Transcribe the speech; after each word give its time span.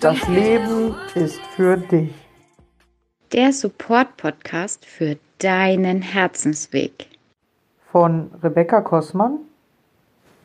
Das 0.00 0.26
Leben 0.28 0.94
ist 1.14 1.40
für 1.54 1.76
dich. 1.76 2.10
Der 3.32 3.52
Support-Podcast 3.52 4.86
für 4.86 5.18
deinen 5.36 6.00
Herzensweg. 6.00 7.06
Von 7.92 8.32
Rebecca 8.42 8.80
Kossmann 8.80 9.40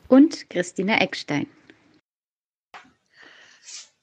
und 0.08 0.50
Christina 0.50 1.00
Eckstein. 1.00 1.46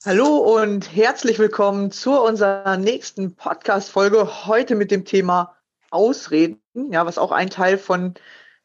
Hallo 0.03 0.37
und 0.37 0.95
herzlich 0.95 1.37
willkommen 1.37 1.91
zu 1.91 2.19
unserer 2.19 2.77
nächsten 2.77 3.35
Podcast-Folge. 3.35 4.47
Heute 4.47 4.73
mit 4.73 4.89
dem 4.89 5.05
Thema 5.05 5.55
Ausreden, 5.91 6.61
ja, 6.89 7.05
was 7.05 7.19
auch 7.19 7.31
ein 7.31 7.51
Teil 7.51 7.77
von 7.77 8.15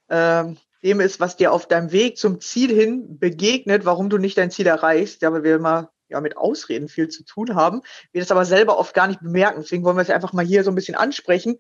äh, 0.09 0.45
dem 0.83 1.01
ist, 1.01 1.21
was 1.21 1.37
dir 1.37 1.53
auf 1.53 1.69
deinem 1.69 1.93
Weg 1.93 2.17
zum 2.17 2.41
Ziel 2.41 2.75
hin 2.75 3.19
begegnet, 3.19 3.85
warum 3.85 4.09
du 4.09 4.17
nicht 4.17 4.39
dein 4.39 4.51
Ziel 4.51 4.67
erreichst. 4.67 5.21
Ja, 5.21 5.35
weil 5.35 5.43
wir 5.43 5.57
immer 5.57 5.91
ja, 6.09 6.21
mit 6.21 6.37
Ausreden 6.37 6.89
viel 6.89 7.09
zu 7.09 7.25
tun 7.25 7.55
haben, 7.55 7.83
wir 8.13 8.21
das 8.21 8.31
aber 8.31 8.45
selber 8.45 8.79
oft 8.79 8.95
gar 8.95 9.07
nicht 9.07 9.21
bemerken. 9.21 9.61
Deswegen 9.63 9.85
wollen 9.85 9.97
wir 9.97 10.03
es 10.03 10.11
einfach 10.11 10.33
mal 10.33 10.45
hier 10.45 10.65
so 10.65 10.71
ein 10.71 10.75
bisschen 10.75 10.95
ansprechen. 10.95 11.59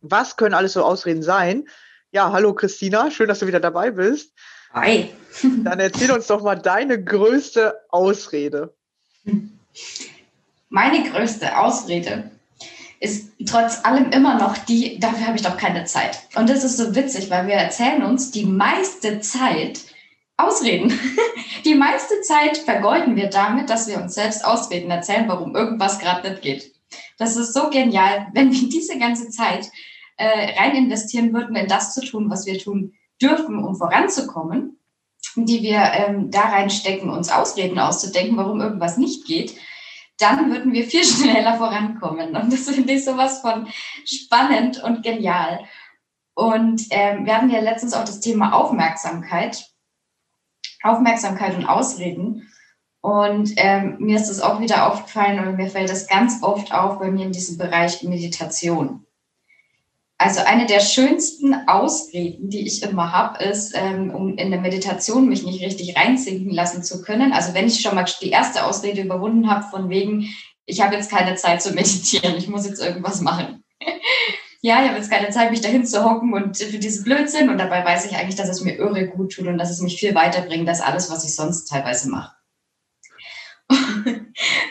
Was 0.00 0.36
können 0.36 0.54
alles 0.54 0.74
so 0.74 0.84
Ausreden 0.84 1.22
sein? 1.22 1.68
Ja, 2.10 2.32
hallo 2.32 2.54
Christina, 2.54 3.10
schön, 3.10 3.28
dass 3.28 3.40
du 3.40 3.46
wieder 3.46 3.60
dabei 3.60 3.90
bist. 3.90 4.32
Hi. 4.72 5.10
Dann 5.64 5.80
erzähl 5.80 6.10
uns 6.10 6.26
doch 6.26 6.42
mal 6.42 6.56
deine 6.56 7.02
größte 7.02 7.74
Ausrede. 7.90 8.74
Meine 10.68 11.10
größte 11.10 11.58
Ausrede 11.58 12.30
ist 13.00 13.30
trotz 13.46 13.84
allem 13.84 14.10
immer 14.10 14.38
noch 14.38 14.58
die, 14.58 14.98
dafür 14.98 15.26
habe 15.26 15.36
ich 15.36 15.42
doch 15.42 15.56
keine 15.56 15.84
Zeit. 15.84 16.18
Und 16.34 16.48
das 16.48 16.64
ist 16.64 16.76
so 16.76 16.94
witzig, 16.94 17.30
weil 17.30 17.46
wir 17.46 17.54
erzählen 17.54 18.02
uns 18.02 18.30
die 18.30 18.44
meiste 18.44 19.20
Zeit, 19.20 19.80
Ausreden. 20.38 20.98
Die 21.64 21.74
meiste 21.74 22.20
Zeit 22.22 22.56
vergeuden 22.58 23.16
wir 23.16 23.28
damit, 23.28 23.68
dass 23.68 23.88
wir 23.88 24.00
uns 24.00 24.14
selbst 24.14 24.44
Ausreden 24.44 24.90
erzählen, 24.90 25.28
warum 25.28 25.54
irgendwas 25.54 25.98
gerade 25.98 26.30
nicht 26.30 26.42
geht. 26.42 26.72
Das 27.18 27.36
ist 27.36 27.52
so 27.52 27.68
genial, 27.68 28.28
wenn 28.32 28.52
wir 28.52 28.68
diese 28.68 28.98
ganze 28.98 29.28
Zeit 29.28 29.68
äh, 30.16 30.58
rein 30.58 30.76
investieren 30.76 31.34
würden, 31.34 31.56
in 31.56 31.66
das 31.66 31.92
zu 31.92 32.00
tun, 32.00 32.30
was 32.30 32.46
wir 32.46 32.58
tun 32.58 32.94
dürfen, 33.20 33.62
um 33.62 33.74
voranzukommen, 33.74 34.78
die 35.34 35.62
wir 35.62 35.80
ähm, 35.92 36.30
da 36.30 36.42
reinstecken, 36.42 37.10
uns 37.10 37.30
Ausreden 37.30 37.78
auszudenken, 37.78 38.36
warum 38.36 38.60
irgendwas 38.60 38.96
nicht 38.96 39.26
geht, 39.26 39.56
dann 40.18 40.50
würden 40.50 40.72
wir 40.72 40.84
viel 40.84 41.04
schneller 41.04 41.56
vorankommen. 41.56 42.36
Und 42.36 42.52
das 42.52 42.70
finde 42.70 42.92
ich 42.92 43.04
sowas 43.04 43.40
von 43.40 43.68
spannend 44.04 44.82
und 44.82 45.02
genial. 45.02 45.60
Und 46.34 46.82
ähm, 46.90 47.26
wir 47.26 47.36
hatten 47.36 47.50
ja 47.50 47.60
letztens 47.60 47.94
auch 47.94 48.04
das 48.04 48.20
Thema 48.20 48.52
Aufmerksamkeit. 48.52 49.67
Aufmerksamkeit 50.82 51.56
und 51.56 51.66
Ausreden. 51.66 52.48
Und 53.00 53.52
ähm, 53.56 53.96
mir 54.00 54.16
ist 54.16 54.28
das 54.28 54.40
auch 54.40 54.60
wieder 54.60 54.90
aufgefallen 54.90 55.46
und 55.46 55.56
mir 55.56 55.70
fällt 55.70 55.90
das 55.90 56.08
ganz 56.08 56.42
oft 56.42 56.72
auf 56.72 56.98
bei 56.98 57.10
mir 57.10 57.26
in 57.26 57.32
diesem 57.32 57.56
Bereich 57.56 58.02
Meditation. 58.02 59.04
Also 60.20 60.40
eine 60.40 60.66
der 60.66 60.80
schönsten 60.80 61.54
Ausreden, 61.68 62.50
die 62.50 62.66
ich 62.66 62.82
immer 62.82 63.12
habe, 63.12 63.44
ist, 63.44 63.72
ähm, 63.76 64.10
um 64.10 64.36
in 64.36 64.50
der 64.50 64.60
Meditation 64.60 65.28
mich 65.28 65.44
nicht 65.44 65.62
richtig 65.62 65.96
reinsinken 65.96 66.50
lassen 66.50 66.82
zu 66.82 67.02
können. 67.02 67.32
Also 67.32 67.54
wenn 67.54 67.68
ich 67.68 67.80
schon 67.80 67.94
mal 67.94 68.04
die 68.20 68.30
erste 68.30 68.66
Ausrede 68.66 69.02
überwunden 69.02 69.48
habe, 69.48 69.64
von 69.70 69.88
wegen, 69.90 70.28
ich 70.66 70.80
habe 70.80 70.96
jetzt 70.96 71.10
keine 71.10 71.36
Zeit 71.36 71.62
zu 71.62 71.72
meditieren, 71.72 72.36
ich 72.36 72.48
muss 72.48 72.66
jetzt 72.66 72.82
irgendwas 72.82 73.20
machen 73.20 73.62
ja, 74.60 74.82
ich 74.82 74.88
habe 74.88 74.98
jetzt 74.98 75.10
keine 75.10 75.30
Zeit, 75.30 75.50
mich 75.50 75.60
dahin 75.60 75.86
zu 75.86 76.04
hocken 76.04 76.32
und 76.32 76.56
für 76.56 76.78
diesen 76.78 77.04
Blödsinn. 77.04 77.48
Und 77.48 77.58
dabei 77.58 77.84
weiß 77.84 78.06
ich 78.06 78.16
eigentlich, 78.16 78.36
dass 78.36 78.48
es 78.48 78.62
mir 78.62 78.76
irre 78.76 79.06
gut 79.06 79.32
tut 79.32 79.46
und 79.46 79.58
dass 79.58 79.70
es 79.70 79.80
mich 79.80 80.00
viel 80.00 80.14
weiterbringt 80.14 80.68
als 80.68 80.80
alles, 80.80 81.10
was 81.10 81.24
ich 81.24 81.34
sonst 81.34 81.66
teilweise 81.66 82.10
mache. 82.10 82.32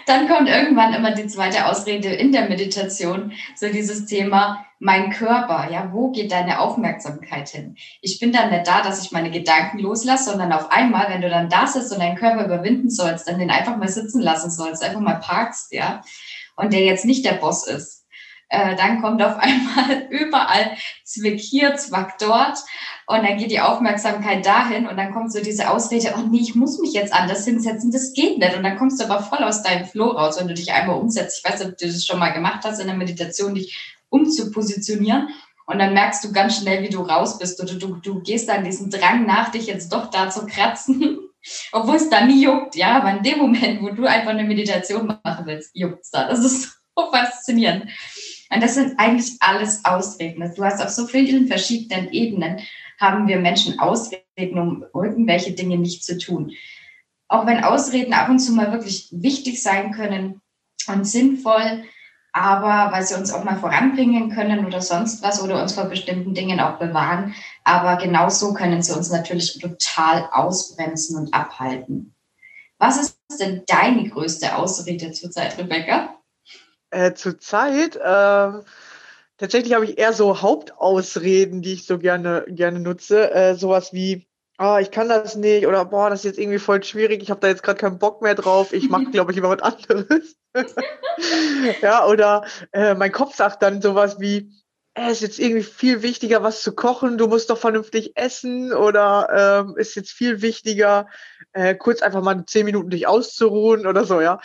Dann 0.06 0.28
kommt 0.28 0.50
irgendwann 0.50 0.94
immer 0.94 1.12
die 1.12 1.28
zweite 1.28 1.68
Ausrede 1.68 2.09
in 2.09 2.31
der 2.31 2.50
Meditation, 2.50 3.34
so 3.56 3.68
dieses 3.70 4.06
Thema, 4.06 4.66
mein 4.80 5.12
Körper, 5.12 5.70
ja, 5.72 5.90
wo 5.92 6.12
geht 6.12 6.31
deine 6.31 6.59
Aufmerksamkeit 6.59 7.50
hin? 7.50 7.75
Ich 8.02 8.19
bin 8.19 8.31
dann 8.31 8.52
nicht 8.52 8.68
da, 8.68 8.81
dass 8.81 9.04
ich 9.04 9.12
meine 9.12 9.31
Gedanken 9.31 9.80
loslasse, 9.80 10.30
sondern 10.31 10.54
auf 10.54 10.72
einmal, 10.72 11.09
wenn 11.09 11.22
du 11.22 11.30
dann 11.30 11.50
da 11.50 11.66
sitzt 11.66 11.92
und 11.92 12.00
deinen 12.00 12.16
Körper 12.16 12.46
überwinden 12.46 12.90
sollst, 12.90 13.28
dann 13.28 13.40
den 13.40 13.50
einfach 13.50 13.78
mal 13.78 13.88
sitzen 13.88 14.22
lassen 14.22 14.52
sollst, 14.52 14.84
einfach 14.84 15.00
mal 15.00 15.19
parkst, 15.19 15.74
ja, 15.74 16.02
und 16.56 16.74
der 16.74 16.81
jetzt 16.81 17.06
nicht 17.06 17.25
der 17.25 17.34
Boss 17.34 17.68
ist, 17.68 17.97
äh, 18.50 18.75
dann 18.75 19.02
kommt 19.02 19.22
auf 19.22 19.38
einmal 19.40 20.08
überall 20.09 20.78
Zwick 21.03 21.40
hier, 21.40 21.75
Zwack 21.75 22.18
dort 22.19 22.58
und 23.08 23.24
dann 23.24 23.38
geht 23.38 23.52
die 23.52 23.59
Aufmerksamkeit 23.59 24.46
dahin 24.46 24.88
und 24.88 24.97
dann 24.97 25.13
kommt 25.13 25.31
so 25.31 25.41
diese 25.41 25.69
Ausrede, 25.69 26.13
oh 26.18 26.22
nee, 26.30 26.40
ich 26.41 26.56
muss 26.56 26.80
mich 26.80 26.94
jetzt 26.94 27.13
anders 27.13 27.46
hinsetzen, 27.46 27.91
das 27.91 28.13
geht 28.13 28.38
nicht 28.38 28.56
und 28.56 28.63
dann 28.63 28.78
kommst 28.78 29.02
du 29.02 29.06
aber 29.06 29.24
voll 29.24 29.44
aus 29.44 29.63
deinem 29.63 29.86
Flow 29.86 30.09
raus, 30.09 30.40
wenn 30.40 30.47
du 30.47 30.53
dich 30.53 30.72
einmal 30.72 30.97
umsetzt. 30.97 31.41
Ich 31.44 31.50
weiß 31.50 31.59
nicht, 31.59 31.69
ob 31.69 31.78
du 31.78 31.88
das 31.88 32.06
schon 32.06 32.19
mal 32.19 32.31
gemacht 32.31 32.63
hast 32.63 32.80
in 32.80 32.88
der 32.88 32.96
Meditation, 32.96 33.56
dich 33.56 33.96
umzupositionieren 34.09 35.30
und 35.68 35.80
dann 35.80 35.94
merkst 35.94 36.24
du 36.24 36.31
ganz 36.31 36.57
schnell, 36.57 36.81
wie 36.81 36.90
du 36.90 37.02
raus 37.02 37.38
bist 37.38 37.62
oder 37.62 37.74
du, 37.74 37.96
du 37.96 38.22
gehst 38.22 38.47
dann 38.47 38.63
diesen 38.63 38.90
Drang 38.90 39.25
nach, 39.25 39.52
dich 39.52 39.68
jetzt 39.68 39.91
doch 39.91 40.09
da 40.09 40.30
zu 40.30 40.46
kratzen, 40.46 41.19
obwohl 41.74 41.97
es 41.97 42.09
da 42.09 42.25
nie 42.25 42.44
juckt, 42.44 42.75
ja, 42.75 42.97
aber 42.97 43.12
in 43.12 43.24
dem 43.24 43.40
Moment, 43.40 43.81
wo 43.81 43.90
du 43.90 44.06
einfach 44.06 44.31
eine 44.31 44.46
Meditation 44.46 45.07
machen 45.07 45.46
willst, 45.46 45.72
juckt 45.74 46.03
es 46.03 46.09
da. 46.09 46.30
Das 46.30 46.40
ist 46.40 46.80
so 46.96 47.12
faszinierend. 47.12 47.90
Und 48.50 48.63
das 48.63 48.75
sind 48.75 48.97
eigentlich 48.97 49.38
alles 49.40 49.84
Ausreden. 49.85 50.52
Du 50.56 50.63
hast 50.63 50.81
auf 50.81 50.90
so 50.90 51.06
vielen 51.06 51.47
verschiedenen 51.47 52.12
Ebenen 52.12 52.59
haben 53.00 53.28
wir 53.28 53.40
Menschen 53.40 53.80
Ausreden, 53.80 54.58
um 54.58 54.85
irgendwelche 54.94 55.52
Dinge 55.52 55.78
nicht 55.78 56.03
zu 56.03 56.18
tun. 56.18 56.52
Auch 57.28 57.46
wenn 57.46 57.63
Ausreden 57.63 58.13
ab 58.13 58.30
und 58.30 58.40
zu 58.40 58.53
mal 58.53 58.72
wirklich 58.72 59.09
wichtig 59.12 59.62
sein 59.62 59.91
können 59.91 60.41
und 60.88 61.06
sinnvoll, 61.06 61.84
aber 62.31 62.91
weil 62.94 63.03
sie 63.03 63.16
uns 63.16 63.34
auch 63.34 63.44
mal 63.44 63.57
voranbringen 63.57 64.30
können 64.30 64.66
oder 64.66 64.81
sonst 64.81 65.24
was 65.24 65.41
oder 65.41 65.62
uns 65.62 65.74
vor 65.74 65.86
bestimmten 65.86 66.34
Dingen 66.34 66.59
auch 66.59 66.78
bewahren. 66.78 67.34
Aber 67.63 67.97
genauso 67.97 68.53
können 68.53 68.81
sie 68.81 68.94
uns 68.94 69.09
natürlich 69.09 69.59
total 69.59 70.30
ausbremsen 70.31 71.18
und 71.18 71.34
abhalten. 71.34 72.13
Was 72.78 72.97
ist 72.97 73.18
denn 73.40 73.63
deine 73.66 74.07
größte 74.07 74.56
Ausrede 74.56 75.12
zurzeit, 75.12 75.57
Rebecca? 75.57 76.17
Äh, 76.90 77.14
Zurzeit, 77.14 77.96
äh, 77.98 78.64
tatsächlich 79.38 79.74
habe 79.74 79.86
ich 79.86 79.98
eher 79.98 80.14
so 80.14 80.42
Hauptausreden, 80.42 81.62
die 81.62 81.74
ich 81.74 81.86
so 81.86 81.98
gerne, 81.98 82.46
gerne 82.48 82.80
nutze. 82.80 83.31
Äh, 83.31 83.56
sowas 83.56 83.94
wie, 83.94 84.28
ah, 84.58 84.80
ich 84.80 84.92
kann 84.92 85.09
das 85.09 85.36
nicht 85.36 85.68
oder 85.68 85.86
boah, 85.86 86.09
das 86.09 86.20
ist 86.20 86.25
jetzt 86.25 86.40
irgendwie 86.40 86.59
voll 86.59 86.84
schwierig, 86.84 87.22
ich 87.22 87.30
habe 87.30 87.42
da 87.42 87.48
jetzt 87.48 87.64
gerade 87.64 87.80
keinen 87.80 88.00
Bock 88.00 88.22
mehr 88.22 88.36
drauf, 88.36 88.74
ich 88.74 88.90
mache, 88.90 89.06
glaube 89.12 89.31
ich, 89.31 89.36
lieber 89.36 89.50
was 89.50 89.62
anderes. 89.62 90.38
ja, 91.81 92.06
oder 92.06 92.46
äh, 92.72 92.96
mein 92.96 93.12
Kopf 93.12 93.36
sagt 93.36 93.62
dann 93.62 93.81
sowas 93.81 94.19
wie, 94.19 94.52
äh, 94.94 95.12
ist 95.12 95.22
jetzt 95.22 95.40
irgendwie 95.40 95.64
viel 95.64 96.02
wichtiger, 96.02 96.42
was 96.42 96.64
zu 96.64 96.74
kochen, 96.74 97.18
du 97.18 97.28
musst 97.28 97.50
doch 97.50 97.58
vernünftig 97.58 98.14
essen 98.16 98.74
oder 98.74 99.66
ähm, 99.68 99.78
ist 99.78 99.96
jetzt 99.96 100.12
viel 100.12 100.42
wichtiger, 100.42 101.08
äh, 101.52 101.75
kurz 101.75 102.02
einfach 102.02 102.24
mal 102.24 102.46
zehn 102.46 102.66
Minuten 102.66 102.90
dich 102.90 103.08
auszuruhen 103.08 103.86
oder 103.86 104.06
so, 104.06 104.22
ja 104.22 104.40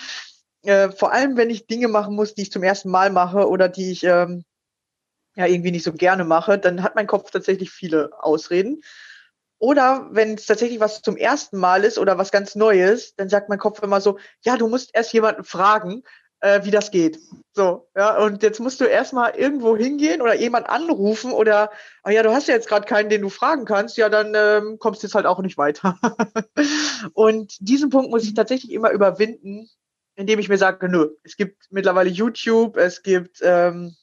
äh, 0.62 0.90
vor 0.90 1.12
allem, 1.12 1.36
wenn 1.36 1.50
ich 1.50 1.66
Dinge 1.66 1.88
machen 1.88 2.14
muss, 2.14 2.34
die 2.34 2.42
ich 2.42 2.52
zum 2.52 2.62
ersten 2.62 2.90
Mal 2.90 3.10
mache 3.10 3.48
oder 3.48 3.68
die 3.68 3.90
ich 3.90 4.04
ähm, 4.04 4.44
ja 5.34 5.46
irgendwie 5.46 5.70
nicht 5.70 5.84
so 5.84 5.92
gerne 5.92 6.24
mache, 6.24 6.58
dann 6.58 6.82
hat 6.82 6.94
mein 6.94 7.06
Kopf 7.06 7.30
tatsächlich 7.30 7.70
viele 7.70 8.10
Ausreden. 8.22 8.82
Oder 9.58 10.08
wenn 10.10 10.34
es 10.34 10.46
tatsächlich 10.46 10.80
was 10.80 11.02
zum 11.02 11.16
ersten 11.16 11.56
Mal 11.56 11.84
ist 11.84 11.98
oder 11.98 12.18
was 12.18 12.32
ganz 12.32 12.56
Neues, 12.56 13.14
dann 13.14 13.28
sagt 13.28 13.48
mein 13.48 13.60
Kopf 13.60 13.80
immer 13.82 14.00
so, 14.00 14.18
ja, 14.44 14.56
du 14.56 14.66
musst 14.66 14.90
erst 14.92 15.12
jemanden 15.12 15.44
fragen, 15.44 16.02
äh, 16.40 16.64
wie 16.64 16.72
das 16.72 16.90
geht. 16.90 17.20
So, 17.54 17.88
ja, 17.96 18.18
und 18.18 18.42
jetzt 18.42 18.58
musst 18.58 18.80
du 18.80 18.84
erstmal 18.84 19.36
irgendwo 19.36 19.76
hingehen 19.76 20.20
oder 20.20 20.34
jemand 20.34 20.68
anrufen 20.68 21.32
oder, 21.32 21.70
ah 22.02 22.10
ja, 22.10 22.24
du 22.24 22.32
hast 22.32 22.48
ja 22.48 22.54
jetzt 22.54 22.68
gerade 22.68 22.86
keinen, 22.86 23.08
den 23.08 23.22
du 23.22 23.28
fragen 23.28 23.64
kannst, 23.64 23.96
ja, 23.96 24.08
dann 24.08 24.32
ähm, 24.34 24.78
kommst 24.80 25.02
du 25.02 25.06
jetzt 25.06 25.14
halt 25.14 25.26
auch 25.26 25.38
nicht 25.38 25.56
weiter. 25.58 25.96
und 27.14 27.54
diesen 27.60 27.90
Punkt 27.90 28.10
muss 28.10 28.24
ich 28.24 28.34
tatsächlich 28.34 28.72
immer 28.72 28.90
überwinden, 28.90 29.70
indem 30.16 30.38
ich 30.38 30.48
mir 30.48 30.58
sage, 30.58 30.88
nö, 30.88 31.10
es 31.22 31.36
gibt 31.36 31.66
mittlerweile 31.70 32.10
YouTube, 32.10 32.76
es 32.76 33.02
gibt 33.02 33.38
ähm, 33.42 33.96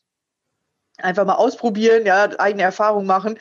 einfach 0.97 1.25
mal 1.25 1.35
ausprobieren, 1.35 2.06
ja, 2.06 2.29
eigene 2.39 2.63
Erfahrungen 2.63 3.07
machen. 3.07 3.39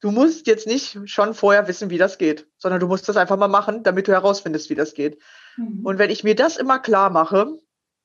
Du 0.00 0.10
musst 0.10 0.46
jetzt 0.46 0.66
nicht 0.66 0.98
schon 1.06 1.34
vorher 1.34 1.68
wissen, 1.68 1.90
wie 1.90 1.98
das 1.98 2.18
geht, 2.18 2.46
sondern 2.58 2.80
du 2.80 2.86
musst 2.86 3.08
das 3.08 3.16
einfach 3.16 3.36
mal 3.36 3.48
machen, 3.48 3.82
damit 3.82 4.08
du 4.08 4.12
herausfindest, 4.12 4.70
wie 4.70 4.74
das 4.74 4.94
geht. 4.94 5.20
Mhm. 5.56 5.84
Und 5.84 5.98
wenn 5.98 6.10
ich 6.10 6.22
mir 6.22 6.34
das 6.34 6.56
immer 6.56 6.78
klar 6.78 7.10
mache, 7.10 7.58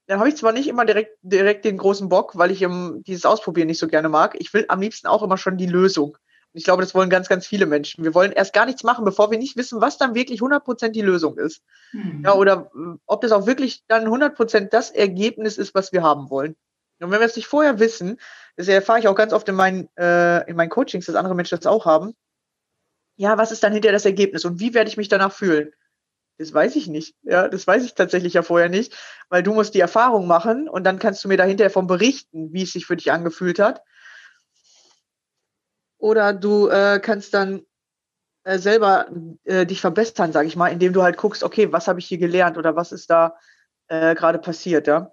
dann 0.08 0.20
habe 0.20 0.30
ich 0.30 0.36
zwar 0.36 0.52
nicht 0.52 0.68
immer 0.68 0.86
direkt, 0.86 1.18
direkt 1.22 1.64
den 1.66 1.78
großen 1.78 2.10
Bock, 2.10 2.38
weil 2.38 2.52
ich 2.52 2.66
um, 2.66 3.04
dieses 3.04 3.26
Ausprobieren 3.26 3.68
nicht 3.68 3.80
so 3.80 3.88
gerne 3.88 4.10
mag. 4.10 4.36
Ich 4.40 4.54
will 4.54 4.66
am 4.68 4.82
liebsten 4.82 5.08
auch 5.08 5.24
immer 5.24 5.38
schon 5.38 5.58
die 5.58 5.68
Lösung. 5.68 6.18
Ich 6.54 6.66
glaube, 6.66 6.82
das 6.82 6.94
wollen 6.94 7.10
ganz, 7.10 7.30
ganz 7.30 7.48
viele 7.48 7.66
Menschen. 7.66 8.04
Wir 8.04 8.14
wollen 8.14 8.32
erst 8.32 8.54
gar 8.54 8.66
nichts 8.66 8.84
machen, 8.84 9.06
bevor 9.06 9.32
wir 9.32 9.38
nicht 9.38 9.56
wissen, 9.56 9.80
was 9.80 9.98
dann 9.98 10.16
wirklich 10.16 10.42
100% 10.42 10.90
die 10.90 11.02
Lösung 11.02 11.38
ist. 11.38 11.64
Mhm. 11.94 12.24
Ja, 12.26 12.34
oder 12.34 12.72
äh, 12.76 12.98
ob 13.06 13.22
das 13.22 13.32
auch 13.32 13.46
wirklich 13.46 13.84
dann 13.88 14.08
100% 14.08 14.70
das 14.70 14.92
Ergebnis 14.92 15.58
ist, 15.58 15.74
was 15.74 15.94
wir 15.94 16.04
haben 16.04 16.30
wollen. 16.30 16.56
Und 17.00 17.12
wenn 17.12 17.20
wir 17.20 17.26
es 17.26 17.36
nicht 17.36 17.48
vorher 17.48 17.80
wissen, 17.80 18.20
das 18.58 18.68
erfahre 18.68 19.00
ich 19.00 19.08
auch 19.08 19.16
ganz 19.16 19.34
oft 19.34 19.48
in 19.50 19.56
meinen, 19.56 19.90
äh, 19.98 20.48
in 20.50 20.56
meinen 20.56 20.70
Coachings, 20.70 21.06
dass 21.06 21.16
andere 21.16 21.36
Menschen 21.36 21.58
das 21.58 21.66
auch 21.66 21.86
haben. 21.86 22.14
Ja, 23.16 23.38
was 23.38 23.52
ist 23.52 23.64
dann 23.64 23.74
hinterher 23.74 23.94
das 23.94 24.06
Ergebnis 24.06 24.46
und 24.46 24.60
wie 24.60 24.74
werde 24.74 24.90
ich 24.90 24.98
mich 24.98 25.10
danach 25.10 25.32
fühlen? 25.32 25.72
Das 26.38 26.54
weiß 26.54 26.76
ich 26.76 26.88
nicht. 26.88 27.16
Ja, 27.24 27.48
das 27.48 27.68
weiß 27.68 27.84
ich 27.84 27.94
tatsächlich 27.94 28.34
ja 28.34 28.42
vorher 28.42 28.70
nicht, 28.70 28.96
weil 29.30 29.44
du 29.44 29.54
musst 29.54 29.74
die 29.76 29.80
Erfahrung 29.80 30.28
machen 30.28 30.68
und 30.68 30.84
dann 30.84 31.00
kannst 31.00 31.24
du 31.24 31.28
mir 31.28 31.38
dahinter 31.38 31.66
davon 31.66 31.88
berichten, 31.88 32.52
wie 32.54 32.64
es 32.64 32.72
sich 32.72 32.86
für 32.86 32.96
dich 32.96 33.12
angefühlt 33.12 33.60
hat. 33.60 33.82
Oder 36.02 36.34
du 36.34 36.68
äh, 36.68 37.00
kannst 37.00 37.34
dann 37.36 37.62
äh, 38.44 38.58
selber 38.58 39.08
äh, 39.44 39.68
dich 39.68 39.82
verbessern, 39.82 40.34
sage 40.34 40.48
ich 40.48 40.56
mal, 40.56 40.70
indem 40.70 40.94
du 40.94 41.04
halt 41.04 41.16
guckst, 41.16 41.44
okay, 41.44 41.72
was 41.72 41.88
habe 41.88 42.00
ich 42.00 42.08
hier 42.08 42.18
gelernt 42.18 42.58
oder 42.58 42.76
was 42.76 42.92
ist 42.92 43.12
da 43.12 43.36
äh, 43.88 44.16
gerade 44.16 44.40
passiert, 44.40 44.88
ja. 44.88 45.12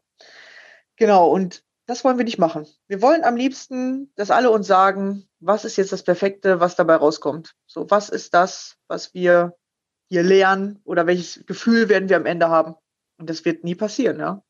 Genau, 0.96 1.29
und 1.29 1.62
das 1.87 2.05
wollen 2.05 2.17
wir 2.17 2.25
nicht 2.25 2.38
machen. 2.38 2.67
Wir 2.87 3.02
wollen 3.02 3.23
am 3.23 3.37
liebsten, 3.37 4.11
dass 4.17 4.31
alle 4.31 4.50
uns 4.50 4.67
sagen, 4.67 5.29
was 5.40 5.67
ist 5.67 5.76
jetzt 5.76 5.93
das 5.93 6.02
Perfekte, 6.02 6.58
was 6.58 6.75
dabei 6.75 6.96
rauskommt. 6.96 7.55
So, 7.67 7.91
was 7.91 8.08
ist 8.08 8.32
das, 8.32 8.76
was 8.88 9.12
wir 9.12 9.56
hier 10.08 10.23
lernen 10.23 10.81
oder 10.84 11.06
welches 11.06 11.44
Gefühl 11.44 11.91
werden 11.91 12.08
wir 12.08 12.17
am 12.17 12.26
Ende 12.26 12.49
haben? 12.49 12.76
Und 13.19 13.29
das 13.29 13.44
wird 13.44 13.62
nie 13.62 13.75
passieren, 13.75 14.19
ja. 14.20 14.43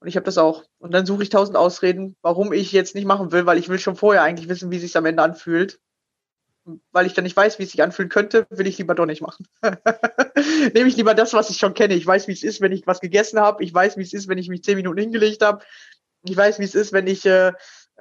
Und 0.00 0.08
ich 0.08 0.16
habe 0.16 0.24
das 0.24 0.38
auch. 0.38 0.64
Und 0.78 0.92
dann 0.92 1.04
suche 1.04 1.22
ich 1.22 1.28
tausend 1.28 1.56
Ausreden, 1.56 2.16
warum 2.22 2.52
ich 2.52 2.72
jetzt 2.72 2.94
nicht 2.94 3.04
machen 3.04 3.32
will, 3.32 3.44
weil 3.44 3.58
ich 3.58 3.68
will 3.68 3.78
schon 3.78 3.96
vorher 3.96 4.22
eigentlich 4.22 4.48
wissen, 4.48 4.70
wie 4.70 4.76
es 4.76 4.82
sich 4.82 4.96
am 4.96 5.04
Ende 5.04 5.22
anfühlt. 5.22 5.78
Weil 6.90 7.06
ich 7.06 7.14
dann 7.14 7.24
nicht 7.24 7.36
weiß, 7.36 7.58
wie 7.58 7.64
es 7.64 7.72
sich 7.72 7.82
anfühlen 7.82 8.08
könnte, 8.08 8.46
will 8.50 8.66
ich 8.66 8.78
lieber 8.78 8.94
doch 8.94 9.06
nicht 9.06 9.20
machen. 9.20 9.46
Nehme 10.74 10.88
ich 10.88 10.96
lieber 10.96 11.14
das, 11.14 11.34
was 11.34 11.50
ich 11.50 11.58
schon 11.58 11.74
kenne. 11.74 11.94
Ich 11.94 12.06
weiß, 12.06 12.28
wie 12.28 12.32
es 12.32 12.42
ist, 12.42 12.60
wenn 12.60 12.72
ich 12.72 12.86
was 12.86 13.00
gegessen 13.00 13.40
habe. 13.40 13.62
Ich 13.62 13.74
weiß, 13.74 13.98
wie 13.98 14.02
es 14.02 14.12
ist, 14.12 14.28
wenn 14.28 14.38
ich 14.38 14.48
mich 14.48 14.62
zehn 14.62 14.76
Minuten 14.76 14.98
hingelegt 14.98 15.42
habe. 15.42 15.64
Ich 16.22 16.36
weiß, 16.36 16.58
wie 16.58 16.64
es 16.64 16.74
ist, 16.74 16.92
wenn 16.92 17.06
ich 17.06 17.26
äh, 17.26 17.52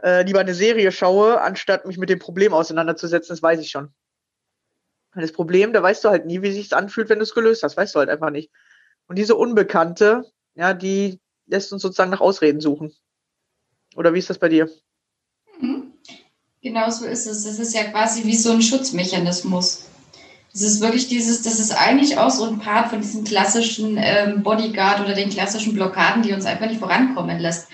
äh, 0.01 0.23
lieber 0.23 0.39
eine 0.39 0.53
Serie 0.53 0.91
schaue, 0.91 1.41
anstatt 1.41 1.85
mich 1.85 1.97
mit 1.97 2.09
dem 2.09 2.19
Problem 2.19 2.53
auseinanderzusetzen. 2.53 3.33
Das 3.33 3.43
weiß 3.43 3.59
ich 3.59 3.71
schon. 3.71 3.93
Das 5.15 5.31
Problem, 5.33 5.73
da 5.73 5.81
weißt 5.81 6.03
du 6.05 6.09
halt 6.09 6.25
nie, 6.25 6.41
wie 6.41 6.51
sich 6.51 6.73
anfühlt, 6.73 7.09
wenn 7.09 7.19
du 7.19 7.23
es 7.23 7.33
gelöst 7.33 7.63
hast. 7.63 7.75
Weißt 7.75 7.95
du 7.95 7.99
halt 7.99 8.09
einfach 8.09 8.29
nicht. 8.29 8.51
Und 9.07 9.17
diese 9.17 9.35
Unbekannte, 9.35 10.23
ja, 10.55 10.73
die 10.73 11.19
lässt 11.49 11.73
uns 11.73 11.81
sozusagen 11.81 12.11
nach 12.11 12.21
Ausreden 12.21 12.61
suchen. 12.61 12.93
Oder 13.95 14.13
wie 14.13 14.19
ist 14.19 14.29
das 14.29 14.37
bei 14.37 14.49
dir? 14.49 14.69
Mhm. 15.59 15.93
Genau 16.61 16.89
so 16.89 17.05
ist 17.05 17.25
es. 17.25 17.43
Das 17.43 17.59
ist 17.59 17.73
ja 17.73 17.83
quasi 17.85 18.25
wie 18.25 18.35
so 18.35 18.51
ein 18.51 18.61
Schutzmechanismus. 18.61 19.85
Das 20.51 20.61
ist 20.61 20.81
wirklich 20.81 21.07
dieses, 21.07 21.41
das 21.41 21.59
ist 21.59 21.71
eigentlich 21.71 22.17
auch 22.17 22.31
so 22.31 22.45
ein 22.45 22.59
Part 22.59 22.89
von 22.89 23.01
diesem 23.01 23.23
klassischen 23.23 23.97
ähm, 23.97 24.43
Bodyguard 24.43 24.99
oder 25.01 25.13
den 25.13 25.29
klassischen 25.29 25.73
Blockaden, 25.73 26.23
die 26.23 26.33
uns 26.33 26.45
einfach 26.45 26.67
nicht 26.67 26.79
vorankommen 26.79 27.39
lässt. 27.39 27.67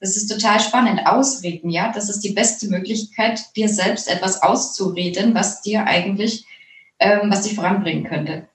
Das 0.00 0.16
ist 0.16 0.28
total 0.28 0.60
spannend. 0.60 1.06
Ausreden, 1.06 1.70
ja, 1.70 1.90
das 1.92 2.08
ist 2.08 2.20
die 2.20 2.32
beste 2.32 2.68
Möglichkeit, 2.68 3.40
dir 3.56 3.68
selbst 3.68 4.08
etwas 4.08 4.42
auszureden, 4.42 5.34
was 5.34 5.62
dir 5.62 5.84
eigentlich, 5.86 6.44
ähm, 7.00 7.30
was 7.30 7.42
dich 7.42 7.54
voranbringen 7.54 8.04
könnte. 8.04 8.48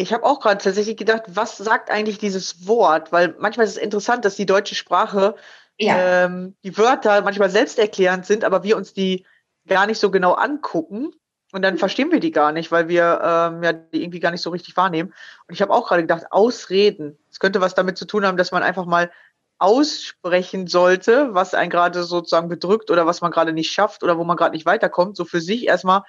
Ich 0.00 0.12
habe 0.12 0.22
auch 0.22 0.38
gerade 0.38 0.62
tatsächlich 0.62 0.96
gedacht, 0.96 1.24
was 1.26 1.56
sagt 1.56 1.90
eigentlich 1.90 2.18
dieses 2.18 2.68
Wort? 2.68 3.10
Weil 3.10 3.34
manchmal 3.40 3.66
ist 3.66 3.72
es 3.72 3.82
interessant, 3.82 4.24
dass 4.24 4.36
die 4.36 4.46
deutsche 4.46 4.76
Sprache 4.76 5.34
ja. 5.76 6.24
ähm, 6.24 6.54
die 6.62 6.78
Wörter 6.78 7.22
manchmal 7.22 7.50
selbsterklärend 7.50 8.24
sind, 8.24 8.44
aber 8.44 8.62
wir 8.62 8.76
uns 8.76 8.92
die 8.94 9.26
gar 9.66 9.86
nicht 9.86 9.98
so 9.98 10.12
genau 10.12 10.34
angucken. 10.34 11.10
Und 11.50 11.62
dann 11.62 11.78
verstehen 11.78 12.12
wir 12.12 12.20
die 12.20 12.30
gar 12.30 12.52
nicht, 12.52 12.70
weil 12.70 12.86
wir 12.86 13.20
ähm, 13.24 13.62
ja 13.64 13.72
die 13.72 14.04
irgendwie 14.04 14.20
gar 14.20 14.30
nicht 14.30 14.40
so 14.40 14.50
richtig 14.50 14.76
wahrnehmen. 14.76 15.12
Und 15.48 15.54
ich 15.54 15.62
habe 15.62 15.72
auch 15.72 15.88
gerade 15.88 16.02
gedacht, 16.02 16.26
Ausreden. 16.30 17.18
Es 17.28 17.40
könnte 17.40 17.60
was 17.60 17.74
damit 17.74 17.98
zu 17.98 18.04
tun 18.04 18.24
haben, 18.24 18.36
dass 18.36 18.52
man 18.52 18.62
einfach 18.62 18.86
mal 18.86 19.10
aussprechen 19.58 20.68
sollte, 20.68 21.34
was 21.34 21.54
einen 21.54 21.70
gerade 21.70 22.04
sozusagen 22.04 22.48
bedrückt 22.48 22.92
oder 22.92 23.04
was 23.06 23.20
man 23.20 23.32
gerade 23.32 23.52
nicht 23.52 23.72
schafft 23.72 24.04
oder 24.04 24.16
wo 24.16 24.22
man 24.22 24.36
gerade 24.36 24.54
nicht 24.54 24.64
weiterkommt. 24.64 25.16
So 25.16 25.24
für 25.24 25.40
sich 25.40 25.66
erstmal 25.66 26.04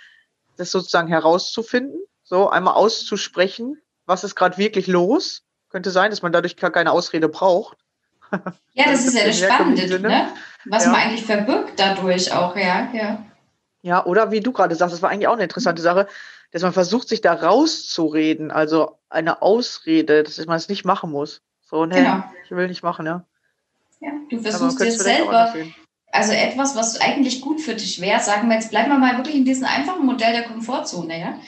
das 0.58 0.70
sozusagen 0.70 1.08
herauszufinden 1.08 2.00
so 2.30 2.48
einmal 2.50 2.76
auszusprechen, 2.76 3.82
was 4.06 4.24
ist 4.24 4.36
gerade 4.36 4.58
wirklich 4.58 4.86
los. 4.88 5.42
Könnte 5.70 5.92
sein, 5.92 6.12
dass 6.12 6.22
man 6.22 6.32
dadurch 6.32 6.56
gar 6.56 6.72
keine 6.72 6.92
Ausrede 6.92 7.28
braucht. 7.28 7.78
Ja, 8.74 8.86
das, 8.86 9.04
das 9.04 9.08
ist 9.08 9.14
ja 9.16 9.26
das 9.26 9.40
Spannende, 9.40 10.00
ne? 10.00 10.30
was 10.66 10.86
ja. 10.86 10.92
man 10.92 11.02
eigentlich 11.02 11.26
verbirgt 11.26 11.78
dadurch 11.78 12.32
auch, 12.32 12.56
ja, 12.56 12.88
ja. 12.94 13.26
Ja, 13.82 14.06
oder 14.06 14.32
wie 14.32 14.40
du 14.40 14.54
gerade 14.54 14.74
sagst, 14.76 14.94
das 14.94 15.02
war 15.02 15.10
eigentlich 15.10 15.28
auch 15.28 15.34
eine 15.34 15.44
interessante 15.44 15.82
Sache, 15.82 16.08
dass 16.52 16.62
man 16.62 16.72
versucht, 16.72 17.10
sich 17.10 17.20
da 17.20 17.34
rauszureden, 17.34 18.52
also 18.52 19.00
eine 19.10 19.42
Ausrede, 19.42 20.24
dass 20.24 20.38
man 20.46 20.56
es 20.56 20.70
nicht 20.70 20.86
machen 20.86 21.12
muss. 21.12 21.42
So, 21.62 21.86
ne, 21.86 21.96
genau. 21.96 22.24
ich 22.46 22.52
will 22.52 22.68
nicht 22.68 22.84
machen, 22.84 23.06
ja. 23.06 23.26
Ja, 24.00 24.12
du 24.30 24.40
versuchst 24.40 24.80
dir 24.80 24.92
selber, 24.92 25.54
also 26.12 26.32
etwas, 26.32 26.76
was 26.76 27.02
eigentlich 27.02 27.42
gut 27.42 27.60
für 27.60 27.74
dich 27.74 28.00
wäre, 28.00 28.22
sagen 28.22 28.48
wir 28.48 28.56
jetzt, 28.56 28.70
bleiben 28.70 28.90
wir 28.90 28.98
mal 28.98 29.18
wirklich 29.18 29.36
in 29.36 29.46
diesem 29.46 29.66
einfachen 29.66 30.06
Modell 30.06 30.32
der 30.32 30.44
Komfortzone, 30.44 31.20
ja. 31.20 31.40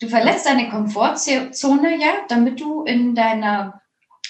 Du 0.00 0.08
verlässt 0.08 0.46
deine 0.46 0.70
Komfortzone, 0.70 2.00
ja, 2.00 2.12
damit 2.28 2.58
du 2.60 2.84
in 2.84 3.14
deiner 3.14 3.82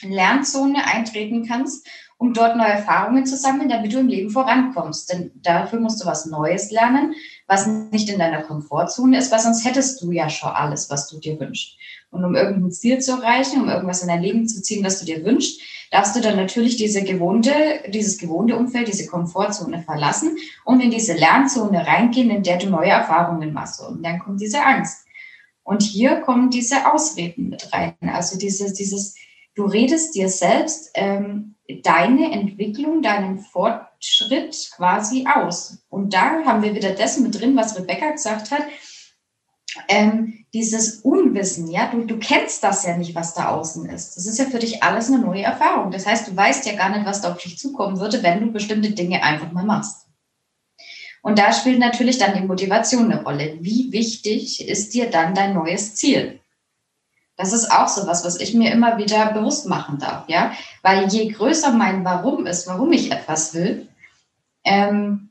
Lernzone 0.03 0.85
eintreten 0.85 1.47
kannst, 1.47 1.87
um 2.19 2.35
dort 2.35 2.57
neue 2.57 2.69
Erfahrungen 2.69 3.25
zu 3.25 3.37
sammeln, 3.37 3.69
damit 3.69 3.93
du 3.93 4.01
im 4.01 4.09
Leben 4.09 4.31
vorankommst. 4.31 5.13
Denn 5.13 5.31
dafür 5.37 5.79
musst 5.79 6.03
du 6.03 6.07
was 6.07 6.27
Neues 6.27 6.73
lernen, 6.73 7.15
was 7.47 7.69
nicht 7.69 8.09
in 8.09 8.19
deiner 8.19 8.43
Komfortzone 8.43 9.17
ist, 9.17 9.31
weil 9.31 9.39
sonst 9.39 9.65
hättest 9.65 10.03
du 10.03 10.11
ja 10.11 10.29
schon 10.29 10.51
alles, 10.51 10.91
was 10.91 11.09
du 11.09 11.19
dir 11.19 11.39
wünschst. 11.39 11.77
Und 12.11 12.25
um 12.25 12.35
irgendein 12.35 12.73
Ziel 12.73 12.99
zu 12.99 13.13
erreichen, 13.13 13.63
um 13.63 13.69
irgendwas 13.69 14.03
in 14.03 14.09
dein 14.09 14.23
Leben 14.23 14.49
zu 14.49 14.61
ziehen, 14.61 14.85
was 14.85 14.99
du 14.99 15.07
dir 15.07 15.25
wünschst, 15.25 15.61
darfst 15.93 16.17
du 16.17 16.21
dann 16.21 16.37
natürlich 16.37 16.77
diese 16.77 17.05
gewohnte, 17.05 17.53
dieses 17.89 18.19
gewohnte 18.19 18.57
Umfeld, 18.57 18.89
diese 18.89 19.07
Komfortzone 19.07 19.83
verlassen 19.83 20.37
und 20.65 20.81
in 20.81 20.91
diese 20.91 21.15
Lernzone 21.15 21.87
reingehen, 21.87 22.31
in 22.31 22.43
der 22.43 22.59
du 22.59 22.69
neue 22.69 22.91
Erfahrungen 22.91 23.53
machst. 23.53 23.81
Und 23.81 24.05
dann 24.05 24.19
kommt 24.19 24.41
diese 24.41 24.65
Angst. 24.65 25.07
Und 25.71 25.83
hier 25.83 26.17
kommen 26.17 26.51
diese 26.51 26.93
Ausreden 26.93 27.51
mit 27.51 27.73
rein. 27.73 27.95
Also 28.13 28.37
dieses, 28.37 28.73
dieses 28.73 29.15
du 29.55 29.67
redest 29.67 30.17
dir 30.17 30.29
selbst 30.29 30.91
ähm, 30.95 31.55
deine 31.85 32.33
Entwicklung, 32.33 33.03
deinen 33.03 33.39
Fortschritt 33.39 34.73
quasi 34.75 35.29
aus. 35.33 35.79
Und 35.89 36.13
da 36.13 36.45
haben 36.45 36.65
wir 36.65 36.75
wieder 36.75 36.91
das 36.91 37.21
mit 37.21 37.41
drin, 37.41 37.55
was 37.55 37.79
Rebecca 37.79 38.11
gesagt 38.11 38.51
hat. 38.51 38.63
Ähm, 39.87 40.45
dieses 40.53 41.03
Unwissen, 41.03 41.71
ja, 41.71 41.87
du, 41.87 42.05
du 42.05 42.19
kennst 42.19 42.65
das 42.65 42.85
ja 42.85 42.97
nicht, 42.97 43.15
was 43.15 43.35
da 43.35 43.51
außen 43.51 43.89
ist. 43.91 44.17
Das 44.17 44.27
ist 44.27 44.41
ja 44.41 44.47
für 44.47 44.59
dich 44.59 44.83
alles 44.83 45.07
eine 45.07 45.21
neue 45.21 45.45
Erfahrung. 45.45 45.93
Das 45.93 46.05
heißt, 46.05 46.27
du 46.27 46.37
weißt 46.37 46.67
ja 46.67 46.75
gar 46.75 46.89
nicht, 46.89 47.07
was 47.07 47.21
da 47.21 47.31
auf 47.31 47.39
dich 47.41 47.57
zukommen 47.59 48.01
würde, 48.01 48.25
wenn 48.25 48.41
du 48.41 48.51
bestimmte 48.51 48.91
Dinge 48.91 49.23
einfach 49.23 49.53
mal 49.53 49.65
machst. 49.65 50.10
Und 51.23 51.39
da 51.39 51.53
spielt 51.53 51.79
natürlich 51.79 52.19
dann 52.19 52.35
die 52.35 52.47
Motivation 52.47 53.11
eine 53.11 53.23
Rolle. 53.23 53.59
Wie 53.61 53.93
wichtig 53.93 54.67
ist 54.67 54.95
dir 54.95 55.11
dann 55.11 55.35
dein 55.35 55.55
neues 55.55 55.95
Ziel? 55.95 56.41
Das 57.37 57.53
ist 57.53 57.71
auch 57.71 57.89
so 57.89 58.07
was, 58.07 58.25
was 58.25 58.39
ich 58.39 58.55
mir 58.55 58.71
immer 58.73 58.99
wieder 58.99 59.33
bewusst 59.33 59.67
machen 59.67 59.99
darf, 59.99 60.29
ja. 60.29 60.53
Weil 60.83 61.09
je 61.09 61.29
größer 61.29 61.73
mein 61.73 62.05
Warum 62.05 62.47
ist, 62.47 62.67
warum 62.67 62.93
ich 62.93 63.13
etwas 63.13 63.55
will, 63.55 63.89
ähm, 64.65 65.31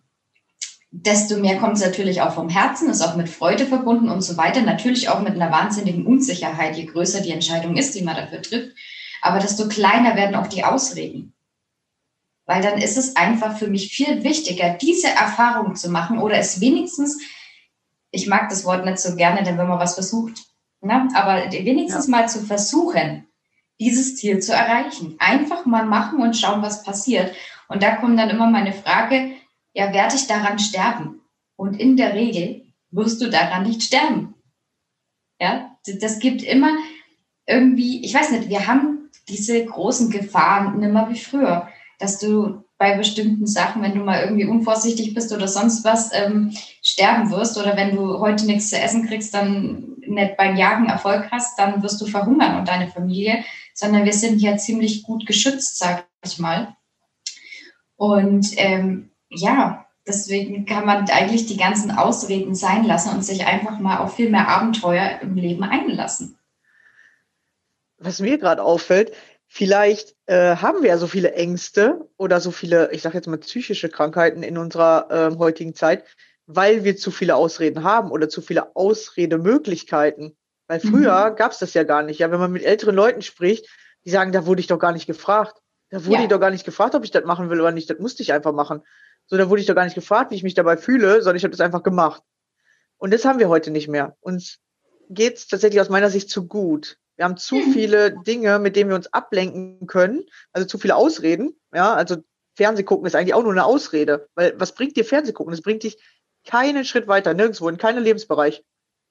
desto 0.92 1.38
mehr 1.38 1.58
kommt 1.58 1.78
es 1.78 1.86
natürlich 1.86 2.22
auch 2.22 2.34
vom 2.34 2.50
Herzen, 2.50 2.90
ist 2.90 3.02
auch 3.02 3.16
mit 3.16 3.30
Freude 3.30 3.66
verbunden 3.68 4.10
und 4.10 4.22
so 4.22 4.38
weiter. 4.38 4.62
Natürlich 4.62 5.10
auch 5.10 5.22
mit 5.22 5.36
einer 5.36 5.52
wahnsinnigen 5.52 6.06
Unsicherheit, 6.06 6.78
je 6.78 6.86
größer 6.86 7.22
die 7.22 7.32
Entscheidung 7.32 7.78
ist, 7.78 7.94
die 7.94 8.02
man 8.02 8.16
dafür 8.16 8.42
trifft. 8.42 8.76
Aber 9.22 9.40
desto 9.40 9.68
kleiner 9.68 10.16
werden 10.16 10.36
auch 10.36 10.48
die 10.48 10.64
Ausreden 10.64 11.34
weil 12.50 12.64
dann 12.64 12.80
ist 12.82 12.98
es 12.98 13.16
einfach 13.16 13.60
für 13.60 13.68
mich 13.68 13.94
viel 13.94 14.24
wichtiger, 14.24 14.72
diese 14.74 15.10
Erfahrung 15.10 15.76
zu 15.76 15.88
machen 15.92 16.18
oder 16.18 16.40
es 16.40 16.60
wenigstens, 16.60 17.22
ich 18.10 18.26
mag 18.26 18.50
das 18.50 18.66
Wort 18.66 18.86
nicht 18.86 18.98
so 18.98 19.16
gerne, 19.16 19.44
denn 19.44 19.60
wenn 19.60 19.68
man 19.68 19.78
was 19.78 19.94
versucht, 19.94 20.48
ne, 20.82 21.08
aber 21.14 21.52
wenigstens 21.52 22.08
ja. 22.08 22.12
mal 22.12 22.28
zu 22.28 22.40
versuchen, 22.40 23.28
dieses 23.80 24.16
Ziel 24.16 24.40
zu 24.40 24.52
erreichen. 24.52 25.16
Einfach 25.20 25.68
mal 25.68 25.86
machen 25.86 26.24
und 26.24 26.36
schauen, 26.36 26.64
was 26.64 26.82
passiert. 26.82 27.36
Und 27.68 27.84
da 27.84 27.98
kommt 27.98 28.18
dann 28.18 28.32
immer 28.32 28.50
meine 28.50 28.74
Frage, 28.74 29.36
ja, 29.74 29.94
werde 29.94 30.16
ich 30.16 30.26
daran 30.26 30.58
sterben? 30.58 31.22
Und 31.56 31.80
in 31.80 31.98
der 31.98 32.16
Regel 32.16 32.66
wirst 32.90 33.22
du 33.22 33.30
daran 33.30 33.62
nicht 33.62 33.84
sterben. 33.84 34.34
Ja, 35.40 35.78
das 36.02 36.18
gibt 36.18 36.42
immer 36.42 36.72
irgendwie, 37.46 38.04
ich 38.04 38.16
weiß 38.16 38.32
nicht, 38.32 38.50
wir 38.50 38.66
haben 38.66 39.12
diese 39.28 39.64
großen 39.64 40.10
Gefahren 40.10 40.80
nicht 40.80 40.92
mehr 40.92 41.08
wie 41.12 41.20
früher 41.20 41.70
dass 42.00 42.18
du 42.18 42.64
bei 42.78 42.98
bestimmten 42.98 43.46
Sachen, 43.46 43.82
wenn 43.82 43.94
du 43.94 44.04
mal 44.04 44.24
irgendwie 44.24 44.46
unvorsichtig 44.46 45.14
bist 45.14 45.34
oder 45.34 45.50
sonst 45.50 45.84
was, 45.84 46.12
ähm, 46.14 46.56
sterben 46.82 47.30
wirst. 47.30 47.58
Oder 47.58 47.76
wenn 47.76 47.96
du 47.96 48.20
heute 48.20 48.46
nichts 48.46 48.70
zu 48.70 48.80
essen 48.80 49.06
kriegst, 49.06 49.34
dann 49.34 49.98
nicht 50.00 50.38
beim 50.38 50.56
Jagen 50.56 50.88
Erfolg 50.88 51.30
hast, 51.30 51.60
dann 51.60 51.84
wirst 51.84 52.00
du 52.02 52.06
verhungern 52.06 52.58
und 52.58 52.68
deine 52.68 52.90
Familie. 52.90 53.44
Sondern 53.74 54.06
wir 54.06 54.14
sind 54.14 54.42
ja 54.42 54.58
ziemlich 54.58 55.04
gut 55.04 55.26
geschützt, 55.26 55.78
sag 55.78 56.06
ich 56.26 56.40
mal. 56.40 56.76
Und 57.98 58.48
ähm, 58.56 59.12
ja, 59.30 59.86
deswegen 60.08 60.66
kann 60.66 60.86
man 60.86 61.10
eigentlich 61.10 61.48
die 61.48 61.58
ganzen 61.58 61.92
Ausreden 61.92 62.56
sein 62.56 62.86
lassen 62.86 63.14
und 63.14 63.26
sich 63.26 63.46
einfach 63.46 63.78
mal 63.80 63.98
auf 63.98 64.16
viel 64.16 64.30
mehr 64.30 64.48
Abenteuer 64.48 65.20
im 65.22 65.36
Leben 65.36 65.64
einlassen. 65.64 66.38
Was 67.98 68.22
mir 68.22 68.38
gerade 68.38 68.64
auffällt, 68.64 69.12
Vielleicht 69.52 70.16
äh, 70.28 70.58
haben 70.58 70.84
wir 70.84 70.90
ja 70.90 70.98
so 70.98 71.08
viele 71.08 71.34
Ängste 71.34 72.08
oder 72.18 72.40
so 72.40 72.52
viele, 72.52 72.92
ich 72.92 73.02
sage 73.02 73.18
jetzt 73.18 73.28
mal 73.28 73.40
psychische 73.40 73.90
Krankheiten 73.90 74.44
in 74.44 74.60
unserer 74.60 75.08
äh, 75.10 75.38
heutigen 75.38 75.74
Zeit, 75.74 76.06
weil 76.46 76.84
wir 76.84 76.96
zu 76.96 77.10
viele 77.10 77.36
Ausreden 77.36 77.84
haben 77.84 78.12
oder 78.12 78.30
zu 78.30 78.42
viele 78.44 78.76
Ausredemöglichkeiten. 78.76 80.38
Weil 80.68 80.80
früher 80.80 81.32
mhm. 81.32 81.36
gab 81.36 81.52
es 81.52 81.58
das 81.58 81.74
ja 81.74 81.84
gar 81.84 82.04
nicht. 82.04 82.20
Ja, 82.20 82.30
wenn 82.30 82.40
man 82.40 82.52
mit 82.52 82.64
älteren 82.64 82.96
Leuten 82.96 83.24
spricht, 83.24 83.68
die 84.06 84.12
sagen, 84.12 84.32
da 84.32 84.46
wurde 84.46 84.62
ich 84.62 84.68
doch 84.68 84.78
gar 84.78 84.92
nicht 84.92 85.08
gefragt. 85.08 85.58
Da 85.90 86.06
wurde 86.06 86.18
ja. 86.18 86.24
ich 86.24 86.30
doch 86.30 86.40
gar 86.40 86.52
nicht 86.52 86.66
gefragt, 86.66 86.94
ob 86.94 87.04
ich 87.04 87.12
das 87.12 87.26
machen 87.26 87.50
will 87.50 87.60
oder 87.60 87.72
nicht. 87.72 87.90
Das 87.90 87.98
musste 87.98 88.22
ich 88.22 88.32
einfach 88.32 88.54
machen. 88.54 88.84
So, 89.26 89.36
da 89.36 89.50
wurde 89.50 89.62
ich 89.62 89.68
doch 89.68 89.76
gar 89.76 89.86
nicht 89.86 89.96
gefragt, 89.96 90.30
wie 90.30 90.36
ich 90.36 90.44
mich 90.44 90.54
dabei 90.54 90.78
fühle, 90.78 91.24
sondern 91.24 91.38
ich 91.38 91.44
habe 91.44 91.52
das 91.52 91.60
einfach 91.60 91.82
gemacht. 91.82 92.22
Und 92.98 93.12
das 93.14 93.26
haben 93.26 93.40
wir 93.40 93.50
heute 93.50 93.72
nicht 93.72 93.88
mehr. 93.88 94.16
Uns 94.20 94.60
geht's 95.10 95.48
tatsächlich 95.48 95.82
aus 95.82 95.90
meiner 95.90 96.12
Sicht 96.12 96.30
zu 96.30 96.48
gut. 96.48 96.98
Wir 97.20 97.26
haben 97.26 97.36
zu 97.36 97.60
viele 97.74 98.18
Dinge, 98.24 98.60
mit 98.60 98.78
denen 98.78 98.90
wir 98.90 98.96
uns 98.96 99.12
ablenken 99.12 99.88
können, 99.88 100.24
also 100.54 100.66
zu 100.66 100.78
viele 100.78 100.96
Ausreden. 100.96 101.54
Ja, 101.74 101.94
also 101.94 102.24
Fernseh 102.56 102.84
gucken 102.84 103.06
ist 103.08 103.14
eigentlich 103.14 103.34
auch 103.34 103.44
nur 103.44 103.52
eine 103.52 103.66
Ausrede. 103.66 104.30
Weil 104.36 104.58
was 104.58 104.74
bringt 104.74 104.96
dir 104.96 105.04
Fernseh 105.04 105.34
gucken? 105.34 105.52
Das 105.52 105.62
bringt 105.62 105.84
dich 105.84 106.02
keinen 106.48 106.86
Schritt 106.86 107.10
weiter, 107.10 107.34
nirgendwo, 107.34 107.68
in 107.68 107.78
keinem 107.78 108.06
Lebensbereich. 108.06 108.64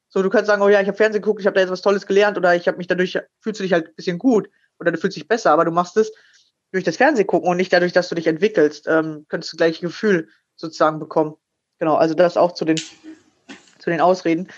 So, 0.08 0.22
du 0.22 0.30
kannst 0.30 0.46
sagen, 0.46 0.62
oh 0.62 0.70
ja, 0.70 0.80
ich 0.80 0.88
habe 0.88 0.96
Fernsehen 0.96 1.20
geguckt, 1.20 1.40
ich 1.40 1.46
habe 1.46 1.52
da 1.52 1.60
jetzt 1.60 1.70
was 1.70 1.82
Tolles 1.82 2.06
gelernt 2.06 2.38
oder 2.38 2.56
ich 2.56 2.66
habe 2.66 2.78
mich 2.78 2.86
dadurch, 2.86 3.18
fühlst 3.42 3.60
du 3.60 3.64
dich 3.64 3.74
halt 3.74 3.88
ein 3.88 3.94
bisschen 3.94 4.18
gut 4.18 4.48
oder 4.80 4.90
du 4.90 4.96
fühlst 4.96 5.18
dich 5.18 5.28
besser, 5.28 5.50
aber 5.50 5.66
du 5.66 5.70
machst 5.70 5.98
es 5.98 6.10
durch 6.72 6.84
das 6.84 6.96
Fernsehen 6.96 7.26
gucken 7.26 7.50
und 7.50 7.58
nicht 7.58 7.74
dadurch, 7.74 7.92
dass 7.92 8.08
du 8.08 8.14
dich 8.14 8.26
entwickelst, 8.26 8.86
ähm, 8.88 9.26
könntest 9.28 9.52
du 9.52 9.58
gleich 9.58 9.82
ein 9.82 9.86
Gefühl 9.86 10.30
sozusagen 10.56 10.98
bekommen. 10.98 11.36
Genau, 11.78 11.96
also 11.96 12.14
das 12.14 12.38
auch 12.38 12.52
zu 12.52 12.64
den, 12.64 12.78
zu 13.78 13.90
den 13.90 14.00
Ausreden. 14.00 14.48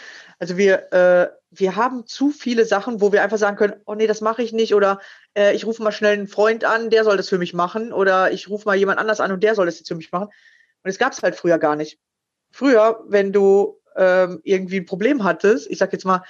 Also 0.40 0.56
wir, 0.56 0.92
äh, 0.92 1.28
wir 1.50 1.76
haben 1.76 2.06
zu 2.06 2.30
viele 2.30 2.64
Sachen, 2.64 3.00
wo 3.02 3.12
wir 3.12 3.22
einfach 3.22 3.36
sagen 3.36 3.58
können, 3.58 3.74
oh 3.84 3.94
nee, 3.94 4.06
das 4.06 4.22
mache 4.22 4.42
ich 4.42 4.52
nicht 4.52 4.74
oder 4.74 5.00
äh, 5.36 5.54
ich 5.54 5.66
rufe 5.66 5.82
mal 5.82 5.92
schnell 5.92 6.14
einen 6.14 6.28
Freund 6.28 6.64
an, 6.64 6.88
der 6.88 7.04
soll 7.04 7.18
das 7.18 7.28
für 7.28 7.38
mich 7.38 7.52
machen 7.52 7.92
oder 7.92 8.32
ich 8.32 8.48
rufe 8.48 8.64
mal 8.66 8.76
jemand 8.76 8.98
anders 8.98 9.20
an 9.20 9.32
und 9.32 9.42
der 9.42 9.54
soll 9.54 9.66
das 9.66 9.78
jetzt 9.78 9.88
für 9.88 9.94
mich 9.94 10.10
machen. 10.12 10.28
Und 10.82 10.90
es 10.90 10.98
gab 10.98 11.12
es 11.12 11.22
halt 11.22 11.36
früher 11.36 11.58
gar 11.58 11.76
nicht. 11.76 11.98
Früher, 12.50 13.04
wenn 13.06 13.32
du 13.34 13.80
ähm, 13.96 14.40
irgendwie 14.42 14.78
ein 14.80 14.86
Problem 14.86 15.24
hattest, 15.24 15.70
ich 15.70 15.76
sag 15.76 15.92
jetzt 15.92 16.06
mal, 16.06 16.24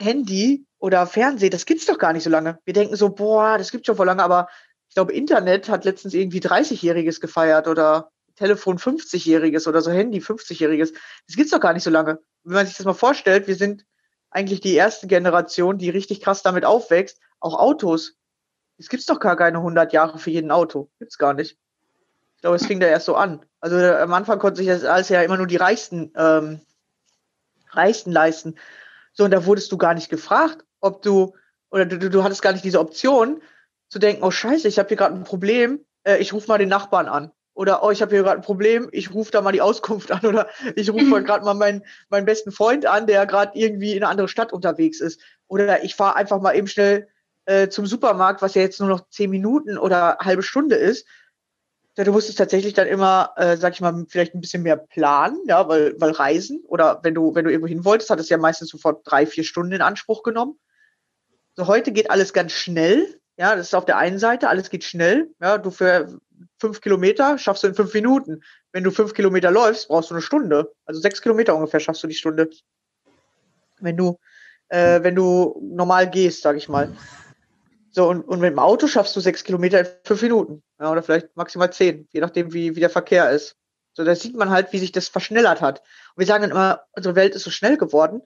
Handy 0.00 0.64
oder 0.78 1.06
Fernsehen, 1.06 1.50
das 1.50 1.66
gibt's 1.66 1.86
doch 1.86 1.98
gar 1.98 2.14
nicht 2.14 2.24
so 2.24 2.30
lange. 2.30 2.58
Wir 2.64 2.72
denken 2.72 2.96
so, 2.96 3.10
boah, 3.10 3.58
das 3.58 3.70
gibt's 3.70 3.86
schon 3.86 3.96
vor 3.96 4.06
lange, 4.06 4.22
aber 4.22 4.48
ich 4.88 4.94
glaube, 4.94 5.12
Internet 5.12 5.68
hat 5.68 5.84
letztens 5.84 6.14
irgendwie 6.14 6.40
30-Jähriges 6.40 7.20
gefeiert 7.20 7.68
oder 7.68 8.10
Telefon 8.36 8.78
50-Jähriges 8.78 9.68
oder 9.68 9.80
so 9.80 9.90
Handy 9.90 10.18
50-Jähriges. 10.18 10.92
Das 11.26 11.36
gibt's 11.36 11.52
doch 11.52 11.60
gar 11.60 11.72
nicht 11.72 11.84
so 11.84 11.90
lange. 11.90 12.18
Wenn 12.42 12.54
man 12.54 12.66
sich 12.66 12.76
das 12.76 12.86
mal 12.86 12.94
vorstellt, 12.94 13.46
wir 13.46 13.56
sind 13.56 13.84
eigentlich 14.30 14.60
die 14.60 14.74
erste 14.74 15.06
Generation, 15.06 15.78
die 15.78 15.90
richtig 15.90 16.20
krass 16.20 16.42
damit 16.42 16.64
aufwächst. 16.64 17.20
Auch 17.40 17.58
Autos. 17.58 18.16
Es 18.78 18.88
gibt's 18.88 19.06
doch 19.06 19.20
gar 19.20 19.36
keine 19.36 19.58
100 19.58 19.92
Jahre 19.92 20.18
für 20.18 20.30
jeden 20.30 20.50
Auto. 20.50 20.90
Gibt's 20.98 21.18
gar 21.18 21.34
nicht. 21.34 21.56
Ich 22.36 22.40
glaube, 22.40 22.56
es 22.56 22.66
fing 22.66 22.80
da 22.80 22.86
erst 22.86 23.06
so 23.06 23.14
an. 23.14 23.44
Also 23.60 23.76
am 23.76 24.12
Anfang 24.12 24.38
konnte 24.38 24.58
sich 24.58 24.66
das 24.66 24.84
alles 24.84 25.08
ja 25.08 25.22
immer 25.22 25.36
nur 25.36 25.46
die 25.46 25.56
Reichsten, 25.56 26.12
ähm, 26.16 26.60
Reichsten 27.70 28.12
leisten. 28.12 28.56
So, 29.12 29.24
und 29.24 29.30
da 29.30 29.46
wurdest 29.46 29.70
du 29.70 29.78
gar 29.78 29.94
nicht 29.94 30.10
gefragt, 30.10 30.64
ob 30.80 31.02
du, 31.02 31.34
oder 31.70 31.86
du, 31.86 32.10
du 32.10 32.24
hattest 32.24 32.42
gar 32.42 32.52
nicht 32.52 32.64
diese 32.64 32.80
Option 32.80 33.40
zu 33.88 33.98
denken, 33.98 34.24
oh 34.24 34.30
scheiße, 34.30 34.66
ich 34.66 34.78
habe 34.78 34.88
hier 34.88 34.96
gerade 34.96 35.14
ein 35.14 35.24
Problem, 35.24 35.84
äh, 36.02 36.18
ich 36.18 36.32
rufe 36.32 36.48
mal 36.48 36.58
den 36.58 36.68
Nachbarn 36.68 37.08
an. 37.08 37.30
Oder 37.54 37.82
oh, 37.84 37.90
ich 37.90 38.02
habe 38.02 38.14
hier 38.14 38.22
gerade 38.22 38.40
ein 38.40 38.44
Problem, 38.44 38.88
ich 38.92 39.14
rufe 39.14 39.30
da 39.30 39.40
mal 39.40 39.52
die 39.52 39.62
Auskunft 39.62 40.10
an 40.10 40.26
oder 40.26 40.48
ich 40.74 40.90
rufe 40.90 41.04
mal 41.04 41.22
gerade 41.24 41.44
mal 41.44 41.54
meinen, 41.54 41.82
meinen 42.08 42.26
besten 42.26 42.52
Freund 42.52 42.86
an, 42.86 43.06
der 43.06 43.26
gerade 43.26 43.58
irgendwie 43.58 43.92
in 43.92 44.02
eine 44.02 44.10
andere 44.10 44.28
Stadt 44.28 44.52
unterwegs 44.52 45.00
ist. 45.00 45.20
Oder 45.46 45.84
ich 45.84 45.94
fahre 45.94 46.16
einfach 46.16 46.40
mal 46.40 46.56
eben 46.56 46.66
schnell 46.66 47.08
äh, 47.46 47.68
zum 47.68 47.86
Supermarkt, 47.86 48.42
was 48.42 48.54
ja 48.54 48.62
jetzt 48.62 48.80
nur 48.80 48.88
noch 48.88 49.08
zehn 49.08 49.30
Minuten 49.30 49.78
oder 49.78 50.18
halbe 50.20 50.42
Stunde 50.42 50.76
ist 50.76 51.06
ja, 51.96 52.02
du 52.02 52.12
musstest 52.12 52.38
tatsächlich 52.38 52.74
dann 52.74 52.88
immer, 52.88 53.32
äh, 53.36 53.56
sag 53.56 53.74
ich 53.74 53.80
mal, 53.80 54.04
vielleicht 54.08 54.34
ein 54.34 54.40
bisschen 54.40 54.62
mehr 54.62 54.76
planen, 54.76 55.38
ja, 55.46 55.68
weil, 55.68 55.94
weil 56.00 56.10
Reisen 56.10 56.62
oder 56.66 57.00
wenn 57.04 57.14
du, 57.14 57.34
wenn 57.34 57.44
du 57.44 57.50
irgendwo 57.50 57.68
hin 57.68 57.84
wolltest, 57.84 58.10
hat 58.10 58.18
es 58.18 58.28
ja 58.28 58.36
meistens 58.36 58.70
sofort 58.70 59.02
drei, 59.04 59.26
vier 59.26 59.44
Stunden 59.44 59.72
in 59.72 59.82
Anspruch 59.82 60.24
genommen. 60.24 60.58
So 61.54 61.68
heute 61.68 61.92
geht 61.92 62.10
alles 62.10 62.32
ganz 62.32 62.52
schnell, 62.52 63.20
ja, 63.36 63.54
das 63.54 63.68
ist 63.68 63.74
auf 63.74 63.84
der 63.84 63.96
einen 63.96 64.18
Seite, 64.18 64.48
alles 64.48 64.70
geht 64.70 64.82
schnell, 64.82 65.30
ja, 65.40 65.58
du 65.58 65.70
für 65.70 66.18
fünf 66.58 66.80
Kilometer 66.80 67.38
schaffst 67.38 67.62
du 67.62 67.68
in 67.68 67.74
fünf 67.74 67.92
Minuten. 67.94 68.42
Wenn 68.72 68.84
du 68.84 68.90
fünf 68.90 69.14
Kilometer 69.14 69.50
läufst, 69.50 69.88
brauchst 69.88 70.10
du 70.10 70.14
eine 70.14 70.22
Stunde. 70.22 70.72
Also 70.86 71.00
sechs 71.00 71.20
Kilometer 71.20 71.54
ungefähr 71.54 71.80
schaffst 71.80 72.02
du 72.02 72.06
die 72.06 72.14
Stunde. 72.14 72.50
Wenn 73.80 73.96
du, 73.96 74.18
äh, 74.68 75.02
wenn 75.02 75.14
du 75.14 75.60
normal 75.62 76.10
gehst, 76.10 76.42
sag 76.42 76.56
ich 76.56 76.68
mal. 76.68 76.96
So, 77.90 78.08
und, 78.08 78.22
und 78.22 78.40
mit 78.40 78.50
dem 78.50 78.58
Auto 78.58 78.86
schaffst 78.86 79.14
du 79.14 79.20
sechs 79.20 79.44
Kilometer 79.44 79.80
in 79.80 79.86
fünf 80.04 80.22
Minuten. 80.22 80.62
Ja, 80.80 80.90
oder 80.90 81.02
vielleicht 81.02 81.36
maximal 81.36 81.72
zehn, 81.72 82.08
je 82.12 82.20
nachdem, 82.20 82.52
wie, 82.52 82.74
wie 82.74 82.80
der 82.80 82.90
Verkehr 82.90 83.30
ist. 83.30 83.56
So, 83.92 84.04
da 84.04 84.16
sieht 84.16 84.34
man 84.34 84.50
halt, 84.50 84.72
wie 84.72 84.80
sich 84.80 84.90
das 84.90 85.06
verschnellert 85.06 85.60
hat. 85.60 85.80
Und 85.80 86.20
wir 86.20 86.26
sagen 86.26 86.42
dann 86.42 86.50
immer, 86.50 86.84
unsere 86.92 87.14
Welt 87.14 87.36
ist 87.36 87.44
so 87.44 87.50
schnell 87.50 87.76
geworden. 87.76 88.22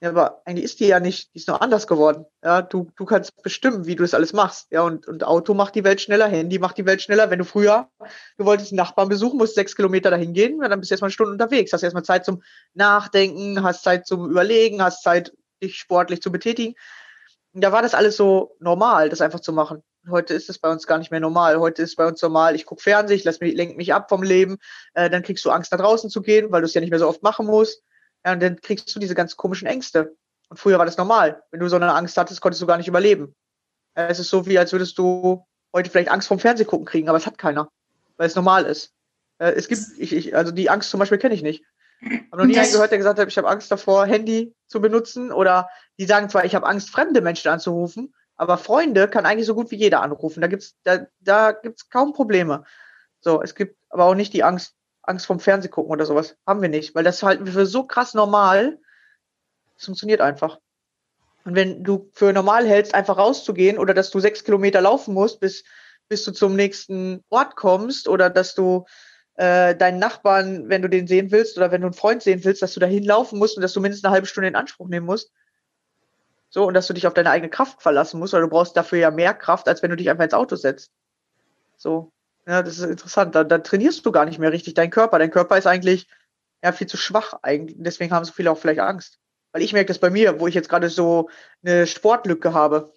Ja, 0.00 0.10
aber 0.10 0.42
eigentlich 0.44 0.64
ist 0.64 0.78
die 0.78 0.86
ja 0.86 1.00
nicht, 1.00 1.34
die 1.34 1.38
ist 1.38 1.48
nur 1.48 1.60
anders 1.60 1.88
geworden. 1.88 2.24
Ja, 2.44 2.62
du, 2.62 2.88
du 2.96 3.04
kannst 3.04 3.42
bestimmen, 3.42 3.86
wie 3.86 3.96
du 3.96 4.04
das 4.04 4.14
alles 4.14 4.32
machst. 4.32 4.68
Ja, 4.70 4.82
und, 4.82 5.08
und 5.08 5.24
Auto 5.24 5.54
macht 5.54 5.74
die 5.74 5.82
Welt 5.82 6.00
schneller, 6.00 6.28
Handy 6.28 6.60
macht 6.60 6.78
die 6.78 6.86
Welt 6.86 7.02
schneller. 7.02 7.30
Wenn 7.30 7.40
du 7.40 7.44
früher, 7.44 7.88
du 8.36 8.44
wolltest 8.44 8.70
einen 8.70 8.76
Nachbarn 8.76 9.08
besuchen, 9.08 9.38
musst 9.38 9.56
sechs 9.56 9.74
Kilometer 9.74 10.10
dahin 10.10 10.34
gehen, 10.34 10.60
dann 10.60 10.78
bist 10.78 10.90
du 10.90 10.94
erstmal 10.94 11.08
eine 11.08 11.12
Stunde 11.12 11.32
unterwegs. 11.32 11.72
Hast 11.72 11.82
erstmal 11.82 12.04
Zeit 12.04 12.24
zum 12.24 12.42
Nachdenken, 12.74 13.62
hast 13.64 13.82
Zeit 13.82 14.06
zum 14.06 14.30
Überlegen, 14.30 14.82
hast 14.82 15.02
Zeit, 15.02 15.32
dich 15.60 15.76
sportlich 15.76 16.22
zu 16.22 16.30
betätigen 16.30 16.74
da 17.60 17.72
war 17.72 17.82
das 17.82 17.94
alles 17.94 18.16
so 18.16 18.56
normal, 18.60 19.08
das 19.08 19.20
einfach 19.20 19.40
zu 19.40 19.52
machen. 19.52 19.82
Heute 20.08 20.34
ist 20.34 20.48
es 20.48 20.58
bei 20.58 20.70
uns 20.70 20.86
gar 20.86 20.98
nicht 20.98 21.10
mehr 21.10 21.20
normal. 21.20 21.58
Heute 21.58 21.82
ist 21.82 21.96
bei 21.96 22.06
uns 22.06 22.22
normal, 22.22 22.54
ich 22.54 22.66
gucke 22.66 22.82
Fernsehen, 22.82 23.16
ich 23.16 23.24
lass 23.24 23.40
mich, 23.40 23.54
lenk 23.54 23.76
mich 23.76 23.92
ab 23.92 24.08
vom 24.08 24.22
Leben, 24.22 24.58
äh, 24.94 25.10
dann 25.10 25.22
kriegst 25.22 25.44
du 25.44 25.50
Angst, 25.50 25.72
nach 25.72 25.80
draußen 25.80 26.10
zu 26.10 26.22
gehen, 26.22 26.50
weil 26.50 26.62
du 26.62 26.66
es 26.66 26.74
ja 26.74 26.80
nicht 26.80 26.90
mehr 26.90 26.98
so 26.98 27.08
oft 27.08 27.22
machen 27.22 27.46
musst. 27.46 27.82
Ja, 28.28 28.34
und 28.34 28.42
dann 28.42 28.60
kriegst 28.60 28.94
du 28.94 29.00
diese 29.00 29.14
ganz 29.14 29.38
komischen 29.38 29.66
Ängste. 29.66 30.14
Und 30.50 30.58
früher 30.58 30.76
war 30.76 30.84
das 30.84 30.98
normal. 30.98 31.42
Wenn 31.50 31.60
du 31.60 31.68
so 31.68 31.76
eine 31.76 31.94
Angst 31.94 32.18
hattest, 32.18 32.42
konntest 32.42 32.60
du 32.60 32.66
gar 32.66 32.76
nicht 32.76 32.86
überleben. 32.86 33.34
Es 33.94 34.18
ist 34.18 34.28
so, 34.28 34.44
wie 34.44 34.58
als 34.58 34.70
würdest 34.72 34.98
du 34.98 35.46
heute 35.74 35.88
vielleicht 35.88 36.10
Angst 36.10 36.28
vom 36.28 36.38
Fernsehen 36.38 36.66
gucken 36.66 36.84
kriegen, 36.84 37.08
aber 37.08 37.16
es 37.16 37.24
hat 37.24 37.38
keiner, 37.38 37.70
weil 38.18 38.26
es 38.26 38.34
normal 38.34 38.66
ist. 38.66 38.92
Äh, 39.38 39.52
es 39.52 39.66
gibt, 39.66 39.80
ich, 39.96 40.12
ich, 40.12 40.36
also 40.36 40.52
die 40.52 40.68
Angst 40.68 40.90
zum 40.90 41.00
Beispiel 41.00 41.16
kenne 41.16 41.34
ich 41.34 41.40
nicht. 41.40 41.64
Habe 42.02 42.42
noch 42.42 42.44
nie 42.44 42.58
einen 42.58 42.70
gehört, 42.70 42.90
der 42.90 42.98
gesagt 42.98 43.18
hat, 43.18 43.28
ich 43.28 43.38
habe 43.38 43.48
Angst 43.48 43.70
davor, 43.70 44.04
Handy 44.04 44.54
zu 44.66 44.82
benutzen. 44.82 45.32
Oder 45.32 45.70
die 45.98 46.04
sagen 46.04 46.28
zwar, 46.28 46.44
ich 46.44 46.54
habe 46.54 46.66
Angst, 46.66 46.90
fremde 46.90 47.22
Menschen 47.22 47.50
anzurufen, 47.50 48.14
aber 48.36 48.58
Freunde 48.58 49.08
kann 49.08 49.24
eigentlich 49.24 49.46
so 49.46 49.54
gut 49.54 49.70
wie 49.70 49.76
jeder 49.76 50.02
anrufen. 50.02 50.42
Da 50.42 50.48
gibt's 50.48 50.76
da, 50.84 51.06
da 51.20 51.52
gibt's 51.52 51.88
kaum 51.88 52.12
Probleme. 52.12 52.64
So, 53.20 53.40
es 53.40 53.54
gibt 53.54 53.78
aber 53.88 54.04
auch 54.04 54.14
nicht 54.14 54.34
die 54.34 54.44
Angst, 54.44 54.74
Angst 55.08 55.26
vom 55.26 55.40
Fernseh 55.40 55.68
gucken 55.68 55.90
oder 55.90 56.06
sowas. 56.06 56.36
Haben 56.46 56.62
wir 56.62 56.68
nicht, 56.68 56.94
weil 56.94 57.04
das 57.04 57.22
halten 57.22 57.46
wir 57.46 57.52
für 57.52 57.66
so 57.66 57.84
krass 57.84 58.14
normal. 58.14 58.78
Es 59.76 59.86
funktioniert 59.86 60.20
einfach. 60.20 60.58
Und 61.44 61.54
wenn 61.54 61.82
du 61.82 62.10
für 62.12 62.32
normal 62.32 62.66
hältst, 62.66 62.94
einfach 62.94 63.16
rauszugehen 63.16 63.78
oder 63.78 63.94
dass 63.94 64.10
du 64.10 64.20
sechs 64.20 64.44
Kilometer 64.44 64.80
laufen 64.80 65.14
musst, 65.14 65.40
bis, 65.40 65.64
bis 66.08 66.24
du 66.24 66.32
zum 66.32 66.56
nächsten 66.56 67.24
Ort 67.30 67.56
kommst 67.56 68.06
oder 68.06 68.28
dass 68.28 68.54
du 68.54 68.84
äh, 69.36 69.74
deinen 69.74 69.98
Nachbarn, 69.98 70.68
wenn 70.68 70.82
du 70.82 70.88
den 70.88 71.06
sehen 71.06 71.30
willst 71.30 71.56
oder 71.56 71.70
wenn 71.70 71.80
du 71.80 71.86
einen 71.86 71.94
Freund 71.94 72.22
sehen 72.22 72.44
willst, 72.44 72.60
dass 72.60 72.74
du 72.74 72.80
dahin 72.80 73.04
laufen 73.04 73.38
musst 73.38 73.56
und 73.56 73.62
dass 73.62 73.72
du 73.72 73.80
mindestens 73.80 74.04
eine 74.04 74.14
halbe 74.14 74.26
Stunde 74.26 74.48
in 74.48 74.56
Anspruch 74.56 74.88
nehmen 74.88 75.06
musst. 75.06 75.32
So, 76.50 76.66
und 76.66 76.74
dass 76.74 76.86
du 76.86 76.94
dich 76.94 77.06
auf 77.06 77.14
deine 77.14 77.30
eigene 77.30 77.50
Kraft 77.50 77.82
verlassen 77.82 78.18
musst, 78.18 78.32
weil 78.32 78.40
du 78.40 78.48
brauchst 78.48 78.76
dafür 78.76 78.98
ja 78.98 79.10
mehr 79.10 79.34
Kraft, 79.34 79.68
als 79.68 79.82
wenn 79.82 79.90
du 79.90 79.96
dich 79.96 80.10
einfach 80.10 80.24
ins 80.24 80.34
Auto 80.34 80.56
setzt. 80.56 80.90
So, 81.76 82.10
ja, 82.48 82.62
das 82.62 82.78
ist 82.78 82.84
interessant. 82.84 83.34
Da, 83.34 83.44
da 83.44 83.58
trainierst 83.58 84.04
du 84.06 84.10
gar 84.10 84.24
nicht 84.24 84.38
mehr 84.38 84.52
richtig 84.52 84.72
deinen 84.74 84.90
Körper. 84.90 85.18
Dein 85.18 85.30
Körper 85.30 85.58
ist 85.58 85.66
eigentlich 85.66 86.08
ja 86.64 86.72
viel 86.72 86.86
zu 86.86 86.96
schwach 86.96 87.34
eigentlich. 87.42 87.76
Deswegen 87.78 88.12
haben 88.12 88.24
so 88.24 88.32
viele 88.32 88.50
auch 88.50 88.58
vielleicht 88.58 88.80
Angst. 88.80 89.18
Weil 89.52 89.62
ich 89.62 89.74
merke 89.74 89.88
das 89.88 89.98
bei 89.98 90.08
mir, 90.08 90.40
wo 90.40 90.46
ich 90.46 90.54
jetzt 90.54 90.70
gerade 90.70 90.88
so 90.88 91.28
eine 91.62 91.86
Sportlücke 91.86 92.54
habe, 92.54 92.94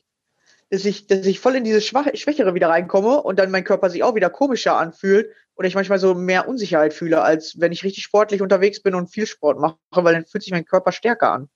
dass 0.69 0.85
ich, 0.85 1.07
dass 1.07 1.25
ich 1.25 1.41
voll 1.41 1.55
in 1.55 1.65
diese 1.65 1.81
Schwach 1.81 2.07
Schwächere 2.13 2.53
wieder 2.53 2.69
reinkomme 2.69 3.21
und 3.21 3.39
dann 3.39 3.51
mein 3.51 3.65
Körper 3.65 3.89
sich 3.89 4.03
auch 4.03 4.15
wieder 4.15 4.29
komischer 4.29 4.77
anfühlt 4.77 5.29
oder 5.55 5.67
ich 5.67 5.75
manchmal 5.75 5.99
so 5.99 6.15
mehr 6.15 6.47
Unsicherheit 6.47 6.93
fühle, 6.93 7.21
als 7.21 7.59
wenn 7.59 7.73
ich 7.73 7.83
richtig 7.83 8.03
sportlich 8.03 8.41
unterwegs 8.41 8.81
bin 8.81 8.95
und 8.95 9.11
viel 9.11 9.27
Sport 9.27 9.59
mache, 9.59 9.77
weil 9.91 10.13
dann 10.13 10.25
fühlt 10.25 10.43
sich 10.43 10.53
mein 10.53 10.65
Körper 10.65 10.93
stärker 10.93 11.31
an. 11.33 11.49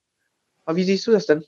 Aber 0.66 0.76
wie 0.76 0.84
siehst 0.84 1.06
du 1.06 1.12
das 1.12 1.24
denn? 1.24 1.44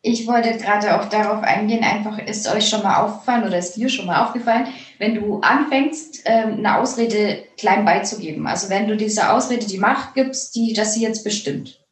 Ich 0.00 0.26
wollte 0.26 0.56
gerade 0.58 0.98
auch 0.98 1.08
darauf 1.08 1.42
eingehen, 1.42 1.82
einfach 1.82 2.18
ist 2.18 2.46
euch 2.48 2.68
schon 2.68 2.82
mal 2.82 3.02
aufgefallen 3.02 3.44
oder 3.44 3.58
ist 3.58 3.74
dir 3.74 3.88
schon 3.88 4.06
mal 4.06 4.24
aufgefallen, 4.24 4.68
wenn 4.98 5.16
du 5.16 5.40
anfängst, 5.40 6.22
ähm, 6.24 6.58
eine 6.58 6.78
Ausrede 6.78 7.44
klein 7.56 7.84
beizugeben. 7.84 8.46
Also 8.46 8.70
wenn 8.70 8.86
du 8.86 8.96
dieser 8.96 9.34
Ausrede 9.34 9.66
die 9.66 9.78
Macht 9.78 10.14
gibst, 10.14 10.54
die, 10.54 10.72
dass 10.72 10.94
sie 10.94 11.02
jetzt 11.02 11.24
bestimmt. 11.24 11.84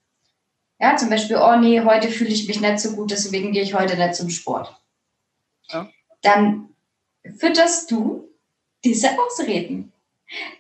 Ja, 0.78 0.96
zum 0.96 1.08
Beispiel, 1.08 1.36
oh 1.36 1.56
nee, 1.56 1.80
heute 1.80 2.08
fühle 2.08 2.30
ich 2.30 2.46
mich 2.46 2.60
nicht 2.60 2.80
so 2.80 2.92
gut, 2.92 3.10
deswegen 3.10 3.52
gehe 3.52 3.62
ich 3.62 3.75
heute 3.75 3.96
nicht 3.96 4.14
zum 4.14 4.30
Sport. 4.30 4.76
Ja. 5.68 5.88
Dann 6.22 6.68
fütterst 7.38 7.90
du 7.90 8.28
diese 8.84 9.08
Ausreden. 9.18 9.92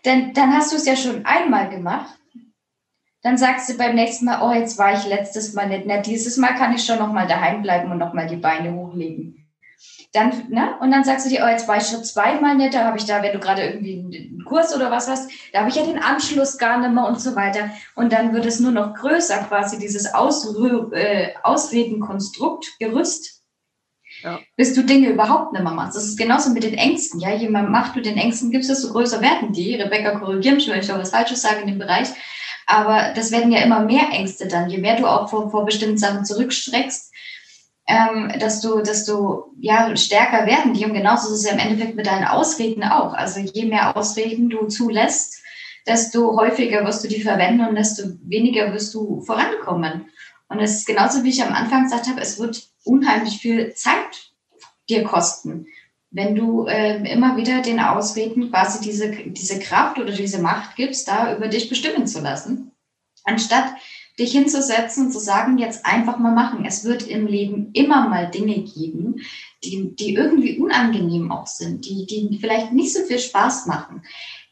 Denn 0.04 0.32
dann 0.32 0.52
hast 0.54 0.72
du 0.72 0.76
es 0.76 0.86
ja 0.86 0.96
schon 0.96 1.24
einmal 1.24 1.68
gemacht. 1.68 2.15
Dann 3.26 3.38
sagst 3.38 3.68
du 3.68 3.76
beim 3.76 3.96
nächsten 3.96 4.26
Mal, 4.26 4.40
oh, 4.40 4.52
jetzt 4.52 4.78
war 4.78 4.92
ich 4.92 5.04
letztes 5.04 5.52
Mal 5.52 5.66
nicht 5.66 5.84
nett. 5.84 6.06
Dieses 6.06 6.36
Mal 6.36 6.54
kann 6.54 6.72
ich 6.72 6.84
schon 6.84 7.00
noch 7.00 7.12
mal 7.12 7.26
daheim 7.26 7.60
bleiben 7.60 7.90
und 7.90 7.98
noch 7.98 8.14
mal 8.14 8.28
die 8.28 8.36
Beine 8.36 8.72
hochlegen. 8.72 9.48
dann, 10.12 10.48
ne? 10.48 10.76
Und 10.78 10.92
dann 10.92 11.02
sagst 11.02 11.26
du 11.26 11.30
dir, 11.30 11.42
oh, 11.44 11.48
jetzt 11.48 11.66
war 11.66 11.78
ich 11.78 11.88
schon 11.88 12.04
zweimal 12.04 12.54
netter, 12.54 12.84
habe 12.84 12.98
ich 12.98 13.04
da, 13.04 13.24
wenn 13.24 13.32
du 13.32 13.40
gerade 13.40 13.64
irgendwie 13.64 13.98
einen 13.98 14.44
Kurs 14.44 14.72
oder 14.76 14.92
was 14.92 15.08
hast, 15.08 15.28
da 15.52 15.58
habe 15.58 15.70
ich 15.70 15.74
ja 15.74 15.82
den 15.82 15.98
Anschluss 15.98 16.56
gar 16.56 16.78
nicht 16.78 16.92
mehr 16.92 17.04
und 17.04 17.20
so 17.20 17.34
weiter. 17.34 17.68
Und 17.96 18.12
dann 18.12 18.32
wird 18.32 18.46
es 18.46 18.60
nur 18.60 18.70
noch 18.70 18.94
größer, 18.94 19.38
quasi 19.38 19.80
dieses 19.80 20.14
Ausrü 20.14 20.94
äh, 20.94 21.30
Ausredenkonstrukt, 21.42 22.78
Gerüst, 22.78 23.42
ja. 24.22 24.38
bis 24.56 24.72
du 24.72 24.84
Dinge 24.84 25.08
überhaupt 25.08 25.52
nicht 25.52 25.64
mehr 25.64 25.72
machst. 25.72 25.96
Das 25.96 26.04
ist 26.04 26.16
genauso 26.16 26.50
mit 26.50 26.62
den 26.62 26.74
Ängsten. 26.74 27.18
Ja, 27.18 27.34
je 27.34 27.48
mehr 27.48 27.64
Macht 27.64 27.96
du 27.96 28.02
den 28.02 28.18
Ängsten 28.18 28.52
gibst, 28.52 28.70
desto 28.70 28.92
größer 28.92 29.20
werden 29.20 29.52
die. 29.52 29.74
Rebecca, 29.74 30.16
korrigiere 30.16 30.54
mich, 30.54 30.68
wenn 30.68 30.78
ich 30.78 30.86
da 30.86 30.96
was 30.96 31.10
Falsches 31.10 31.42
sage 31.42 31.62
in 31.62 31.66
dem 31.66 31.80
Bereich. 31.80 32.10
Aber 32.66 33.12
das 33.14 33.30
werden 33.30 33.52
ja 33.52 33.62
immer 33.62 33.80
mehr 33.80 34.08
Ängste 34.10 34.48
dann. 34.48 34.68
Je 34.68 34.78
mehr 34.78 34.96
du 34.96 35.06
auch 35.06 35.30
vor, 35.30 35.50
vor 35.50 35.64
bestimmten 35.64 35.98
Sachen 35.98 36.24
zurückstreckst, 36.24 37.12
ähm, 37.86 38.32
dass 38.40 38.60
du, 38.60 38.80
dass 38.80 39.04
du 39.04 39.44
ja 39.60 39.94
stärker 39.96 40.46
werden 40.46 40.74
die. 40.74 40.84
Und 40.84 40.94
genauso 40.94 41.28
ist 41.28 41.40
es 41.40 41.46
ja 41.46 41.52
im 41.52 41.60
Endeffekt 41.60 41.94
mit 41.94 42.06
deinen 42.06 42.26
Ausreden 42.26 42.82
auch. 42.82 43.14
Also 43.14 43.40
je 43.40 43.66
mehr 43.66 43.96
Ausreden 43.96 44.50
du 44.50 44.66
zulässt, 44.66 45.36
desto 45.86 46.36
häufiger 46.36 46.84
wirst 46.84 47.04
du 47.04 47.08
die 47.08 47.22
verwenden 47.22 47.66
und 47.66 47.76
desto 47.76 48.02
weniger 48.24 48.72
wirst 48.72 48.92
du 48.94 49.20
vorankommen. 49.20 50.10
Und 50.48 50.60
es 50.60 50.78
ist 50.78 50.86
genauso, 50.86 51.22
wie 51.22 51.30
ich 51.30 51.42
am 51.42 51.52
Anfang 51.52 51.84
gesagt 51.84 52.08
habe, 52.08 52.20
es 52.20 52.38
wird 52.38 52.68
unheimlich 52.84 53.38
viel 53.38 53.72
Zeit 53.74 54.32
dir 54.88 55.04
kosten, 55.04 55.66
wenn 56.16 56.34
du 56.34 56.64
äh, 56.64 56.96
immer 57.12 57.36
wieder 57.36 57.60
den 57.60 57.78
Ausreden 57.78 58.50
quasi 58.50 58.82
diese, 58.82 59.10
diese 59.10 59.58
Kraft 59.58 59.98
oder 59.98 60.12
diese 60.12 60.40
Macht 60.40 60.74
gibst, 60.74 61.06
da 61.08 61.36
über 61.36 61.46
dich 61.46 61.68
bestimmen 61.68 62.06
zu 62.06 62.20
lassen, 62.20 62.72
anstatt 63.24 63.66
dich 64.18 64.32
hinzusetzen 64.32 65.06
und 65.06 65.12
zu 65.12 65.18
sagen, 65.18 65.58
jetzt 65.58 65.84
einfach 65.84 66.18
mal 66.18 66.32
machen. 66.32 66.64
Es 66.64 66.84
wird 66.84 67.06
im 67.06 67.26
Leben 67.26 67.70
immer 67.74 68.08
mal 68.08 68.30
Dinge 68.30 68.62
geben, 68.62 69.16
die, 69.62 69.94
die 69.94 70.14
irgendwie 70.14 70.58
unangenehm 70.58 71.30
auch 71.30 71.46
sind, 71.46 71.84
die, 71.84 72.06
die 72.06 72.38
vielleicht 72.40 72.72
nicht 72.72 72.94
so 72.94 73.04
viel 73.04 73.18
Spaß 73.18 73.66
machen. 73.66 74.02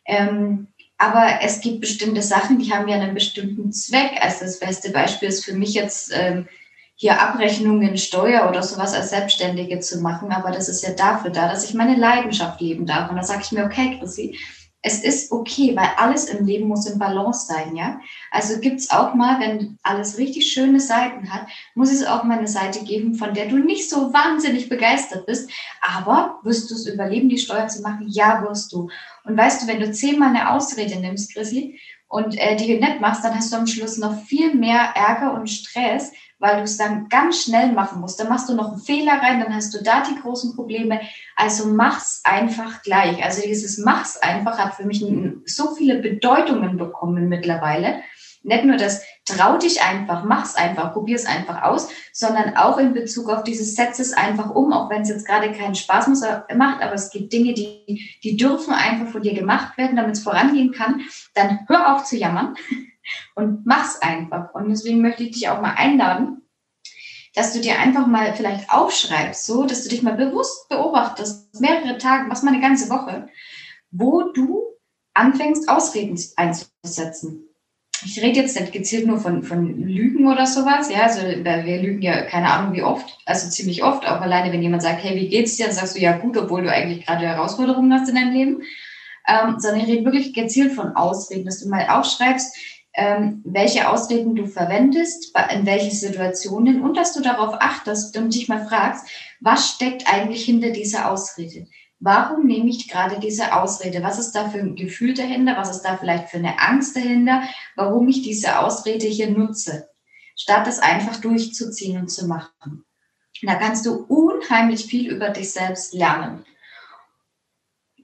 Ähm, 0.05 0.67
aber 0.99 1.39
es 1.41 1.63
gibt 1.63 1.81
bestimmte 1.81 2.21
Sachen, 2.21 2.59
die 2.59 2.75
haben 2.75 2.89
ja 2.89 2.97
einen 2.97 3.15
bestimmten 3.15 3.73
Zweck. 3.73 4.13
Also 4.21 4.45
das 4.45 4.61
beste 4.61 4.91
Beispiel 4.91 5.31
ist 5.31 5.47
für 5.47 5.55
mich 5.55 5.73
jetzt 5.73 6.13
ähm, 6.15 6.47
hier 6.97 7.21
Abrechnungen, 7.21 7.97
Steuer 7.99 8.49
oder 8.49 8.63
sowas 8.63 8.95
als 8.95 9.11
Selbstständige 9.11 9.81
zu 9.81 10.01
machen. 10.01 10.31
Aber 10.33 10.51
das 10.51 10.69
ist 10.69 10.83
ja 10.83 10.91
dafür 10.91 11.31
da, 11.31 11.49
dass 11.49 11.65
ich 11.65 11.75
meine 11.75 11.97
Leidenschaft 11.97 12.61
leben 12.61 12.87
darf. 12.87 13.11
Und 13.11 13.17
da 13.17 13.23
sage 13.23 13.43
ich 13.43 13.53
mir, 13.53 13.65
okay, 13.65 13.99
Chrissy, 13.99 14.39
es 14.87 15.03
ist 15.03 15.33
okay, 15.33 15.75
weil 15.75 15.89
alles 15.97 16.27
im 16.27 16.45
Leben 16.45 16.69
muss 16.69 16.85
in 16.85 16.99
Balance 16.99 17.47
sein, 17.47 17.75
ja. 17.75 17.99
Also 18.31 18.61
gibt's 18.61 18.91
auch 18.91 19.15
mal, 19.15 19.41
wenn 19.41 19.79
alles 19.83 20.19
richtig 20.19 20.53
schöne 20.53 20.79
Seiten 20.79 21.33
hat, 21.33 21.47
muss 21.75 21.91
es 21.91 22.05
auch 22.05 22.23
mal 22.23 22.37
eine 22.37 22.47
Seite 22.47 22.85
geben, 22.85 23.15
von 23.15 23.33
der 23.33 23.49
du 23.49 23.57
nicht 23.57 23.89
so 23.89 24.13
wahnsinnig 24.13 24.69
begeistert 24.69 25.25
bist. 25.25 25.51
Aber 25.81 26.39
wirst 26.43 26.71
du 26.71 26.75
es 26.75 26.87
überleben, 26.87 27.31
die 27.31 27.39
Steuer 27.39 27.67
zu 27.67 27.81
machen? 27.81 28.07
Ja, 28.09 28.43
wirst 28.47 28.75
du. 28.75 28.91
Und 29.25 29.39
weißt 29.39 29.63
du, 29.63 29.67
wenn 29.69 29.81
du 29.81 29.91
zehnmal 29.91 30.29
eine 30.29 30.51
Ausrede 30.51 31.01
nimmst, 31.01 31.33
Chrissy, 31.33 31.81
und 32.15 32.39
äh, 32.39 32.55
die 32.55 32.79
nicht 32.79 33.01
machst, 33.01 33.25
dann 33.25 33.35
hast 33.35 33.53
du 33.53 33.57
am 33.57 33.67
Schluss 33.67 33.99
noch 33.99 34.23
viel 34.23 34.55
mehr 34.55 34.93
Ärger 34.95 35.35
und 35.35 35.51
Stress, 35.51 36.13
weil 36.39 36.59
du 36.59 36.63
es 36.63 36.77
dann 36.77 37.09
ganz 37.09 37.43
schnell 37.43 37.73
machen 37.73 38.01
musst. 38.01 38.21
Dann 38.21 38.29
machst 38.29 38.49
du 38.49 38.55
noch 38.55 38.69
einen 38.71 38.81
Fehler 38.81 39.15
rein, 39.15 39.41
dann 39.41 39.53
hast 39.53 39.75
du 39.75 39.83
da 39.83 40.05
die 40.09 40.21
großen 40.21 40.55
Probleme. 40.55 41.01
Also 41.35 41.67
mach's 41.67 42.21
einfach 42.23 42.83
gleich. 42.83 43.25
Also 43.25 43.43
dieses 43.43 43.79
mach's 43.79 44.17
einfach 44.17 44.59
hat 44.59 44.75
für 44.75 44.85
mich 44.85 45.05
so 45.45 45.75
viele 45.75 45.97
Bedeutungen 45.97 46.77
bekommen 46.77 47.29
mittlerweile. 47.29 47.97
Nicht 48.45 48.65
nur 48.65 48.77
das 48.77 49.03
trau 49.25 49.57
dich 49.57 49.81
einfach, 49.81 50.23
mach's 50.25 50.55
einfach, 50.55 50.93
probier's 50.93 51.25
einfach 51.25 51.63
aus, 51.63 51.89
sondern 52.13 52.57
auch 52.59 52.77
in 52.77 52.93
Bezug 52.93 53.31
auf 53.31 53.43
dieses 53.43 53.75
Setz 53.75 53.99
es 53.99 54.13
einfach 54.13 54.51
um, 54.51 54.71
auch 54.75 54.91
wenn 54.91 55.01
es 55.01 55.09
jetzt 55.09 55.27
gerade 55.27 55.51
keinen 55.53 55.75
Spaß 55.75 56.09
macht, 56.55 56.83
aber 56.83 56.93
es 56.93 57.11
gibt 57.11 57.33
Dinge, 57.33 57.55
die, 57.55 58.19
die 58.23 58.37
dürfen 58.37 58.75
einfach 58.75 59.11
von 59.11 59.23
dir 59.23 59.33
gemacht 59.33 59.79
werden, 59.79 59.97
damit 59.97 60.17
es 60.17 60.23
vorangehen 60.23 60.73
kann. 60.73 61.01
Dann 61.33 61.61
hör 61.69 61.95
auf 61.95 62.05
zu 62.05 62.19
jammern 62.19 62.55
und 63.35 63.65
mach's 63.65 64.03
einfach. 64.03 64.53
Und 64.53 64.69
deswegen 64.69 65.01
möchte 65.01 65.23
ich 65.23 65.31
dich 65.31 65.49
auch 65.49 65.63
mal 65.63 65.75
einladen, 65.77 66.43
dass 67.35 67.55
du 67.55 67.61
dir 67.61 67.79
einfach 67.79 68.07
mal 68.07 68.35
vielleicht 68.35 68.71
aufschreibst, 68.71 69.47
so, 69.47 69.65
dass 69.65 69.85
du 69.85 69.89
dich 69.89 70.03
mal 70.03 70.17
bewusst 70.17 70.69
beobachtest, 70.69 71.59
mehrere 71.61 71.97
Tage, 71.97 72.29
was 72.29 72.43
mal 72.43 72.53
eine 72.53 72.61
ganze 72.61 72.91
Woche, 72.91 73.27
wo 73.91 74.33
du 74.33 74.65
anfängst, 75.15 75.67
Ausreden 75.69 76.21
einzusetzen. 76.37 77.49
Ich 78.05 78.21
rede 78.21 78.41
jetzt 78.41 78.59
nicht 78.59 78.73
gezielt 78.73 79.07
nur 79.07 79.19
von, 79.19 79.43
von 79.43 79.67
Lügen 79.67 80.29
oder 80.29 80.47
sowas, 80.47 80.91
ja, 80.91 81.05
also 81.05 81.23
wir 81.23 81.83
lügen 81.83 82.03
ja 82.03 82.23
keine 82.23 82.51
Ahnung 82.51 82.75
wie 82.75 82.83
oft, 82.83 83.19
also 83.25 83.49
ziemlich 83.49 83.83
oft, 83.83 84.07
auch 84.07 84.21
alleine, 84.21 84.53
wenn 84.53 84.63
jemand 84.63 84.83
sagt, 84.83 85.03
hey, 85.03 85.17
wie 85.17 85.29
geht's 85.29 85.57
dir, 85.57 85.67
dann 85.67 85.75
sagst 85.75 85.97
du 85.97 86.01
ja 86.01 86.19
gut, 86.19 86.37
obwohl 86.37 86.63
du 86.63 86.71
eigentlich 86.71 87.07
gerade 87.07 87.27
Herausforderungen 87.27 87.93
hast 87.93 88.09
in 88.09 88.17
deinem 88.17 88.35
Leben, 88.35 88.63
ähm, 89.27 89.57
sondern 89.59 89.81
ich 89.81 89.87
rede 89.87 90.05
wirklich 90.05 90.35
gezielt 90.35 90.73
von 90.73 90.97
Ausreden, 90.97 91.47
dass 91.47 91.61
du 91.61 91.69
mal 91.69 91.89
aufschreibst, 91.89 92.57
ähm, 92.95 93.43
welche 93.45 93.89
Ausreden 93.89 94.37
du 94.37 94.47
verwendest, 94.47 95.37
in 95.53 95.67
welchen 95.67 95.91
Situationen 95.91 96.83
und 96.83 96.97
dass 96.97 97.13
du 97.13 97.23
darauf 97.23 97.55
achtest 97.59 98.17
und 98.17 98.35
dich 98.35 98.49
mal 98.49 98.67
fragst, 98.67 99.07
was 99.41 99.71
steckt 99.71 100.07
eigentlich 100.07 100.45
hinter 100.45 100.71
dieser 100.71 101.11
Ausrede? 101.11 101.67
Warum 102.01 102.47
nehme 102.47 102.69
ich 102.69 102.89
gerade 102.89 103.19
diese 103.19 103.55
Ausrede? 103.55 104.03
Was 104.03 104.19
ist 104.19 104.33
da 104.33 104.51
für 104.51 104.59
ein 104.59 104.77
Gefühl 104.77 105.15
dahinter? 105.15 105.57
Was 105.57 105.71
ist 105.71 105.83
da 105.83 105.97
vielleicht 105.97 106.29
für 106.29 106.39
eine 106.39 106.61
Angst 106.61 106.97
dahinter? 106.97 107.43
Warum 107.77 108.09
ich 108.09 108.23
diese 108.23 108.59
Ausrede 108.59 109.07
hier 109.07 109.31
nutze? 109.31 109.89
Statt 110.37 110.67
das 110.67 110.81
einfach 110.81 111.21
durchzuziehen 111.21 112.01
und 112.01 112.09
zu 112.09 112.27
machen. 112.27 112.85
Da 113.43 113.55
kannst 113.57 113.87
du 113.87 114.05
unheimlich 114.05 114.87
viel 114.87 115.11
über 115.11 115.31
dich 115.31 115.53
selbst 115.53 115.95
lernen. 115.95 116.45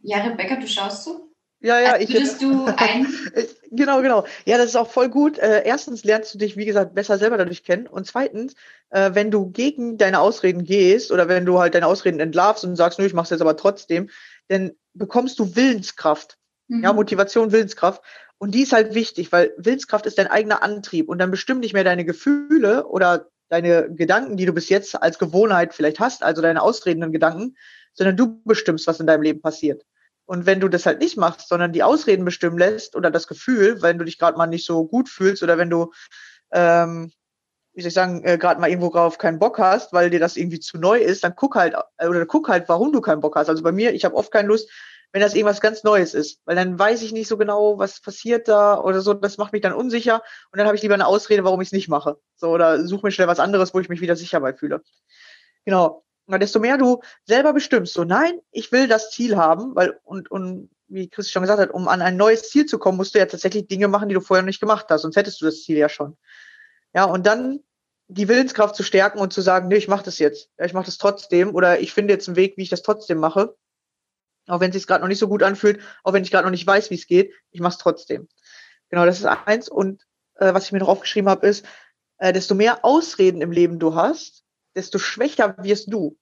Ja, 0.03 0.19
Rebecca, 0.19 0.57
du 0.57 0.67
schaust 0.67 1.05
so? 1.05 1.30
Ja, 1.61 1.79
ja, 1.79 1.93
also 1.93 2.05
ich. 2.05 2.13
Würdest 2.13 2.43
du 2.43 2.65
ein. 2.77 3.07
genau, 3.71 4.01
genau. 4.03 4.27
Ja, 4.47 4.57
das 4.57 4.67
ist 4.67 4.77
auch 4.77 4.91
voll 4.91 5.09
gut. 5.09 5.39
Äh, 5.39 5.63
erstens 5.65 6.05
lernst 6.05 6.35
du 6.35 6.39
dich, 6.39 6.57
wie 6.57 6.65
gesagt, 6.65 6.95
besser 6.95 7.19
selber 7.19 7.37
dadurch 7.37 7.65
kennen. 7.65 7.87
Und 7.87 8.07
zweitens, 8.07 8.55
äh, 8.91 9.11
wenn 9.15 9.31
du 9.31 9.51
gegen 9.51 9.99
deine 9.99 10.21
Ausreden 10.21 10.65
gehst 10.65 11.13
oder 11.13 11.29
wenn 11.29 11.45
du 11.45 11.59
halt 11.59 11.75
deine 11.75 11.87
Ausreden 11.87 12.21
entlarvst 12.21 12.65
und 12.65 12.77
sagst, 12.77 12.99
nö, 12.99 13.05
ich 13.05 13.15
mach's 13.15 13.31
jetzt 13.31 13.43
aber 13.43 13.57
trotzdem, 13.57 14.09
dann 14.49 14.73
bekommst 14.95 15.39
du 15.39 15.55
Willenskraft. 15.55 16.39
Mhm. 16.69 16.85
Ja, 16.85 16.93
Motivation, 16.93 17.53
Willenskraft. 17.53 18.03
Und 18.39 18.55
die 18.55 18.63
ist 18.63 18.73
halt 18.73 18.95
wichtig, 18.95 19.33
weil 19.33 19.53
Willenskraft 19.59 20.07
ist 20.07 20.17
dein 20.17 20.29
eigener 20.29 20.63
Antrieb 20.63 21.11
und 21.11 21.19
dann 21.19 21.31
bestimmt 21.31 21.61
nicht 21.61 21.75
mehr 21.75 21.85
deine 21.85 22.07
Gefühle 22.07 22.87
oder 22.87 23.29
deine 23.51 23.93
Gedanken, 23.93 24.39
die 24.39 24.47
du 24.47 24.55
bis 24.55 24.71
jetzt 24.71 25.01
als 25.03 25.19
Gewohnheit 25.19 25.75
vielleicht 25.75 26.01
hast, 26.01 26.23
also 26.23 26.41
deine 26.41 26.63
ausredenden 26.63 27.13
Gedanken, 27.13 27.57
sondern 27.93 28.17
du 28.17 28.41
bestimmst, 28.45 28.87
was 28.87 29.01
in 29.01 29.07
deinem 29.07 29.23
Leben 29.23 29.43
passiert. 29.43 29.85
Und 30.31 30.47
wenn 30.47 30.61
du 30.61 30.69
das 30.69 30.87
halt 30.87 31.01
nicht 31.01 31.17
machst, 31.17 31.49
sondern 31.49 31.73
die 31.73 31.83
Ausreden 31.83 32.25
bestimmen 32.25 32.57
lässt 32.57 32.95
oder 32.95 33.11
das 33.11 33.27
Gefühl, 33.27 33.83
wenn 33.83 33.99
du 33.99 34.05
dich 34.05 34.17
gerade 34.17 34.39
mal 34.39 34.47
nicht 34.47 34.65
so 34.65 34.87
gut 34.87 35.09
fühlst 35.09 35.43
oder 35.43 35.59
wenn 35.59 35.71
du, 35.71 35.93
ähm, 36.53 37.11
wie 37.73 37.83
soll 37.83 37.89
ich 37.89 37.95
sagen, 37.95 38.23
äh, 38.23 38.39
gerade 38.39 38.61
mal 38.61 38.71
irgendwo 38.71 38.91
drauf 38.91 39.19
keinen 39.19 39.41
Bock 39.41 39.59
hast, 39.59 39.93
weil 39.93 40.09
dir 40.09 40.21
das 40.21 40.37
irgendwie 40.37 40.61
zu 40.61 40.79
neu 40.79 41.01
ist, 41.01 41.25
dann 41.25 41.35
guck 41.35 41.57
halt 41.57 41.75
äh, 41.99 42.07
oder 42.07 42.25
guck 42.27 42.49
halt, 42.49 42.69
warum 42.69 42.93
du 42.93 43.01
keinen 43.01 43.21
Bock 43.21 43.35
hast. 43.35 43.49
Also 43.49 43.65
bei 43.65 43.73
mir, 43.73 43.93
ich 43.93 44.05
habe 44.05 44.15
oft 44.15 44.31
keine 44.31 44.47
Lust, 44.47 44.71
wenn 45.11 45.21
das 45.21 45.35
irgendwas 45.35 45.61
ganz 45.61 45.83
Neues 45.83 46.15
ist, 46.15 46.41
weil 46.45 46.55
dann 46.55 46.79
weiß 46.79 47.03
ich 47.03 47.11
nicht 47.11 47.27
so 47.27 47.37
genau, 47.37 47.79
was 47.79 48.01
passiert 48.01 48.47
da 48.47 48.81
oder 48.81 49.01
so. 49.01 49.15
Das 49.15 49.37
macht 49.37 49.53
mich 49.53 49.63
dann 49.63 49.73
unsicher 49.73 50.23
und 50.53 50.59
dann 50.59 50.69
habe 50.69 50.77
ich 50.77 50.83
lieber 50.83 50.95
eine 50.95 51.09
Ausrede, 51.09 51.43
warum 51.43 51.61
ich 51.61 51.69
es 51.71 51.73
nicht 51.73 51.89
mache. 51.89 52.21
So 52.37 52.51
oder 52.51 52.87
suche 52.87 53.05
mir 53.05 53.11
schnell 53.11 53.27
was 53.27 53.41
anderes, 53.41 53.75
wo 53.75 53.81
ich 53.81 53.89
mich 53.89 54.01
wieder 54.01 54.15
sicher 54.15 54.39
bei 54.39 54.53
fühle. 54.55 54.85
Genau 55.65 56.05
desto 56.39 56.61
mehr 56.61 56.79
du 56.79 57.01
selber 57.25 57.53
bestimmst, 57.53 57.95
so 57.95 58.05
nein, 58.05 58.41
ich 58.51 58.73
will 58.73 58.89
das 58.89 59.11
Ziel 59.11 59.37
haben, 59.37 59.75
weil 59.75 59.99
und, 60.05 60.31
und 60.31 60.71
wie 60.89 61.09
Chris 61.09 61.31
schon 61.31 61.43
gesagt 61.43 61.61
hat, 61.61 61.71
um 61.71 61.89
an 61.89 62.03
ein 62.03 62.17
neues 62.17 62.51
Ziel 62.51 62.67
zu 62.67 62.79
kommen, 62.79 62.97
musst 62.97 63.15
du 63.15 63.19
ja 63.19 63.27
tatsächlich 63.27 63.69
Dinge 63.69 63.89
machen, 63.89 64.09
die 64.09 64.15
du 64.15 64.21
vorher 64.21 64.43
noch 64.43 64.49
nicht 64.49 64.61
gemacht 64.61 64.87
hast, 64.89 65.03
sonst 65.03 65.17
hättest 65.17 65.41
du 65.41 65.47
das 65.47 65.63
Ziel 65.63 65.77
ja 65.77 65.89
schon. 65.89 66.17
Ja, 66.95 67.05
und 67.05 67.27
dann 67.27 67.61
die 68.09 68.29
Willenskraft 68.29 68.75
zu 68.75 68.83
stärken 68.83 69.21
und 69.21 69.33
zu 69.33 69.41
sagen, 69.41 69.69
nee, 69.69 69.77
ich 69.77 69.87
mache 69.87 70.05
das 70.05 70.19
jetzt, 70.19 70.51
ich 70.59 70.73
mache 70.73 70.87
das 70.87 70.99
trotzdem 70.99 71.55
oder 71.55 71.81
ich 71.81 71.93
finde 71.93 72.13
jetzt 72.13 72.29
einen 72.29 72.37
Weg, 72.37 72.57
wie 72.57 72.63
ich 72.63 72.69
das 72.69 72.83
trotzdem 72.83 73.19
mache, 73.19 73.55
auch 74.49 74.61
wenn 74.61 74.71
es 74.71 74.77
sich 74.77 74.87
gerade 74.87 75.03
noch 75.03 75.09
nicht 75.09 75.21
so 75.21 75.29
gut 75.29 75.43
anfühlt, 75.43 75.81
auch 76.03 76.13
wenn 76.13 76.25
ich 76.25 76.31
gerade 76.31 76.45
noch 76.45 76.51
nicht 76.51 76.67
weiß, 76.67 76.91
wie 76.91 76.97
es 76.97 77.07
geht, 77.07 77.33
ich 77.53 77.61
mache 77.61 77.73
es 77.73 77.79
trotzdem. 77.79 78.29
Genau, 78.89 79.07
das 79.07 79.21
ist 79.21 79.27
eins. 79.27 79.69
Und 79.69 80.07
äh, 80.35 80.53
was 80.53 80.67
ich 80.67 80.73
mir 80.73 80.81
noch 80.81 80.89
aufgeschrieben 80.89 81.31
habe, 81.31 81.47
ist, 81.47 81.65
äh, 82.19 82.33
desto 82.33 82.55
mehr 82.55 82.85
Ausreden 82.85 83.41
im 83.41 83.53
Leben 83.53 83.79
du 83.79 83.95
hast, 83.95 84.45
desto 84.75 84.99
schwächer 84.99 85.57
wirst 85.59 85.93
du. 85.93 86.19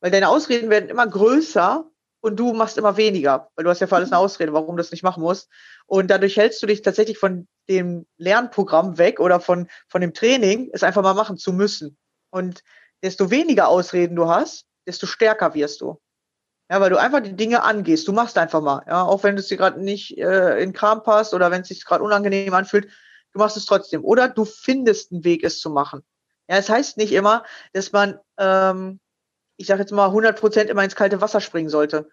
Weil 0.00 0.10
deine 0.10 0.28
Ausreden 0.28 0.70
werden 0.70 0.88
immer 0.88 1.06
größer 1.06 1.84
und 2.20 2.36
du 2.36 2.52
machst 2.52 2.78
immer 2.78 2.96
weniger, 2.96 3.50
weil 3.54 3.64
du 3.64 3.70
hast 3.70 3.80
ja 3.80 3.86
für 3.86 3.96
alles 3.96 4.12
eine 4.12 4.18
Ausrede, 4.18 4.52
warum 4.52 4.76
du 4.76 4.82
das 4.82 4.90
nicht 4.90 5.02
machen 5.02 5.22
musst. 5.22 5.48
Und 5.86 6.08
dadurch 6.08 6.36
hältst 6.36 6.62
du 6.62 6.66
dich 6.66 6.82
tatsächlich 6.82 7.18
von 7.18 7.46
dem 7.68 8.06
Lernprogramm 8.16 8.98
weg 8.98 9.20
oder 9.20 9.40
von, 9.40 9.68
von 9.88 10.00
dem 10.00 10.14
Training, 10.14 10.70
es 10.72 10.82
einfach 10.82 11.02
mal 11.02 11.14
machen 11.14 11.36
zu 11.36 11.52
müssen. 11.52 11.96
Und 12.30 12.62
desto 13.02 13.30
weniger 13.30 13.68
Ausreden 13.68 14.16
du 14.16 14.28
hast, 14.28 14.66
desto 14.86 15.06
stärker 15.06 15.54
wirst 15.54 15.80
du. 15.80 16.00
Ja, 16.70 16.80
weil 16.80 16.90
du 16.90 16.98
einfach 16.98 17.20
die 17.20 17.36
Dinge 17.36 17.62
angehst. 17.62 18.06
Du 18.08 18.12
machst 18.12 18.36
einfach 18.36 18.60
mal. 18.60 18.82
Ja, 18.86 19.02
auch 19.02 19.22
wenn 19.22 19.38
es 19.38 19.48
dir 19.48 19.56
gerade 19.56 19.82
nicht 19.82 20.18
äh, 20.18 20.60
in 20.60 20.72
Kram 20.74 21.02
passt 21.02 21.32
oder 21.32 21.50
wenn 21.50 21.62
es 21.62 21.68
sich 21.68 21.84
gerade 21.84 22.04
unangenehm 22.04 22.52
anfühlt, 22.52 22.90
du 23.32 23.38
machst 23.38 23.56
es 23.56 23.64
trotzdem. 23.64 24.04
Oder 24.04 24.28
du 24.28 24.44
findest 24.44 25.12
einen 25.12 25.24
Weg, 25.24 25.44
es 25.44 25.60
zu 25.60 25.70
machen. 25.70 26.02
Ja, 26.48 26.56
es 26.56 26.68
heißt 26.68 26.98
nicht 26.98 27.12
immer, 27.12 27.44
dass 27.72 27.92
man 27.92 28.18
ähm, 28.38 29.00
ich 29.58 29.66
sage 29.66 29.80
jetzt 29.80 29.92
mal, 29.92 30.06
100 30.06 30.38
Prozent 30.38 30.70
immer 30.70 30.84
ins 30.84 30.96
kalte 30.96 31.20
Wasser 31.20 31.40
springen 31.40 31.68
sollte. 31.68 32.08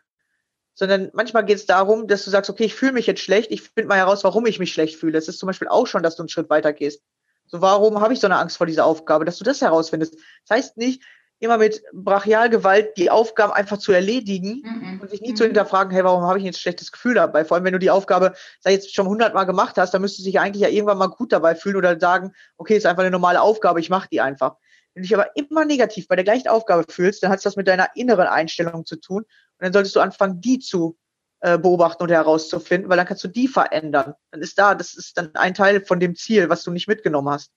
Sondern 0.74 1.10
manchmal 1.14 1.46
geht 1.46 1.58
es 1.58 1.66
darum, 1.66 2.08
dass 2.08 2.26
du 2.26 2.32
sagst, 2.32 2.50
okay, 2.50 2.66
ich 2.66 2.76
fühle 2.76 2.92
mich 2.92 3.08
jetzt 3.08 3.22
schlecht, 3.22 3.52
ich 3.52 3.62
finde 3.62 3.88
mal 3.88 3.98
heraus, 3.98 4.26
warum 4.26 4.46
ich 4.46 4.60
mich 4.60 4.74
schlecht 4.74 4.98
fühle. 4.98 5.18
Es 5.18 5.30
ist 5.30 5.40
zum 5.40 5.48
Beispiel 5.48 5.70
auch 5.70 5.88
schon, 5.88 6.04
dass 6.04 6.18
du 6.18 6.24
einen 6.24 6.30
Schritt 6.30 6.50
weiter 6.50 6.74
gehst. 6.74 7.02
So, 7.46 7.62
warum 7.62 8.02
habe 8.02 8.14
ich 8.14 8.20
so 8.20 8.28
eine 8.28 8.38
Angst 8.38 8.58
vor 8.58 8.68
dieser 8.68 8.86
Aufgabe, 8.86 9.24
dass 9.24 9.38
du 9.38 9.46
das 9.46 9.62
herausfindest? 9.62 10.16
Das 10.48 10.58
heißt 10.58 10.78
nicht, 10.78 11.04
immer 11.40 11.58
mit 11.58 11.84
Brachialgewalt 11.94 12.98
die 12.98 13.12
Aufgaben 13.12 13.54
einfach 13.54 13.78
zu 13.78 13.92
erledigen 13.92 14.64
mhm. 14.64 15.00
und 15.02 15.10
sich 15.10 15.22
nie 15.22 15.32
mhm. 15.32 15.36
zu 15.36 15.46
hinterfragen, 15.46 15.94
hey, 15.94 16.04
warum 16.04 16.24
habe 16.24 16.40
ich 16.40 16.46
jetzt 16.46 16.58
ein 16.58 16.62
schlechtes 16.62 16.92
Gefühl 16.92 17.14
dabei? 17.14 17.46
Vor 17.46 17.56
allem, 17.56 17.66
wenn 17.66 17.74
du 17.74 17.80
die 17.80 17.92
Aufgabe, 17.92 18.34
sei 18.60 18.72
jetzt 18.72 18.94
schon 18.94 19.08
hundertmal 19.08 19.46
gemacht 19.46 19.78
hast, 19.78 19.94
dann 19.94 20.02
müsstest 20.02 20.26
du 20.26 20.32
dich 20.32 20.40
eigentlich 20.40 20.64
ja 20.64 20.70
irgendwann 20.70 20.98
mal 20.98 21.08
gut 21.08 21.32
dabei 21.32 21.56
fühlen 21.56 21.76
oder 21.76 22.00
sagen, 22.00 22.34
okay, 22.58 22.76
ist 22.76 22.86
einfach 22.86 23.04
eine 23.04 23.12
normale 23.12 23.42
Aufgabe, 23.42 23.80
ich 23.80 23.90
mache 23.90 24.08
die 24.12 24.22
einfach. 24.22 24.58
Wenn 24.96 25.04
du 25.04 25.08
dich 25.08 25.14
aber 25.14 25.36
immer 25.36 25.66
negativ 25.66 26.08
bei 26.08 26.16
der 26.16 26.24
gleichen 26.24 26.48
Aufgabe 26.48 26.86
fühlst, 26.90 27.22
dann 27.22 27.30
hat 27.30 27.38
es 27.38 27.44
das 27.44 27.58
mit 27.58 27.68
deiner 27.68 27.96
inneren 27.96 28.28
Einstellung 28.28 28.86
zu 28.86 28.96
tun 28.96 29.24
und 29.24 29.28
dann 29.60 29.74
solltest 29.74 29.96
du 29.96 30.00
anfangen, 30.00 30.42
die 30.42 30.60
zu 30.60 30.98
äh, 31.42 31.60
beobachten 31.60 32.04
und 32.04 32.10
herauszufinden, 32.10 32.90
weil 32.90 32.98
dann 32.98 33.06
kannst 33.06 33.24
du 33.24 33.28
die 33.28 33.48
verändern. 33.48 34.16
Dann 34.32 34.42
ist 34.42 34.58
da, 34.58 34.74
das 34.74 34.96
ist 34.96 35.18
dann 35.18 35.36
ein 35.36 35.54
Teil 35.54 35.86
von 35.86 36.00
dem 36.00 36.16
Ziel, 36.16 36.50
was 36.50 36.64
du 36.64 36.72
nicht 36.72 36.88
mitgenommen 36.88 37.30
hast. 37.30 37.52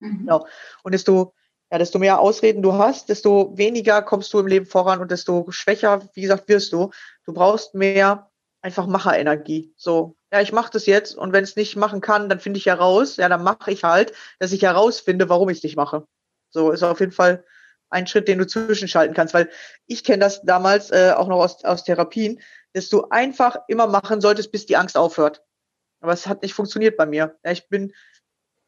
Mhm. 0.00 0.20
Genau. 0.20 0.46
Und 0.82 0.92
desto 0.92 1.34
ja, 1.70 1.78
desto 1.78 2.00
mehr 2.00 2.18
Ausreden 2.18 2.62
du 2.62 2.72
hast, 2.72 3.08
desto 3.08 3.56
weniger 3.56 4.02
kommst 4.02 4.32
du 4.32 4.40
im 4.40 4.48
Leben 4.48 4.66
voran 4.66 5.00
und 5.00 5.10
desto 5.12 5.46
schwächer, 5.50 6.02
wie 6.14 6.22
gesagt, 6.22 6.48
wirst 6.48 6.72
du. 6.72 6.90
Du 7.24 7.32
brauchst 7.32 7.74
mehr 7.74 8.28
einfach 8.60 8.86
Macherenergie. 8.86 9.72
So, 9.76 10.16
ja, 10.32 10.40
ich 10.40 10.52
mache 10.52 10.72
das 10.72 10.86
jetzt 10.86 11.14
und 11.14 11.32
wenn 11.32 11.44
es 11.44 11.54
nicht 11.54 11.76
machen 11.76 12.00
kann, 12.00 12.28
dann 12.28 12.40
finde 12.40 12.58
ich 12.58 12.66
heraus, 12.66 13.16
ja, 13.18 13.28
dann 13.28 13.44
mache 13.44 13.70
ich 13.70 13.84
halt, 13.84 14.12
dass 14.40 14.52
ich 14.52 14.62
herausfinde, 14.62 15.28
warum 15.28 15.48
ich 15.48 15.58
es 15.58 15.62
nicht 15.62 15.76
mache. 15.76 16.06
So 16.50 16.70
ist 16.70 16.82
auf 16.82 17.00
jeden 17.00 17.12
Fall 17.12 17.44
ein 17.90 18.06
Schritt, 18.06 18.28
den 18.28 18.38
du 18.38 18.46
zwischenschalten 18.46 19.14
kannst, 19.14 19.34
weil 19.34 19.50
ich 19.86 20.04
kenne 20.04 20.20
das 20.20 20.42
damals 20.42 20.90
äh, 20.90 21.12
auch 21.16 21.28
noch 21.28 21.38
aus, 21.38 21.64
aus 21.64 21.84
Therapien, 21.84 22.40
dass 22.72 22.88
du 22.88 23.08
einfach 23.10 23.56
immer 23.68 23.86
machen 23.86 24.20
solltest, 24.20 24.52
bis 24.52 24.66
die 24.66 24.76
Angst 24.76 24.96
aufhört. 24.96 25.42
Aber 26.00 26.12
es 26.12 26.26
hat 26.26 26.42
nicht 26.42 26.54
funktioniert 26.54 26.96
bei 26.96 27.06
mir. 27.06 27.36
Ja, 27.44 27.50
ich 27.50 27.68
bin 27.68 27.92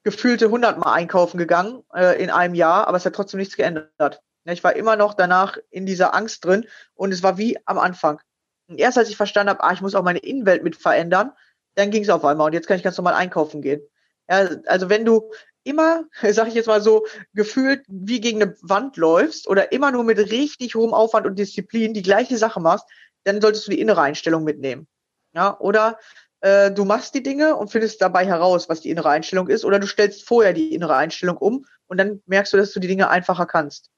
gefühlte 0.02 0.50
hundertmal 0.50 0.94
einkaufen 0.94 1.38
gegangen 1.38 1.84
äh, 1.94 2.20
in 2.22 2.30
einem 2.30 2.54
Jahr, 2.54 2.88
aber 2.88 2.96
es 2.96 3.06
hat 3.06 3.14
trotzdem 3.14 3.38
nichts 3.38 3.56
geändert. 3.56 4.22
Ja, 4.44 4.52
ich 4.52 4.64
war 4.64 4.74
immer 4.74 4.96
noch 4.96 5.14
danach 5.14 5.56
in 5.70 5.86
dieser 5.86 6.14
Angst 6.14 6.44
drin 6.44 6.66
und 6.94 7.12
es 7.12 7.22
war 7.22 7.38
wie 7.38 7.58
am 7.66 7.78
Anfang. 7.78 8.20
Und 8.66 8.78
erst 8.78 8.98
als 8.98 9.08
ich 9.08 9.16
verstanden 9.16 9.50
habe, 9.50 9.62
ah, 9.62 9.72
ich 9.72 9.80
muss 9.80 9.94
auch 9.94 10.02
meine 10.02 10.18
Innenwelt 10.18 10.64
mit 10.64 10.76
verändern, 10.76 11.32
dann 11.74 11.90
ging 11.90 12.02
es 12.02 12.10
auf 12.10 12.24
einmal 12.24 12.46
und 12.46 12.52
jetzt 12.52 12.66
kann 12.66 12.76
ich 12.76 12.82
ganz 12.82 12.96
normal 12.98 13.14
einkaufen 13.14 13.62
gehen. 13.62 13.82
Ja, 14.28 14.48
also 14.66 14.88
wenn 14.88 15.04
du 15.04 15.30
immer, 15.64 16.04
sag 16.30 16.48
ich 16.48 16.54
jetzt 16.54 16.66
mal 16.66 16.82
so, 16.82 17.06
gefühlt 17.34 17.84
wie 17.88 18.20
gegen 18.20 18.42
eine 18.42 18.56
Wand 18.62 18.96
läufst 18.96 19.48
oder 19.48 19.72
immer 19.72 19.90
nur 19.90 20.04
mit 20.04 20.18
richtig 20.18 20.74
hohem 20.74 20.94
Aufwand 20.94 21.26
und 21.26 21.38
Disziplin 21.38 21.94
die 21.94 22.02
gleiche 22.02 22.36
Sache 22.36 22.60
machst, 22.60 22.86
dann 23.24 23.40
solltest 23.40 23.66
du 23.66 23.70
die 23.70 23.80
innere 23.80 24.02
Einstellung 24.02 24.44
mitnehmen. 24.44 24.86
Ja, 25.34 25.58
oder 25.60 25.98
äh, 26.40 26.70
du 26.70 26.84
machst 26.84 27.14
die 27.14 27.22
Dinge 27.22 27.56
und 27.56 27.70
findest 27.70 28.02
dabei 28.02 28.26
heraus, 28.26 28.68
was 28.68 28.80
die 28.80 28.90
innere 28.90 29.08
Einstellung 29.08 29.48
ist, 29.48 29.64
oder 29.64 29.78
du 29.78 29.86
stellst 29.86 30.26
vorher 30.26 30.52
die 30.52 30.74
innere 30.74 30.96
Einstellung 30.96 31.36
um 31.36 31.64
und 31.86 31.98
dann 31.98 32.20
merkst 32.26 32.52
du, 32.52 32.56
dass 32.56 32.72
du 32.72 32.80
die 32.80 32.88
Dinge 32.88 33.08
einfacher 33.08 33.46
kannst. 33.46 33.90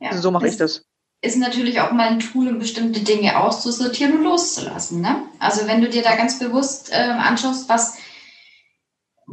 Ja, 0.00 0.10
also 0.10 0.22
so 0.22 0.30
mache 0.30 0.48
ich 0.48 0.56
das. 0.56 0.84
Ist 1.20 1.38
natürlich 1.38 1.80
auch 1.80 1.90
mal 1.90 2.08
ein 2.08 2.20
Tool, 2.20 2.48
um 2.48 2.58
bestimmte 2.58 3.00
Dinge 3.00 3.40
auszusortieren 3.40 4.18
und 4.18 4.24
loszulassen. 4.24 5.00
Ne? 5.00 5.22
Also 5.38 5.66
wenn 5.66 5.80
du 5.80 5.88
dir 5.88 6.02
da 6.02 6.16
ganz 6.16 6.38
bewusst 6.38 6.92
äh, 6.92 6.96
anschaust, 6.96 7.68
was 7.68 7.96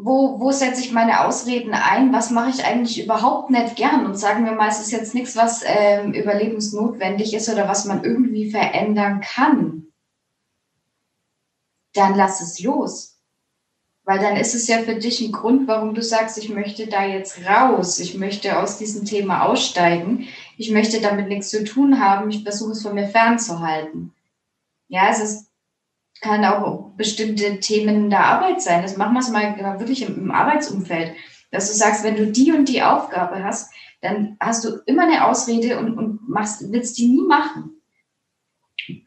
wo, 0.03 0.39
wo 0.39 0.51
setze 0.51 0.81
ich 0.81 0.91
meine 0.91 1.25
Ausreden 1.25 1.73
ein? 1.73 2.13
Was 2.13 2.31
mache 2.31 2.49
ich 2.49 2.65
eigentlich 2.65 3.03
überhaupt 3.03 3.49
nicht 3.49 3.75
gern? 3.75 4.05
Und 4.05 4.17
sagen 4.17 4.45
wir 4.45 4.53
mal, 4.53 4.69
es 4.69 4.79
ist 4.79 4.91
jetzt 4.91 5.13
nichts, 5.13 5.35
was 5.35 5.63
ähm, 5.65 6.13
überlebensnotwendig 6.13 7.33
ist 7.33 7.49
oder 7.49 7.67
was 7.67 7.85
man 7.85 8.03
irgendwie 8.03 8.49
verändern 8.51 9.21
kann 9.21 9.81
dann 11.93 12.15
lass 12.15 12.41
es 12.41 12.59
los. 12.59 13.17
Weil 14.03 14.19
dann 14.19 14.35
ist 14.35 14.55
es 14.55 14.67
ja 14.67 14.79
für 14.79 14.95
dich 14.95 15.21
ein 15.21 15.31
Grund, 15.31 15.67
warum 15.67 15.93
du 15.93 16.01
sagst, 16.01 16.37
ich 16.37 16.49
möchte 16.49 16.87
da 16.87 17.05
jetzt 17.05 17.45
raus, 17.45 17.99
ich 17.99 18.17
möchte 18.17 18.59
aus 18.59 18.77
diesem 18.77 19.05
Thema 19.05 19.45
aussteigen, 19.45 20.27
ich 20.57 20.71
möchte 20.71 21.01
damit 21.01 21.27
nichts 21.27 21.49
zu 21.49 21.63
tun 21.63 21.99
haben, 21.99 22.29
ich 22.29 22.43
versuche 22.43 22.71
es 22.71 22.81
von 22.81 22.95
mir 22.95 23.07
fernzuhalten. 23.07 24.13
Ja, 24.87 25.09
es 25.09 25.19
ist, 25.19 25.50
kann 26.21 26.45
auch 26.45 26.91
bestimmte 26.95 27.59
Themen 27.59 28.09
der 28.09 28.23
Arbeit 28.23 28.61
sein. 28.61 28.83
Das 28.83 28.95
machen 28.95 29.13
wir 29.13 29.19
es 29.19 29.29
mal 29.29 29.79
wirklich 29.79 30.03
im, 30.03 30.17
im 30.17 30.31
Arbeitsumfeld, 30.31 31.13
dass 31.49 31.67
du 31.67 31.73
sagst, 31.73 32.03
wenn 32.03 32.15
du 32.15 32.27
die 32.27 32.51
und 32.51 32.69
die 32.69 32.83
Aufgabe 32.83 33.43
hast, 33.43 33.73
dann 34.01 34.37
hast 34.39 34.63
du 34.63 34.79
immer 34.85 35.03
eine 35.03 35.27
Ausrede 35.27 35.79
und, 35.79 35.97
und 35.97 36.29
machst, 36.29 36.71
willst 36.71 36.97
die 36.97 37.07
nie 37.07 37.27
machen. 37.27 37.81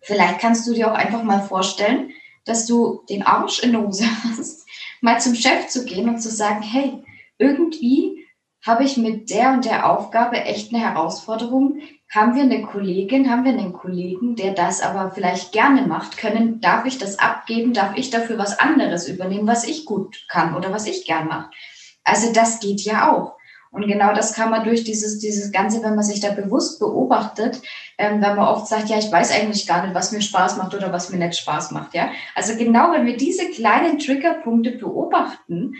Vielleicht 0.02 0.40
kannst 0.40 0.66
du 0.66 0.74
dir 0.74 0.90
auch 0.90 0.96
einfach 0.96 1.22
mal 1.22 1.40
vorstellen, 1.40 2.10
dass 2.44 2.66
du 2.66 3.02
den 3.08 3.22
Arsch 3.22 3.60
in 3.60 3.72
der 3.72 3.82
Hose 3.82 4.04
hast, 4.24 4.66
mal 5.00 5.20
zum 5.20 5.34
Chef 5.34 5.68
zu 5.68 5.84
gehen 5.84 6.08
und 6.08 6.20
zu 6.20 6.30
sagen, 6.30 6.62
hey, 6.62 7.02
irgendwie 7.38 8.23
habe 8.66 8.84
ich 8.84 8.96
mit 8.96 9.30
der 9.30 9.52
und 9.52 9.64
der 9.64 9.90
Aufgabe 9.90 10.36
echt 10.36 10.72
eine 10.72 10.82
Herausforderung. 10.82 11.80
Haben 12.10 12.34
wir 12.34 12.44
eine 12.44 12.62
Kollegin, 12.62 13.30
haben 13.30 13.44
wir 13.44 13.52
einen 13.52 13.72
Kollegen, 13.72 14.36
der 14.36 14.52
das 14.52 14.80
aber 14.80 15.10
vielleicht 15.10 15.52
gerne 15.52 15.82
macht? 15.82 16.16
Können, 16.16 16.60
darf 16.60 16.86
ich 16.86 16.98
das 16.98 17.18
abgeben? 17.18 17.74
Darf 17.74 17.96
ich 17.96 18.10
dafür 18.10 18.38
was 18.38 18.58
anderes 18.58 19.08
übernehmen, 19.08 19.46
was 19.46 19.64
ich 19.64 19.84
gut 19.84 20.24
kann 20.28 20.56
oder 20.56 20.72
was 20.72 20.86
ich 20.86 21.04
gern 21.04 21.28
mache? 21.28 21.50
Also 22.04 22.32
das 22.32 22.60
geht 22.60 22.80
ja 22.82 23.12
auch. 23.12 23.36
Und 23.74 23.88
genau 23.88 24.14
das 24.14 24.34
kann 24.34 24.50
man 24.50 24.62
durch 24.62 24.84
dieses, 24.84 25.18
dieses 25.18 25.50
Ganze, 25.50 25.82
wenn 25.82 25.96
man 25.96 26.04
sich 26.04 26.20
da 26.20 26.30
bewusst 26.30 26.78
beobachtet, 26.78 27.60
ähm, 27.98 28.22
wenn 28.22 28.36
man 28.36 28.46
oft 28.46 28.68
sagt, 28.68 28.88
ja, 28.88 28.98
ich 28.98 29.10
weiß 29.10 29.32
eigentlich 29.32 29.66
gar 29.66 29.82
nicht, 29.82 29.96
was 29.96 30.12
mir 30.12 30.20
Spaß 30.20 30.58
macht 30.58 30.74
oder 30.74 30.92
was 30.92 31.10
mir 31.10 31.18
nicht 31.18 31.36
Spaß 31.36 31.72
macht, 31.72 31.92
ja. 31.92 32.10
Also 32.36 32.56
genau, 32.56 32.92
wenn 32.92 33.04
wir 33.04 33.16
diese 33.16 33.50
kleinen 33.50 33.98
Triggerpunkte 33.98 34.70
beobachten, 34.78 35.74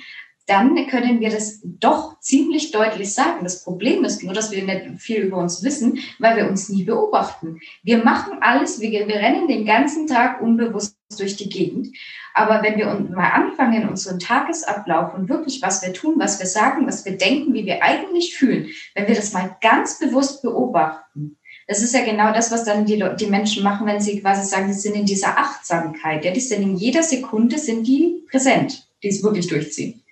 dann 0.47 0.87
können 0.89 1.21
wir 1.21 1.31
das 1.31 1.61
doch 1.63 2.21
ziemlich 2.21 2.71
deutlich 2.71 3.15
sagen. 3.15 3.45
Das 3.45 3.65
Problem 3.65 4.05
ist 4.05 4.23
nur, 4.23 4.35
dass 4.35 4.51
wir 4.51 4.65
nicht 4.65 5.01
viel 5.01 5.23
über 5.23 5.39
uns 5.39 5.63
wissen, 5.63 5.99
weil 6.19 6.37
wir 6.37 6.49
uns 6.49 6.69
nie 6.69 6.85
beobachten. 6.85 7.61
Wir 7.83 8.05
machen 8.05 8.39
alles, 8.41 8.81
wir, 8.81 8.91
wir 8.91 9.17
rennen 9.17 9.49
den 9.49 9.65
ganzen 9.65 10.07
Tag 10.07 10.43
unbewusst 10.43 10.97
durch 11.19 11.37
die 11.37 11.49
Gegend. 11.49 11.97
Aber 12.35 12.63
wenn 12.63 12.77
wir 12.77 12.87
mal 12.87 13.31
anfangen, 13.31 13.89
unseren 13.89 14.19
Tagesablauf 14.19 15.15
und 15.15 15.29
wirklich, 15.29 15.63
was 15.63 15.83
wir 15.83 15.93
tun, 15.93 16.15
was 16.19 16.39
wir 16.41 16.47
sagen, 16.47 16.87
was 16.87 17.05
wir 17.05 17.17
denken, 17.17 17.55
wie 17.55 17.65
wir 17.65 17.83
eigentlich 17.83 18.37
fühlen, 18.37 18.69
wenn 18.95 19.07
wir 19.07 19.15
das 19.15 19.33
mal 19.33 19.57
ganz 19.63 19.99
bewusst 19.99 20.43
beobachten, 20.43 21.39
das 21.67 21.83
ist 21.83 21.95
ja 21.95 22.05
genau 22.05 22.33
das, 22.33 22.51
was 22.51 22.65
dann 22.65 22.85
die, 22.85 23.03
die 23.19 23.27
Menschen 23.27 23.63
machen, 23.63 23.87
wenn 23.87 24.01
sie 24.01 24.21
quasi 24.21 24.47
sagen, 24.47 24.71
sie 24.73 24.81
sind 24.81 24.97
in 24.97 25.07
dieser 25.07 25.39
Achtsamkeit. 25.39 26.25
Ja, 26.25 26.31
die 26.33 26.41
sind 26.41 26.63
in 26.63 26.77
jeder 26.77 27.03
Sekunde, 27.03 27.59
sind 27.59 27.87
die 27.87 28.25
präsent, 28.31 28.87
die 29.03 29.09
es 29.09 29.23
wirklich 29.23 29.47
durchziehen. 29.47 30.04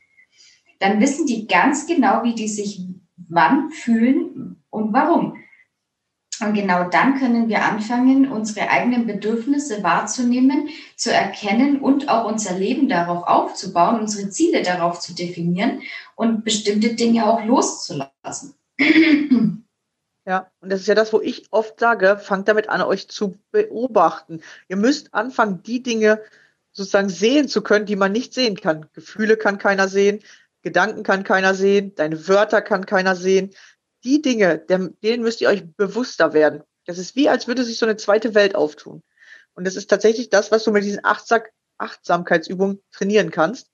Dann 0.83 1.01
wissen 1.01 1.27
die 1.27 1.47
ganz 1.47 1.87
genau, 1.87 2.25
wie 2.25 2.35
die 2.35 2.49
sich 2.49 2.81
wann 3.29 3.71
fühlen 3.71 4.61
und 4.69 4.93
warum. 4.93 5.39
Und 6.41 6.55
genau 6.55 6.89
dann 6.91 7.21
können 7.21 7.49
wir 7.49 7.63
anfangen, 7.63 8.29
unsere 8.33 8.69
eigenen 8.69 9.07
Bedürfnisse 9.07 9.85
wahrzunehmen, 9.85 10.71
zu 10.97 11.13
erkennen 11.13 11.81
und 11.81 12.09
auch 12.09 12.25
unser 12.25 12.59
Leben 12.59 12.89
darauf 12.89 13.23
aufzubauen, 13.29 14.01
unsere 14.01 14.29
Ziele 14.31 14.63
darauf 14.63 14.99
zu 14.99 15.15
definieren 15.15 15.83
und 16.17 16.43
bestimmte 16.43 16.95
Dinge 16.95 17.27
auch 17.27 17.45
loszulassen. 17.45 18.55
Ja, 20.25 20.53
und 20.61 20.71
das 20.71 20.83
ist 20.83 20.87
ja 20.87 20.95
das, 20.95 21.13
wo 21.13 21.21
ich 21.21 21.47
oft 21.51 21.81
sage, 21.81 22.17
fangt 22.17 22.47
damit 22.47 22.69
an, 22.69 22.81
euch 22.81 23.09
zu 23.09 23.41
beobachten. 23.51 24.41
Ihr 24.69 24.77
müsst 24.77 25.13
anfangen, 25.13 25.65
die 25.65 25.83
Dinge 25.83 26.21
sozusagen 26.71 27.09
sehen 27.09 27.49
zu 27.49 27.61
können, 27.61 27.87
die 27.87 27.97
man 27.97 28.13
nicht 28.13 28.33
sehen 28.33 28.57
kann. 28.57 28.87
Gefühle 28.93 29.37
kann 29.37 29.59
keiner 29.59 29.89
sehen, 29.89 30.21
Gedanken 30.63 31.03
kann 31.03 31.25
keiner 31.25 31.55
sehen, 31.55 31.95
deine 31.95 32.29
Wörter 32.29 32.63
kann 32.63 32.87
keiner 32.87 33.17
sehen 33.17 33.53
die 34.05 34.21
Dinge, 34.23 34.59
denen 34.59 35.23
müsst 35.23 35.41
ihr 35.41 35.49
euch 35.49 35.65
bewusster 35.77 36.33
werden. 36.33 36.63
Das 36.87 36.99
ist 36.99 37.15
wie, 37.15 37.29
als 37.29 37.47
würde 37.47 37.65
sich 37.65 37.79
so 37.79 37.87
eine 37.87 37.97
zweite 37.97 38.35
Welt 38.35 38.55
auftun. 38.55 39.03
Und 39.55 39.65
das 39.65 39.77
ist 39.77 39.89
tatsächlich 39.89 40.31
das, 40.31 40.51
was 40.51 40.65
du 40.65 40.73
mit 40.73 40.83
diesen 40.83 41.03
Achtsamkeitsübungen 41.79 42.83
trainieren 42.91 43.31
kannst. 43.31 43.69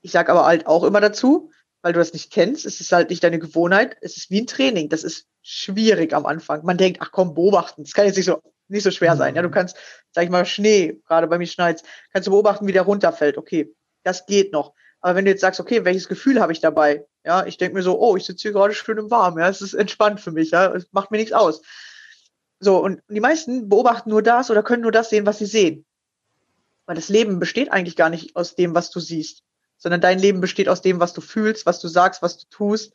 Ich 0.00 0.10
sage 0.10 0.32
aber 0.32 0.44
halt 0.44 0.66
auch 0.66 0.82
immer 0.82 1.00
dazu, 1.00 1.52
weil 1.82 1.92
du 1.92 2.00
das 2.00 2.12
nicht 2.12 2.32
kennst, 2.32 2.66
es 2.66 2.80
ist 2.80 2.90
halt 2.92 3.10
nicht 3.10 3.22
deine 3.22 3.38
Gewohnheit, 3.38 3.96
es 4.00 4.16
ist 4.16 4.30
wie 4.30 4.40
ein 4.40 4.46
Training. 4.46 4.88
Das 4.88 5.04
ist 5.04 5.26
schwierig 5.42 6.12
am 6.14 6.26
Anfang. 6.26 6.64
Man 6.64 6.78
denkt, 6.78 7.00
ach 7.00 7.12
komm, 7.12 7.34
beobachten, 7.34 7.84
das 7.84 7.92
kann 7.92 8.06
jetzt 8.06 8.16
nicht 8.16 8.26
so, 8.26 8.40
nicht 8.68 8.82
so 8.82 8.90
schwer 8.90 9.16
sein. 9.16 9.36
Ja, 9.36 9.42
du 9.42 9.50
kannst, 9.50 9.76
sag 10.10 10.24
ich 10.24 10.30
mal, 10.30 10.46
Schnee, 10.46 11.00
gerade 11.06 11.28
bei 11.28 11.38
mir 11.38 11.46
schneit's, 11.46 11.82
kannst 12.12 12.26
du 12.26 12.32
beobachten, 12.32 12.66
wie 12.66 12.72
der 12.72 12.82
runterfällt. 12.82 13.38
Okay, 13.38 13.72
das 14.02 14.26
geht 14.26 14.52
noch. 14.52 14.74
Aber 15.02 15.16
wenn 15.16 15.24
du 15.24 15.32
jetzt 15.32 15.40
sagst, 15.40 15.60
okay, 15.60 15.84
welches 15.84 16.08
Gefühl 16.08 16.40
habe 16.40 16.52
ich 16.52 16.60
dabei? 16.60 17.04
Ja, 17.24 17.44
ich 17.44 17.58
denke 17.58 17.74
mir 17.74 17.82
so, 17.82 18.00
oh, 18.00 18.16
ich 18.16 18.24
sitze 18.24 18.42
hier 18.42 18.52
gerade 18.52 18.72
schön 18.72 18.98
im 18.98 19.10
Warm, 19.10 19.38
ja, 19.38 19.48
es 19.48 19.60
ist 19.60 19.74
entspannt 19.74 20.20
für 20.20 20.30
mich, 20.30 20.52
ja, 20.52 20.72
es 20.72 20.86
macht 20.92 21.10
mir 21.10 21.18
nichts 21.18 21.32
aus. 21.32 21.62
So, 22.60 22.78
und 22.78 23.02
die 23.08 23.20
meisten 23.20 23.68
beobachten 23.68 24.10
nur 24.10 24.22
das 24.22 24.50
oder 24.50 24.62
können 24.62 24.82
nur 24.82 24.92
das 24.92 25.10
sehen, 25.10 25.26
was 25.26 25.38
sie 25.38 25.46
sehen. 25.46 25.84
Weil 26.86 26.94
das 26.94 27.08
Leben 27.08 27.40
besteht 27.40 27.72
eigentlich 27.72 27.96
gar 27.96 28.10
nicht 28.10 28.36
aus 28.36 28.54
dem, 28.54 28.74
was 28.74 28.90
du 28.90 29.00
siehst, 29.00 29.42
sondern 29.76 30.00
dein 30.00 30.20
Leben 30.20 30.40
besteht 30.40 30.68
aus 30.68 30.82
dem, 30.82 31.00
was 31.00 31.12
du 31.12 31.20
fühlst, 31.20 31.66
was 31.66 31.80
du 31.80 31.88
sagst, 31.88 32.22
was 32.22 32.38
du 32.38 32.46
tust. 32.50 32.92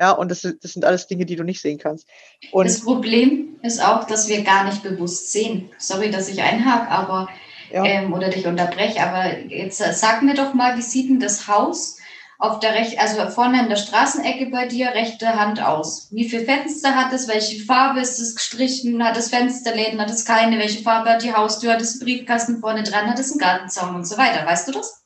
Ja, 0.00 0.10
und 0.10 0.32
das, 0.32 0.42
das 0.42 0.72
sind 0.72 0.84
alles 0.84 1.06
Dinge, 1.06 1.24
die 1.24 1.36
du 1.36 1.44
nicht 1.44 1.60
sehen 1.60 1.78
kannst. 1.78 2.08
Und 2.50 2.66
das 2.66 2.80
Problem 2.80 3.60
ist 3.62 3.80
auch, 3.80 4.04
dass 4.04 4.28
wir 4.28 4.42
gar 4.42 4.64
nicht 4.64 4.82
bewusst 4.82 5.30
sehen. 5.30 5.70
Sorry, 5.78 6.10
dass 6.10 6.28
ich 6.28 6.42
einhake, 6.42 6.90
aber 6.90 7.28
ja. 7.74 7.84
ähm, 7.84 8.12
oder 8.12 8.28
dich 8.28 8.46
unterbreche, 8.46 9.02
aber 9.02 9.38
jetzt 9.48 9.78
sag 9.78 10.22
mir 10.22 10.34
doch 10.34 10.54
mal, 10.54 10.76
wie 10.76 10.82
sieht 10.82 11.10
denn 11.10 11.20
das 11.20 11.48
Haus 11.48 11.98
auf 12.38 12.60
der 12.60 12.74
rechten, 12.74 12.98
also 12.98 13.28
vorne 13.30 13.60
in 13.60 13.68
der 13.68 13.76
Straßenecke 13.76 14.46
bei 14.46 14.66
dir, 14.66 14.88
rechte 14.88 15.38
Hand 15.38 15.60
aus? 15.60 16.08
Wie 16.12 16.28
viele 16.28 16.44
Fenster 16.44 16.94
hat 16.94 17.12
es? 17.12 17.26
Welche 17.26 17.64
Farbe 17.64 18.00
ist 18.00 18.18
es 18.18 18.36
gestrichen? 18.36 19.02
Hat 19.04 19.16
es 19.16 19.30
Fensterläden? 19.30 20.00
Hat 20.00 20.10
es 20.10 20.24
keine? 20.24 20.58
Welche 20.58 20.82
Farbe 20.82 21.10
hat 21.10 21.22
die 21.22 21.34
Haustür? 21.34 21.72
Hat 21.72 21.80
es 21.80 21.94
einen 21.94 22.06
Briefkasten 22.06 22.60
vorne 22.60 22.82
dran? 22.82 23.10
Hat 23.10 23.18
es 23.18 23.30
einen 23.30 23.40
Gartenzaun 23.40 23.94
und 23.94 24.06
so 24.06 24.16
weiter? 24.18 24.46
Weißt 24.46 24.68
du 24.68 24.72
das? 24.72 25.04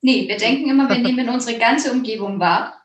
Nee, 0.00 0.28
wir 0.28 0.36
denken 0.36 0.68
immer, 0.68 0.88
wir 0.88 0.98
nehmen 0.98 1.28
unsere 1.28 1.58
ganze 1.58 1.92
Umgebung 1.92 2.38
wahr 2.38 2.78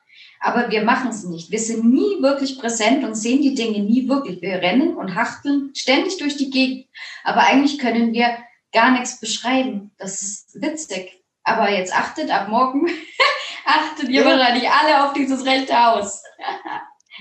aber 0.44 0.70
wir 0.70 0.84
machen 0.84 1.10
es 1.10 1.24
nicht. 1.24 1.52
Wir 1.52 1.60
sind 1.60 1.86
nie 1.86 2.22
wirklich 2.22 2.60
präsent 2.60 3.06
und 3.06 3.16
sehen 3.16 3.42
die 3.42 3.56
Dinge 3.56 3.80
nie 3.80 4.10
wirklich. 4.10 4.42
Wir 4.42 4.56
rennen 4.56 4.94
und 4.96 5.16
hachteln 5.16 5.72
ständig 5.74 6.18
durch 6.18 6.36
die 6.36 6.50
Gegend, 6.50 6.86
aber 7.24 7.44
eigentlich 7.44 7.80
können 7.80 8.12
wir 8.12 8.38
gar 8.74 8.92
nichts 8.92 9.20
beschreiben. 9.20 9.92
Das 9.98 10.22
ist 10.22 10.62
witzig. 10.62 11.24
Aber 11.44 11.70
jetzt 11.70 11.94
achtet 11.96 12.32
ab 12.32 12.48
morgen, 12.48 12.88
achtet 13.66 14.10
ihr 14.10 14.22
ja. 14.22 14.26
wahrscheinlich 14.26 14.70
alle 14.70 15.06
auf 15.06 15.14
dieses 15.14 15.46
rechte 15.46 15.74
Haus. 15.76 16.24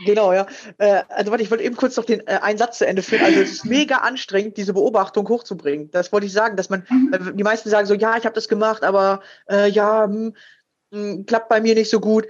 Genau, 0.06 0.32
ja. 0.32 0.46
Äh, 0.78 1.02
also 1.10 1.30
warte, 1.30 1.44
ich 1.44 1.50
wollte 1.50 1.64
eben 1.64 1.76
kurz 1.76 1.98
noch 1.98 2.06
den 2.06 2.26
äh, 2.26 2.38
einen 2.40 2.56
Satz 2.56 2.78
zu 2.78 2.86
Ende 2.86 3.02
führen. 3.02 3.26
Also 3.26 3.40
es 3.40 3.52
ist 3.52 3.66
mega 3.66 3.98
anstrengend, 3.98 4.56
diese 4.56 4.72
Beobachtung 4.72 5.28
hochzubringen. 5.28 5.90
Das 5.90 6.10
wollte 6.12 6.26
ich 6.26 6.32
sagen, 6.32 6.56
dass 6.56 6.70
man, 6.70 6.86
mhm. 6.88 7.36
die 7.36 7.44
meisten 7.44 7.68
sagen 7.68 7.86
so, 7.86 7.92
ja, 7.92 8.16
ich 8.16 8.24
habe 8.24 8.34
das 8.34 8.48
gemacht, 8.48 8.84
aber 8.84 9.20
äh, 9.50 9.68
ja, 9.68 10.04
hm, 10.04 10.34
hm, 10.92 11.26
klappt 11.26 11.50
bei 11.50 11.60
mir 11.60 11.74
nicht 11.74 11.90
so 11.90 12.00
gut 12.00 12.26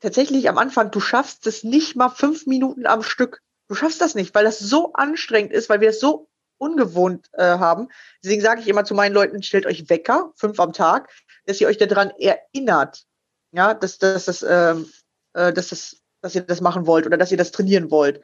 tatsächlich 0.00 0.48
am 0.48 0.58
Anfang, 0.58 0.90
du 0.90 1.00
schaffst 1.00 1.46
es 1.46 1.62
nicht 1.62 1.94
mal 1.96 2.08
fünf 2.08 2.46
Minuten 2.46 2.86
am 2.86 3.02
Stück. 3.02 3.42
Du 3.68 3.74
schaffst 3.74 4.00
das 4.00 4.14
nicht, 4.14 4.34
weil 4.34 4.44
das 4.44 4.58
so 4.58 4.92
anstrengend 4.94 5.52
ist, 5.52 5.68
weil 5.68 5.80
wir 5.80 5.90
es 5.90 6.00
so 6.00 6.28
ungewohnt 6.60 7.28
äh, 7.32 7.42
haben. 7.42 7.88
Deswegen 8.22 8.42
sage 8.42 8.60
ich 8.60 8.68
immer 8.68 8.84
zu 8.84 8.94
meinen 8.94 9.14
Leuten, 9.14 9.42
stellt 9.42 9.66
euch 9.66 9.88
Wecker, 9.88 10.32
fünf 10.36 10.60
am 10.60 10.72
Tag, 10.72 11.10
dass 11.46 11.60
ihr 11.60 11.68
euch 11.68 11.78
daran 11.78 12.10
erinnert, 12.18 13.04
ja, 13.52 13.74
dass, 13.74 13.98
dass, 13.98 14.26
dass, 14.26 14.42
ähm, 14.42 14.88
äh, 15.32 15.52
dass, 15.52 15.68
das, 15.68 15.96
dass 16.20 16.34
ihr 16.34 16.42
das 16.42 16.60
machen 16.60 16.86
wollt 16.86 17.06
oder 17.06 17.16
dass 17.16 17.32
ihr 17.32 17.38
das 17.38 17.50
trainieren 17.50 17.90
wollt. 17.90 18.22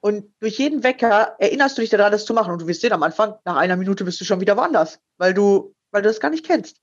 Und 0.00 0.32
durch 0.40 0.58
jeden 0.58 0.82
Wecker 0.82 1.36
erinnerst 1.38 1.76
du 1.76 1.82
dich 1.82 1.90
daran, 1.90 2.10
das 2.10 2.24
zu 2.24 2.34
machen. 2.34 2.52
Und 2.52 2.62
du 2.62 2.66
wirst 2.66 2.80
sehen, 2.80 2.92
am 2.92 3.02
Anfang, 3.02 3.34
nach 3.44 3.56
einer 3.56 3.76
Minute 3.76 4.04
bist 4.04 4.20
du 4.20 4.24
schon 4.24 4.40
wieder 4.40 4.56
woanders, 4.56 4.98
weil 5.18 5.34
du, 5.34 5.74
weil 5.90 6.02
du 6.02 6.08
das 6.08 6.20
gar 6.20 6.30
nicht 6.30 6.46
kennst. 6.46 6.78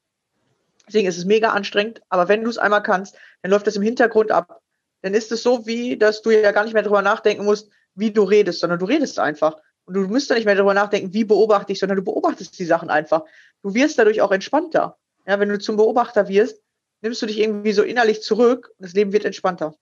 Deswegen 0.88 1.08
ist 1.08 1.18
es 1.18 1.26
mega 1.26 1.50
anstrengend, 1.50 2.02
aber 2.10 2.30
wenn 2.30 2.44
du 2.44 2.50
es 2.50 2.58
einmal 2.58 2.84
kannst, 2.84 3.18
dann 3.42 3.52
läuft 3.52 3.68
das 3.68 3.76
im 3.76 3.82
Hintergrund 3.82 4.32
ab. 4.32 4.62
Dann 5.02 5.14
ist 5.14 5.32
es 5.32 5.44
so, 5.44 5.66
wie, 5.68 5.98
dass 5.98 6.22
du 6.22 6.32
ja 6.32 6.52
gar 6.52 6.64
nicht 6.64 6.74
mehr 6.74 6.84
darüber 6.84 7.02
nachdenken 7.02 7.44
musst, 7.44 7.70
wie 7.96 8.12
du 8.12 8.24
redest, 8.24 8.62
sondern 8.62 8.80
du 8.80 8.86
redest 8.86 9.20
einfach. 9.20 9.58
Und 9.88 9.94
du 9.94 10.02
musst 10.02 10.30
da 10.30 10.36
nicht 10.36 10.46
mehr 10.46 10.56
darüber 10.56 10.74
nachdenken, 10.74 11.14
wie 11.14 11.24
beobachte 11.24 11.72
ich, 11.72 11.80
sondern 11.80 11.96
du 11.96 12.04
beobachtest 12.04 12.60
die 12.60 12.66
Sachen 12.66 12.90
einfach. 12.90 13.24
Du 13.64 13.74
wirst 13.74 13.98
dadurch 13.98 14.22
auch 14.22 14.32
entspannter. 14.32 14.98
Ja, 15.26 15.40
wenn 15.40 15.48
du 15.48 15.58
zum 15.58 15.78
Beobachter 15.78 16.28
wirst, 16.28 16.62
nimmst 17.02 17.22
du 17.22 17.26
dich 17.26 17.40
irgendwie 17.40 17.72
so 17.72 17.84
innerlich 17.84 18.22
zurück 18.22 18.70
und 18.78 18.86
das 18.86 18.94
Leben 18.94 19.14
wird 19.14 19.24
entspannter. 19.24 19.76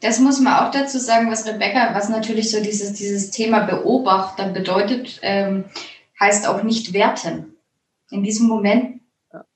Das 0.00 0.20
muss 0.20 0.38
man 0.38 0.54
auch 0.54 0.70
dazu 0.70 0.98
sagen, 0.98 1.30
was 1.30 1.46
Rebecca, 1.46 1.94
was 1.94 2.08
natürlich 2.08 2.50
so 2.50 2.62
dieses, 2.62 2.92
dieses 2.92 3.30
Thema 3.30 3.60
Beobachter 3.60 4.50
bedeutet, 4.50 5.18
ähm, 5.22 5.64
heißt 6.20 6.46
auch 6.46 6.62
nicht 6.62 6.92
werten. 6.92 7.56
In 8.10 8.22
diesem 8.22 8.46
Moment 8.46 9.00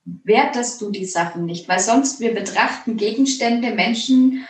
wertest 0.03 0.81
du 0.81 0.91
die 0.91 1.05
Sachen 1.05 1.45
nicht, 1.45 1.69
weil 1.69 1.79
sonst 1.79 2.19
wir 2.19 2.33
betrachten 2.33 2.97
Gegenstände, 2.97 3.71
Menschen 3.71 4.45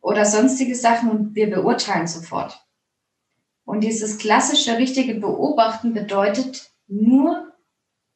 oder 0.00 0.24
sonstige 0.24 0.74
Sachen 0.74 1.10
und 1.10 1.34
wir 1.34 1.50
beurteilen 1.50 2.06
sofort. 2.06 2.65
Und 3.66 3.80
dieses 3.80 4.16
klassische, 4.16 4.78
richtige 4.78 5.14
Beobachten 5.14 5.92
bedeutet 5.92 6.70
nur 6.86 7.52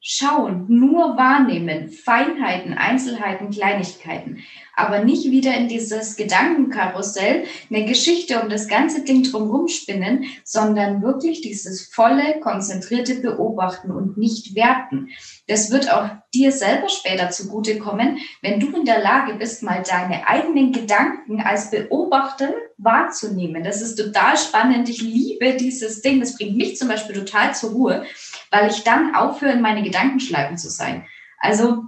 schauen, 0.01 0.65
nur 0.69 1.17
wahrnehmen, 1.17 1.91
Feinheiten, 1.91 2.73
Einzelheiten, 2.73 3.51
Kleinigkeiten, 3.51 4.39
aber 4.81 5.05
nicht 5.05 5.31
wieder 5.31 5.55
in 5.55 5.69
dieses 5.69 6.17
Gedankenkarussell 6.17 7.45
eine 7.69 7.85
Geschichte 7.85 8.41
um 8.41 8.49
das 8.49 8.69
ganze 8.69 9.05
Ding 9.05 9.23
drumherum 9.23 9.69
spinnen, 9.69 10.25
sondern 10.45 11.03
wirklich 11.03 11.41
dieses 11.41 11.87
volle, 11.87 12.41
konzentrierte 12.41 13.17
Beobachten 13.17 13.91
und 13.91 14.19
nicht 14.19 14.55
werten. 14.55 15.11
Das 15.47 15.71
wird 15.71 15.93
auch 15.93 16.09
dir 16.35 16.53
selber 16.53 16.89
später 16.89 17.31
zugutekommen, 17.31 18.19
wenn 18.43 18.61
du 18.61 18.77
in 18.77 18.85
der 18.85 19.03
Lage 19.03 19.35
bist, 19.35 19.63
mal 19.63 19.83
deine 19.83 20.27
eigenen 20.27 20.73
Gedanken 20.73 21.41
als 21.41 21.71
Beobachter 21.71 22.55
wahrzunehmen. 22.79 23.63
Das 23.63 23.83
ist 23.83 23.97
total 23.97 24.37
spannend. 24.37 24.89
Ich 24.89 25.03
liebe 25.03 25.55
dieses 25.55 26.03
Ding. 26.03 26.21
Das 26.21 26.37
bringt 26.37 26.57
mich 26.57 26.77
zum 26.77 26.89
Beispiel 26.89 27.15
total 27.15 27.55
zur 27.55 27.71
Ruhe 27.71 28.07
weil 28.51 28.71
ich 28.71 28.83
dann 28.83 29.15
aufhöre, 29.15 29.53
in 29.53 29.61
meine 29.61 29.83
Gedankenschleifen 29.83 30.59
zu 30.59 30.69
sein. 30.69 31.07
Also 31.39 31.85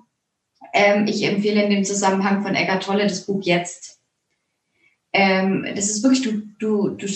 ähm, 0.73 1.07
ich 1.07 1.23
empfehle 1.23 1.63
in 1.65 1.71
dem 1.71 1.85
Zusammenhang 1.85 2.43
von 2.43 2.55
Eckart 2.55 2.83
Tolle 2.83 3.05
das 3.05 3.27
Buch 3.27 3.43
Jetzt. 3.43 4.01
Ähm, 5.13 5.67
das 5.75 5.91
ist 5.91 6.03
wirklich, 6.03 6.23
du, 6.23 6.43
du, 6.59 6.89
du 6.91 7.07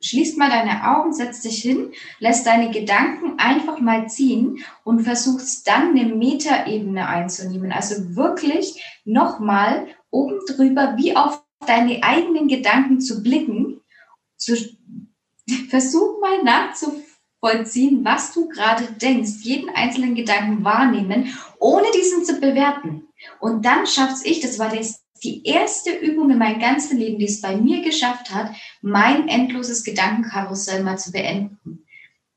schließt 0.00 0.38
mal 0.38 0.50
deine 0.50 0.88
Augen, 0.88 1.12
setzt 1.12 1.44
dich 1.44 1.60
hin, 1.60 1.92
lässt 2.18 2.46
deine 2.46 2.70
Gedanken 2.70 3.38
einfach 3.38 3.80
mal 3.80 4.08
ziehen 4.08 4.64
und 4.84 5.00
versuchst 5.00 5.66
dann 5.66 5.90
eine 5.90 6.14
Metaebene 6.14 7.08
einzunehmen. 7.08 7.72
Also 7.72 8.16
wirklich 8.16 8.82
nochmal 9.04 9.86
oben 10.10 10.38
drüber, 10.48 10.94
wie 10.96 11.16
auf 11.16 11.42
deine 11.66 12.02
eigenen 12.02 12.48
Gedanken 12.48 13.00
zu 13.00 13.22
blicken. 13.22 13.80
Zu, 14.36 14.56
versuch 15.68 16.20
mal 16.20 16.42
nachzufühlen 16.42 17.11
vollziehen, 17.42 18.04
was 18.04 18.32
du 18.32 18.48
gerade 18.48 18.84
denkst, 18.92 19.42
jeden 19.42 19.68
einzelnen 19.70 20.14
Gedanken 20.14 20.64
wahrnehmen, 20.64 21.36
ohne 21.58 21.88
diesen 21.94 22.24
zu 22.24 22.40
bewerten. 22.40 23.08
Und 23.40 23.64
dann 23.64 23.86
schaff's 23.86 24.24
ich, 24.24 24.40
das 24.40 24.58
war 24.58 24.74
das, 24.74 25.02
die 25.24 25.44
erste 25.44 25.90
Übung 25.90 26.30
in 26.30 26.38
meinem 26.38 26.60
ganzen 26.60 26.98
Leben, 26.98 27.18
die 27.18 27.26
es 27.26 27.40
bei 27.40 27.56
mir 27.56 27.82
geschafft 27.82 28.32
hat, 28.32 28.52
mein 28.80 29.28
endloses 29.28 29.84
Gedankenkarussell 29.84 30.82
mal 30.84 30.98
zu 30.98 31.10
beenden. 31.10 31.84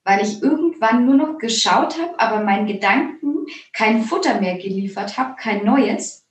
Weil 0.03 0.23
ich 0.23 0.41
irgendwann 0.41 1.05
nur 1.05 1.15
noch 1.15 1.37
geschaut 1.37 1.99
habe, 1.99 2.19
aber 2.19 2.43
meinen 2.43 2.67
Gedanken 2.67 3.45
kein 3.73 4.03
Futter 4.03 4.39
mehr 4.39 4.57
geliefert 4.57 5.17
habe, 5.17 5.35
kein 5.39 5.63
neues 5.63 6.24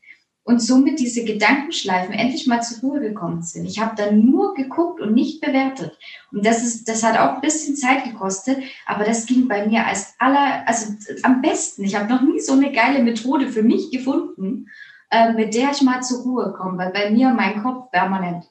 und 0.44 0.60
somit 0.60 1.00
diese 1.00 1.24
Gedankenschleifen 1.24 2.14
endlich 2.14 2.46
mal 2.46 2.60
zur 2.60 2.80
Ruhe 2.80 3.00
gekommen 3.00 3.42
sind. 3.42 3.64
Ich 3.64 3.80
habe 3.80 3.96
dann 3.96 4.24
nur 4.24 4.54
geguckt 4.54 5.00
und 5.00 5.14
nicht 5.14 5.40
bewertet. 5.40 5.98
Und 6.32 6.44
das 6.44 6.62
ist, 6.62 6.86
das 6.88 7.02
hat 7.02 7.18
auch 7.18 7.36
ein 7.36 7.40
bisschen 7.40 7.76
Zeit 7.76 8.04
gekostet, 8.04 8.58
aber 8.86 9.04
das 9.04 9.24
ging 9.24 9.48
bei 9.48 9.66
mir 9.66 9.86
als 9.86 10.14
aller, 10.18 10.68
also 10.68 10.92
am 11.22 11.40
besten. 11.40 11.84
Ich 11.84 11.96
habe 11.96 12.12
noch 12.12 12.20
nie 12.20 12.40
so 12.40 12.52
eine 12.52 12.72
geile 12.72 13.02
Methode 13.02 13.48
für 13.48 13.62
mich 13.62 13.90
gefunden, 13.90 14.66
äh, 15.10 15.32
mit 15.32 15.54
der 15.54 15.70
ich 15.70 15.80
mal 15.80 16.02
zur 16.02 16.22
Ruhe 16.22 16.52
komme, 16.52 16.76
weil 16.76 16.92
bei 16.92 17.10
mir 17.10 17.30
mein 17.30 17.62
Kopf 17.62 17.90
permanent, 17.90 18.44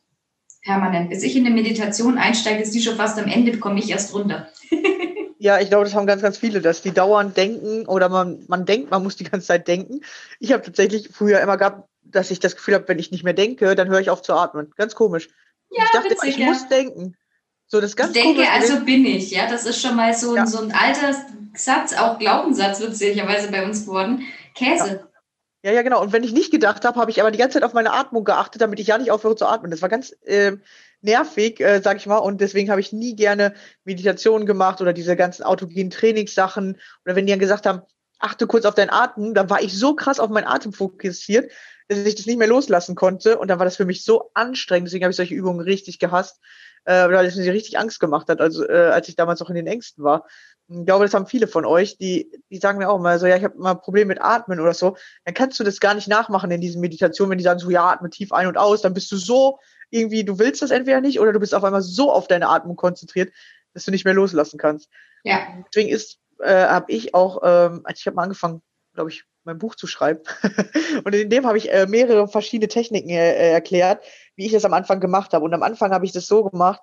permanent. 0.63 1.11
Bis 1.11 1.21
ich 1.21 1.35
in 1.35 1.45
eine 1.45 1.53
Meditation 1.53 2.17
einsteige, 2.17 2.63
ist 2.63 2.73
die 2.73 2.81
schon 2.81 2.95
fast 2.95 3.19
am 3.19 3.27
Ende, 3.27 3.59
komme 3.59 3.79
ich 3.79 3.91
erst 3.91 4.15
runter. 4.15 4.47
Ja, 5.43 5.59
ich 5.59 5.67
glaube, 5.67 5.83
das 5.83 5.93
haben 5.93 6.07
ganz, 6.07 6.21
ganz 6.21 6.37
viele, 6.37 6.61
dass 6.61 6.83
die 6.83 6.91
dauernd 6.93 7.35
denken 7.35 7.85
oder 7.85 8.07
man, 8.07 8.45
man 8.47 8.65
denkt, 8.65 8.91
man 8.91 9.03
muss 9.03 9.17
die 9.17 9.25
ganze 9.25 9.47
Zeit 9.47 9.67
denken. 9.67 9.99
Ich 10.39 10.53
habe 10.53 10.63
tatsächlich 10.63 11.09
früher 11.11 11.41
immer 11.41 11.57
gehabt, 11.57 11.89
dass 12.01 12.31
ich 12.31 12.39
das 12.39 12.55
Gefühl 12.55 12.75
habe, 12.75 12.87
wenn 12.87 12.97
ich 12.97 13.11
nicht 13.11 13.25
mehr 13.25 13.33
denke, 13.33 13.75
dann 13.75 13.89
höre 13.89 13.99
ich 13.99 14.09
auf 14.09 14.21
zu 14.21 14.33
atmen. 14.35 14.71
Ganz 14.77 14.95
komisch. 14.95 15.27
Ja, 15.69 15.83
ich 15.83 15.91
dachte, 15.91 16.11
witzig, 16.11 16.29
ich 16.29 16.37
ja. 16.37 16.45
muss 16.45 16.69
denken. 16.69 17.17
So, 17.67 17.81
das 17.81 17.97
ganz 17.97 18.15
ich 18.15 18.23
denke, 18.23 18.49
also 18.49 18.85
bin 18.85 19.05
ich. 19.05 19.31
Ja, 19.31 19.49
das 19.49 19.65
ist 19.65 19.81
schon 19.81 19.97
mal 19.97 20.13
so, 20.13 20.33
ja. 20.33 20.47
so 20.47 20.61
ein 20.61 20.71
alter 20.71 21.13
Satz, 21.55 21.93
auch 21.93 22.19
Glaubenssatz 22.19 22.79
witzigerweise 22.79 23.51
bei 23.51 23.65
uns 23.65 23.85
geworden. 23.85 24.23
Käse. 24.55 25.09
Ja. 25.63 25.71
ja, 25.71 25.81
genau. 25.81 26.01
Und 26.01 26.11
wenn 26.11 26.23
ich 26.23 26.33
nicht 26.33 26.51
gedacht 26.51 26.83
habe, 26.83 26.99
habe 26.99 27.09
ich 27.09 27.21
aber 27.21 27.31
die 27.31 27.37
ganze 27.37 27.55
Zeit 27.55 27.63
auf 27.63 27.73
meine 27.73 27.93
Atmung 27.93 28.25
geachtet, 28.25 28.61
damit 28.61 28.79
ich 28.79 28.87
ja 28.87 28.97
nicht 28.97 29.11
aufhöre 29.11 29.35
zu 29.35 29.45
atmen. 29.45 29.71
Das 29.71 29.81
war 29.81 29.89
ganz 29.89 30.11
äh, 30.23 30.57
nervig, 31.01 31.61
äh, 31.61 31.81
sag 31.81 31.97
ich 31.97 32.05
mal. 32.05 32.17
Und 32.17 32.41
deswegen 32.41 32.69
habe 32.69 32.81
ich 32.81 32.91
nie 32.91 33.15
gerne 33.15 33.53
Meditationen 33.85 34.45
gemacht 34.45 34.81
oder 34.81 34.91
diese 34.91 35.15
ganzen 35.15 35.43
autogenen 35.43 35.89
Trainingssachen. 35.89 36.77
Oder 37.05 37.15
wenn 37.15 37.25
die 37.25 37.31
dann 37.31 37.39
gesagt 37.39 37.65
haben, 37.65 37.81
achte 38.19 38.45
kurz 38.45 38.65
auf 38.65 38.75
deinen 38.75 38.89
Atem, 38.89 39.33
dann 39.33 39.49
war 39.49 39.61
ich 39.61 39.77
so 39.77 39.95
krass 39.95 40.19
auf 40.19 40.29
meinen 40.29 40.47
Atem 40.47 40.73
fokussiert, 40.73 41.51
dass 41.87 41.99
ich 41.99 42.15
das 42.15 42.25
nicht 42.25 42.39
mehr 42.39 42.47
loslassen 42.47 42.95
konnte. 42.95 43.37
Und 43.37 43.47
dann 43.47 43.59
war 43.59 43.65
das 43.65 43.77
für 43.77 43.85
mich 43.85 44.03
so 44.03 44.31
anstrengend. 44.33 44.87
Deswegen 44.87 45.05
habe 45.05 45.11
ich 45.11 45.17
solche 45.17 45.35
Übungen 45.35 45.61
richtig 45.61 45.97
gehasst, 45.97 46.41
äh, 46.85 47.09
weil 47.09 47.25
es 47.25 47.35
mir 47.35 47.53
richtig 47.53 47.77
Angst 47.77 47.99
gemacht 47.99 48.29
hat, 48.29 48.41
also 48.41 48.67
äh, 48.67 48.89
als 48.91 49.07
ich 49.07 49.15
damals 49.15 49.41
auch 49.41 49.49
in 49.49 49.55
den 49.55 49.67
Ängsten 49.67 50.03
war. 50.03 50.25
Ich 50.67 50.85
glaube, 50.85 51.05
das 51.05 51.13
haben 51.13 51.27
viele 51.27 51.47
von 51.47 51.65
euch, 51.65 51.97
die, 51.97 52.31
die 52.49 52.57
sagen 52.57 52.77
mir 52.77 52.89
auch 52.89 52.99
mal 52.99 53.19
so, 53.19 53.27
ja, 53.27 53.35
ich 53.35 53.43
habe 53.43 53.57
mal 53.57 53.71
ein 53.71 53.81
Problem 53.81 54.07
mit 54.07 54.21
Atmen 54.21 54.59
oder 54.59 54.73
so. 54.73 54.95
Dann 55.25 55.33
kannst 55.33 55.59
du 55.59 55.63
das 55.63 55.79
gar 55.79 55.93
nicht 55.93 56.07
nachmachen 56.07 56.51
in 56.51 56.61
diesen 56.61 56.81
Meditationen, 56.81 57.31
wenn 57.31 57.37
die 57.37 57.43
sagen 57.43 57.59
so, 57.59 57.69
ja, 57.69 57.89
atme 57.89 58.09
tief 58.09 58.31
ein 58.31 58.47
und 58.47 58.57
aus, 58.57 58.81
dann 58.81 58.93
bist 58.93 59.11
du 59.11 59.17
so 59.17 59.59
irgendwie, 59.89 60.23
du 60.23 60.39
willst 60.39 60.61
das 60.61 60.71
entweder 60.71 61.01
nicht 61.01 61.19
oder 61.19 61.33
du 61.33 61.39
bist 61.39 61.53
auf 61.53 61.63
einmal 61.63 61.81
so 61.81 62.11
auf 62.11 62.27
deine 62.27 62.49
Atmung 62.49 62.75
konzentriert, 62.75 63.31
dass 63.73 63.85
du 63.85 63.91
nicht 63.91 64.05
mehr 64.05 64.13
loslassen 64.13 64.57
kannst. 64.57 64.89
Ja. 65.23 65.39
Deswegen 65.67 65.89
ist, 65.89 66.19
äh, 66.39 66.65
habe 66.65 66.91
ich 66.91 67.13
auch, 67.13 67.41
ähm, 67.43 67.81
als 67.83 67.99
ich 67.99 68.07
habe 68.07 68.15
mal 68.15 68.23
angefangen, 68.23 68.61
glaube 68.93 69.11
ich, 69.11 69.25
mein 69.43 69.57
Buch 69.57 69.75
zu 69.75 69.87
schreiben. 69.87 70.21
und 71.03 71.13
in 71.13 71.29
dem 71.29 71.45
habe 71.45 71.57
ich 71.57 71.71
äh, 71.71 71.85
mehrere 71.87 72.27
verschiedene 72.27 72.67
Techniken 72.67 73.09
äh, 73.09 73.51
erklärt, 73.51 74.03
wie 74.35 74.45
ich 74.45 74.51
das 74.51 74.65
am 74.65 74.73
Anfang 74.73 74.99
gemacht 74.99 75.33
habe. 75.33 75.45
Und 75.45 75.53
am 75.53 75.63
Anfang 75.63 75.91
habe 75.91 76.05
ich 76.05 76.11
das 76.11 76.27
so 76.27 76.43
gemacht, 76.43 76.81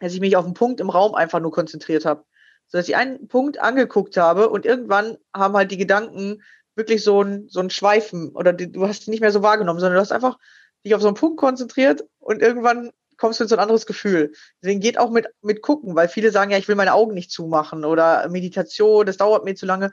dass 0.00 0.14
ich 0.14 0.20
mich 0.20 0.36
auf 0.36 0.44
einen 0.44 0.54
Punkt 0.54 0.80
im 0.80 0.90
Raum 0.90 1.14
einfach 1.14 1.40
nur 1.40 1.52
konzentriert 1.52 2.04
habe. 2.04 2.24
So 2.68 2.78
dass 2.78 2.88
ich 2.88 2.96
einen 2.96 3.28
Punkt 3.28 3.60
angeguckt 3.60 4.16
habe 4.16 4.48
und 4.48 4.66
irgendwann 4.66 5.18
haben 5.34 5.54
halt 5.54 5.70
die 5.70 5.76
Gedanken 5.76 6.42
wirklich 6.74 7.04
so 7.04 7.22
ein, 7.22 7.48
so 7.48 7.60
ein 7.60 7.70
Schweifen 7.70 8.30
oder 8.30 8.52
die, 8.52 8.70
du 8.70 8.86
hast 8.88 9.06
die 9.06 9.10
nicht 9.10 9.20
mehr 9.20 9.32
so 9.32 9.42
wahrgenommen, 9.42 9.78
sondern 9.78 9.96
du 9.96 10.00
hast 10.00 10.12
einfach 10.12 10.38
dich 10.84 10.94
auf 10.94 11.02
so 11.02 11.08
einen 11.08 11.16
Punkt 11.16 11.38
konzentriert 11.38 12.04
und 12.18 12.40
irgendwann 12.40 12.90
kommst 13.18 13.38
du 13.38 13.44
in 13.44 13.48
so 13.48 13.56
ein 13.56 13.60
anderes 13.60 13.86
Gefühl. 13.86 14.32
Deswegen 14.60 14.80
geht 14.80 14.98
auch 14.98 15.10
mit, 15.10 15.28
mit 15.42 15.62
gucken, 15.62 15.94
weil 15.94 16.08
viele 16.08 16.30
sagen 16.32 16.50
ja, 16.50 16.58
ich 16.58 16.66
will 16.66 16.74
meine 16.74 16.94
Augen 16.94 17.14
nicht 17.14 17.30
zumachen 17.30 17.84
oder 17.84 18.28
Meditation, 18.28 19.06
das 19.06 19.16
dauert 19.16 19.44
mir 19.44 19.54
zu 19.54 19.66
lange. 19.66 19.92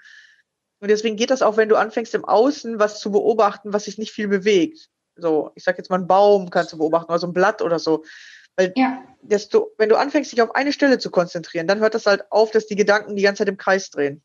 Und 0.80 0.90
deswegen 0.90 1.18
geht 1.18 1.30
das 1.30 1.42
auch, 1.42 1.58
wenn 1.58 1.70
du 1.70 1.76
anfängst 1.76 2.16
im 2.16 2.26
Außen 2.26 2.80
was 2.80 3.00
zu 3.00 3.12
beobachten, 3.12 3.74
was 3.74 3.86
sich 3.86 3.98
nicht 3.98 4.12
viel 4.12 4.28
bewegt. 4.28 4.90
So, 5.16 5.52
ich 5.56 5.64
sag 5.64 5.78
jetzt 5.78 5.90
mal 5.90 5.98
einen 5.98 6.08
Baum 6.08 6.50
kannst 6.50 6.72
du 6.72 6.78
beobachten 6.78 7.12
oder 7.12 7.20
so 7.20 7.28
ein 7.28 7.34
Blatt 7.34 7.62
oder 7.62 7.80
so. 7.80 8.04
Weil 8.56 8.74
ja. 8.76 9.04
desto, 9.22 9.72
wenn 9.78 9.90
du 9.90 9.98
anfängst, 9.98 10.32
dich 10.32 10.42
auf 10.42 10.56
eine 10.56 10.74
Stelle 10.74 10.98
zu 10.98 11.12
konzentrieren, 11.12 11.68
dann 11.68 11.80
hört 11.80 11.94
das 11.94 12.06
halt 12.06 12.32
auf, 12.32 12.52
dass 12.52 12.68
die 12.68 12.76
Gedanken 12.76 13.16
die 13.16 13.24
ganze 13.24 13.40
Zeit 13.40 13.50
im 13.50 13.58
Kreis 13.58 13.90
drehen. 13.90 14.22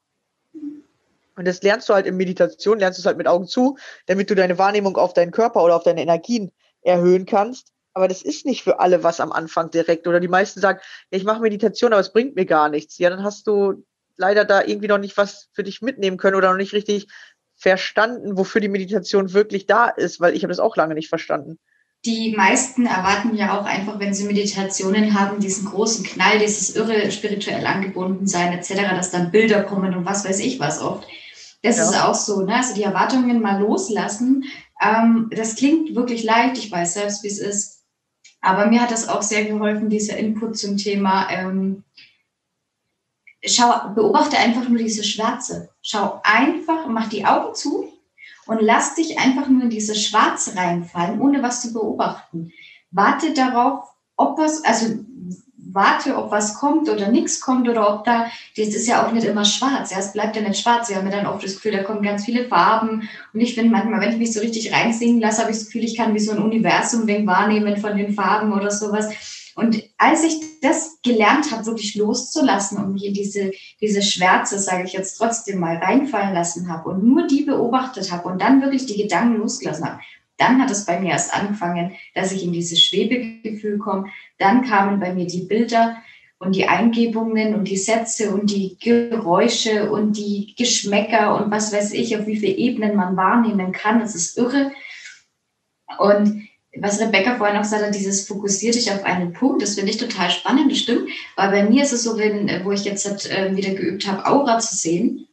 Und 1.37 1.47
das 1.47 1.63
lernst 1.63 1.89
du 1.89 1.95
halt 1.95 2.07
in 2.07 2.17
Meditation, 2.17 2.79
lernst 2.79 2.99
du 2.99 3.03
es 3.03 3.07
halt 3.07 3.17
mit 3.17 3.27
Augen 3.27 3.47
zu, 3.47 3.77
damit 4.07 4.31
du 4.31 4.35
deine 4.35 4.59
Wahrnehmung 4.59 4.97
auf 4.97 5.15
deinen 5.15 5.33
Körper 5.33 5.65
oder 5.65 5.77
auf 5.77 5.83
deine 5.83 6.03
Energien 6.03 6.53
erhöhen 6.83 7.27
kannst. 7.27 7.73
Aber 7.93 8.09
das 8.09 8.23
ist 8.23 8.45
nicht 8.45 8.63
für 8.63 8.81
alle 8.81 9.03
was 9.03 9.21
am 9.21 9.33
Anfang 9.33 9.71
direkt. 9.71 10.07
Oder 10.07 10.21
die 10.21 10.29
meisten 10.29 10.61
sagen, 10.61 10.81
ja, 11.11 11.19
ich 11.19 11.25
mache 11.25 11.41
Meditation, 11.41 11.93
aber 11.93 12.01
es 12.01 12.13
bringt 12.13 12.37
mir 12.37 12.47
gar 12.47 12.69
nichts. 12.69 12.99
Ja, 12.99 13.11
dann 13.11 13.25
hast 13.25 13.47
du 13.47 13.85
leider 14.17 14.45
da 14.45 14.63
irgendwie 14.63 14.89
noch 14.89 14.99
nicht 14.99 15.17
was 15.17 15.49
für 15.53 15.63
dich 15.63 15.83
mitnehmen 15.83 16.17
können 16.17 16.37
oder 16.37 16.51
noch 16.51 16.57
nicht 16.57 16.73
richtig 16.73 17.09
verstanden, 17.57 18.37
wofür 18.37 18.61
die 18.61 18.69
Meditation 18.69 19.33
wirklich 19.33 19.67
da 19.67 19.89
ist, 19.89 20.21
weil 20.21 20.35
ich 20.35 20.43
habe 20.43 20.51
das 20.51 20.61
auch 20.61 20.77
lange 20.77 20.95
nicht 20.95 21.09
verstanden. 21.09 21.59
Die 22.05 22.35
meisten 22.37 22.85
erwarten 22.85 23.35
ja 23.35 23.59
auch 23.59 23.65
einfach, 23.65 23.99
wenn 23.99 24.13
sie 24.13 24.25
Meditationen 24.25 25.19
haben, 25.19 25.41
diesen 25.41 25.65
großen 25.65 26.05
Knall, 26.05 26.39
dieses 26.39 26.77
irre 26.77 27.11
spirituell 27.11 27.67
angebunden 27.67 28.27
sein 28.27 28.53
etc., 28.53 28.75
dass 28.91 29.11
dann 29.11 29.31
Bilder 29.31 29.63
kommen 29.63 29.95
und 29.95 30.05
was 30.05 30.25
weiß 30.25 30.41
ich 30.41 30.61
was 30.61 30.83
oft. 30.83 31.09
Das 31.63 31.79
ja. 31.79 31.85
ist 31.85 32.03
auch 32.03 32.15
so, 32.15 32.43
ne? 32.43 32.57
Also 32.57 32.75
die 32.75 32.83
Erwartungen 32.83 33.41
mal 33.41 33.59
loslassen. 33.59 34.45
Ähm, 34.83 35.31
das 35.35 35.57
klingt 35.57 35.95
wirklich 35.95 36.23
leicht, 36.25 36.59
ich 36.59 36.71
weiß 36.71 36.93
selbst, 36.93 37.23
wie 37.23 37.29
es 37.29 37.39
ist. 37.39 37.85
Aber 38.43 38.67
mir 38.67 38.83
hat 38.83 38.91
das 38.91 39.09
auch 39.09 39.23
sehr 39.23 39.47
geholfen, 39.47 39.89
dieser 39.89 40.19
Input 40.19 40.59
zum 40.59 40.77
Thema 40.77 41.27
ähm, 41.31 41.85
schau, 43.47 43.91
beobachte 43.95 44.37
einfach 44.39 44.69
nur 44.69 44.79
diese 44.79 45.05
Schwärze. 45.05 45.71
Schau 45.83 46.21
einfach, 46.23 46.87
mach 46.89 47.09
die 47.09 47.25
Augen 47.25 47.55
zu 47.55 47.93
und 48.47 48.61
lass 48.61 48.95
dich 48.95 49.19
einfach 49.19 49.49
nur 49.49 49.63
in 49.63 49.71
diese 49.71 49.95
Schwarze 49.95 50.57
reinfallen, 50.57 51.21
ohne 51.21 51.43
was 51.43 51.63
zu 51.63 51.73
beobachten. 51.73 52.53
Warte 52.91 53.33
darauf, 53.33 53.89
ob 54.17 54.39
was, 54.39 54.65
also 54.65 54.87
warte, 55.75 56.17
ob 56.17 56.31
was 56.31 56.55
kommt 56.55 56.89
oder 56.89 57.09
nichts 57.09 57.41
kommt 57.41 57.69
oder 57.69 57.93
ob 57.93 58.05
da, 58.05 58.31
das 58.57 58.69
ist 58.69 58.87
ja 58.87 59.05
auch 59.05 59.13
nicht 59.13 59.27
immer 59.27 59.45
schwarz, 59.45 59.91
ja, 59.91 59.99
es 59.99 60.13
bleibt 60.13 60.37
ja 60.37 60.43
nicht 60.43 60.61
schwarz. 60.61 60.89
Wir 60.89 60.97
haben 60.97 61.11
ja 61.11 61.17
dann 61.17 61.27
auch 61.27 61.41
das 61.41 61.57
Gefühl, 61.57 61.73
da 61.73 61.83
kommen 61.83 62.03
ganz 62.03 62.25
viele 62.25 62.47
Farben. 62.47 63.09
Und 63.33 63.41
ich 63.41 63.55
finde 63.55 63.71
manchmal, 63.71 64.01
wenn 64.01 64.13
ich 64.13 64.19
mich 64.19 64.33
so 64.33 64.41
richtig 64.41 64.73
reinsingen 64.73 65.21
lasse, 65.21 65.43
habe 65.43 65.51
ich 65.51 65.59
das 65.59 65.67
Gefühl, 65.67 65.85
ich 65.85 65.97
kann 65.97 66.15
wie 66.15 66.21
so 66.21 66.33
ein 66.33 66.43
Universum 66.43 67.09
wahrnehmen 67.27 67.77
von 67.77 67.97
den 67.97 68.15
Farben 68.15 68.53
oder 68.53 68.71
sowas. 68.71 69.09
Und 69.57 69.83
als 69.99 70.25
ich 70.25 70.61
das 70.61 70.99
gelernt 71.03 71.53
habe, 71.53 71.67
wirklich 71.67 71.95
loszulassen 71.95 72.79
und 72.79 72.93
mich 72.93 73.05
in 73.05 73.15
diese, 73.15 73.53
diese 73.81 74.03
Schwärze, 74.03 74.59
sage 74.59 74.85
ich 74.85 74.93
jetzt 74.93 75.17
trotzdem 75.17 75.61
mal, 75.61 75.77
reinfallen 75.77 76.35
lassen 76.35 76.69
habe 76.69 76.91
und 76.91 77.05
nur 77.05 77.27
die 77.27 77.43
beobachtet 77.43 78.11
habe 78.11 78.29
und 78.29 78.41
dann 78.41 78.63
wirklich 78.63 78.87
die 78.87 79.01
Gedanken 79.01 79.39
losgelassen 79.39 79.87
habe, 79.87 80.01
dann 80.37 80.61
hat 80.61 80.71
es 80.71 80.85
bei 80.85 80.99
mir 80.99 81.11
erst 81.11 81.35
angefangen, 81.35 81.93
dass 82.15 82.33
ich 82.33 82.43
in 82.43 82.53
dieses 82.53 82.83
Schwebegefühl 82.83 83.79
komme. 83.79 84.11
Dann 84.39 84.63
kamen 84.63 84.99
bei 84.99 85.15
mir 85.15 85.27
die 85.27 85.43
Bilder 85.43 85.97
und 86.39 86.57
die 86.57 86.67
Eingebungen 86.67 87.55
und 87.55 87.69
die 87.69 87.77
Sätze 87.77 88.35
und 88.35 88.51
die 88.51 88.77
Geräusche 88.81 89.91
und 89.91 90.17
die 90.17 90.55
Geschmäcker 90.59 91.37
und 91.37 91.51
was 91.51 91.73
weiß 91.73 91.93
ich, 91.93 92.19
auf 92.19 92.27
wie 92.27 92.37
viele 92.37 92.57
Ebenen 92.57 92.97
man 92.97 93.17
wahrnehmen 93.17 93.73
kann. 93.73 94.01
Es 94.01 94.15
ist 94.15 94.37
irre. 94.37 94.73
Und 95.99 96.49
was 96.81 97.01
Rebecca 97.01 97.37
vorhin 97.37 97.61
gesagt 97.61 97.85
hat, 97.85 97.95
dieses 97.95 98.27
fokussier 98.27 98.73
dich 98.73 98.91
auf 98.91 99.05
einen 99.05 99.33
Punkt, 99.33 99.63
das 99.63 99.75
finde 99.75 99.91
ich 99.91 99.97
total 99.97 100.31
spannend, 100.31 100.71
das 100.71 100.79
stimmt. 100.79 101.09
Weil 101.37 101.51
bei 101.51 101.65
mir 101.65 101.83
ist 101.83 101.93
es 101.93 102.03
so, 102.03 102.19
wenn, 102.19 102.65
wo 102.65 102.73
ich 102.73 102.85
jetzt 102.85 103.09
halt, 103.09 103.31
äh, 103.31 103.57
wieder 103.57 103.75
geübt 103.75 104.07
habe, 104.07 104.27
Aura 104.27 104.59
zu 104.59 104.75
sehen, 104.75 105.29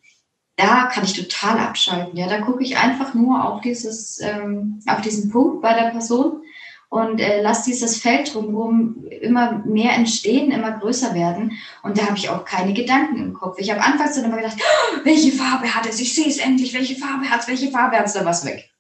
da 0.55 0.85
kann 0.85 1.03
ich 1.03 1.13
total 1.13 1.57
abschalten. 1.57 2.17
Ja, 2.17 2.27
da 2.27 2.41
gucke 2.41 2.63
ich 2.63 2.77
einfach 2.77 3.13
nur 3.13 3.43
auf 3.43 3.61
dieses, 3.61 4.19
ähm, 4.21 4.81
auf 4.85 5.01
diesen 5.01 5.31
Punkt 5.31 5.61
bei 5.61 5.73
der 5.73 5.89
Person 5.89 6.41
und 6.89 7.21
äh, 7.21 7.41
lass 7.41 7.63
dieses 7.63 7.97
Feld 7.97 8.33
drumherum 8.33 9.05
immer 9.21 9.63
mehr 9.65 9.93
entstehen, 9.93 10.51
immer 10.51 10.71
größer 10.71 11.15
werden. 11.15 11.53
Und 11.83 11.97
da 11.97 12.07
habe 12.07 12.17
ich 12.17 12.29
auch 12.29 12.43
keine 12.43 12.73
Gedanken 12.73 13.17
im 13.17 13.33
Kopf. 13.33 13.57
Ich 13.59 13.71
habe 13.71 13.81
anfangs 13.81 14.15
dann 14.15 14.25
immer 14.25 14.35
gedacht, 14.35 14.57
oh, 14.59 14.97
welche 15.05 15.31
Farbe 15.31 15.73
hat 15.73 15.87
es? 15.87 16.01
Ich 16.01 16.13
sehe 16.13 16.27
es 16.27 16.37
endlich. 16.37 16.73
Welche 16.73 16.97
Farbe 16.97 17.29
hat 17.29 17.41
es? 17.41 17.47
Welche 17.47 17.71
Farbe 17.71 17.97
hat 17.97 18.07
es? 18.07 18.13
Da 18.13 18.25
was 18.25 18.45
weg. 18.45 18.70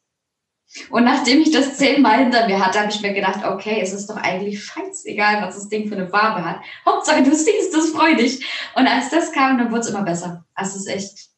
Und 0.89 1.03
nachdem 1.03 1.41
ich 1.41 1.51
das 1.51 1.77
zehnmal 1.77 2.19
hinter 2.19 2.47
mir 2.47 2.65
hatte, 2.65 2.79
habe 2.79 2.91
ich 2.91 3.01
mir 3.01 3.13
gedacht, 3.13 3.45
okay, 3.45 3.79
es 3.81 3.93
ist 3.93 4.09
doch 4.09 4.17
eigentlich 4.17 4.63
scheißegal, 4.63 5.41
was 5.41 5.55
das 5.55 5.69
Ding 5.69 5.89
für 5.89 5.95
eine 5.95 6.07
Farbe 6.07 6.45
hat. 6.45 6.61
Hauptsache, 6.85 7.23
du 7.23 7.35
siehst 7.35 7.75
es 7.75 7.91
freudig. 7.91 8.45
Und 8.75 8.87
als 8.87 9.09
das 9.09 9.31
kam, 9.31 9.57
dann 9.57 9.71
wurde 9.71 9.81
es 9.81 9.89
immer 9.89 10.03
besser. 10.03 10.45
Also 10.53 10.77
es 10.77 10.85
ist 10.85 10.87
echt 10.87 11.29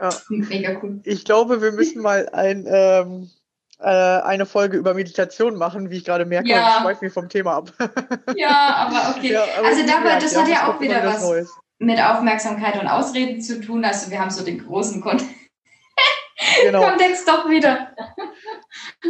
ja. 0.00 0.10
mega 0.28 0.80
cool. 0.82 1.00
Ich 1.04 1.24
glaube, 1.24 1.62
wir 1.62 1.72
müssen 1.72 2.02
mal 2.02 2.28
ein, 2.30 2.66
ähm, 2.68 3.30
äh, 3.78 3.88
eine 3.88 4.46
Folge 4.46 4.76
über 4.76 4.94
Meditation 4.94 5.56
machen, 5.56 5.90
wie 5.90 5.98
ich 5.98 6.04
gerade 6.04 6.24
merke, 6.24 6.48
ja. 6.48 6.76
ich 6.76 6.82
schweife 6.82 7.04
mich 7.04 7.14
vom 7.14 7.28
Thema 7.28 7.54
ab. 7.54 7.72
ja, 8.36 8.74
aber 8.76 9.16
okay. 9.16 9.32
Ja, 9.32 9.44
aber 9.58 9.68
also 9.68 9.86
dabei, 9.86 10.18
das 10.18 10.36
hat 10.36 10.48
ja 10.48 10.68
auch 10.68 10.80
wieder 10.80 11.04
was 11.04 11.22
Neues. 11.22 11.50
mit 11.78 12.00
Aufmerksamkeit 12.00 12.80
und 12.80 12.88
Ausreden 12.88 13.40
zu 13.40 13.60
tun. 13.60 13.84
Also 13.84 14.10
wir 14.10 14.20
haben 14.20 14.30
so 14.30 14.44
den 14.44 14.64
großen 14.66 15.00
Kontext 15.00 15.43
genau. 16.62 16.84
kommt 16.84 17.00
jetzt 17.00 17.26
doch 17.28 17.48
wieder. 17.48 17.94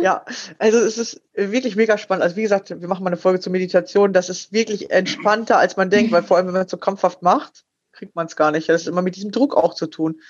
ja, 0.02 0.24
also 0.58 0.78
es 0.78 0.98
ist 0.98 1.22
wirklich 1.34 1.76
mega 1.76 1.98
spannend. 1.98 2.22
Also 2.22 2.36
wie 2.36 2.42
gesagt, 2.42 2.70
wir 2.70 2.88
machen 2.88 3.04
mal 3.04 3.10
eine 3.10 3.16
Folge 3.16 3.40
zur 3.40 3.52
Meditation. 3.52 4.12
Das 4.12 4.28
ist 4.28 4.52
wirklich 4.52 4.90
entspannter, 4.90 5.58
als 5.58 5.76
man 5.76 5.90
denkt, 5.90 6.12
weil 6.12 6.22
vor 6.22 6.36
allem, 6.36 6.46
wenn 6.46 6.54
man 6.54 6.64
es 6.64 6.70
so 6.70 6.76
krampfhaft 6.76 7.22
macht, 7.22 7.64
kriegt 7.92 8.14
man 8.14 8.26
es 8.26 8.36
gar 8.36 8.50
nicht. 8.50 8.68
Das 8.68 8.82
ist 8.82 8.88
immer 8.88 9.02
mit 9.02 9.16
diesem 9.16 9.30
Druck 9.30 9.56
auch 9.56 9.74
zu 9.74 9.86
tun. 9.86 10.20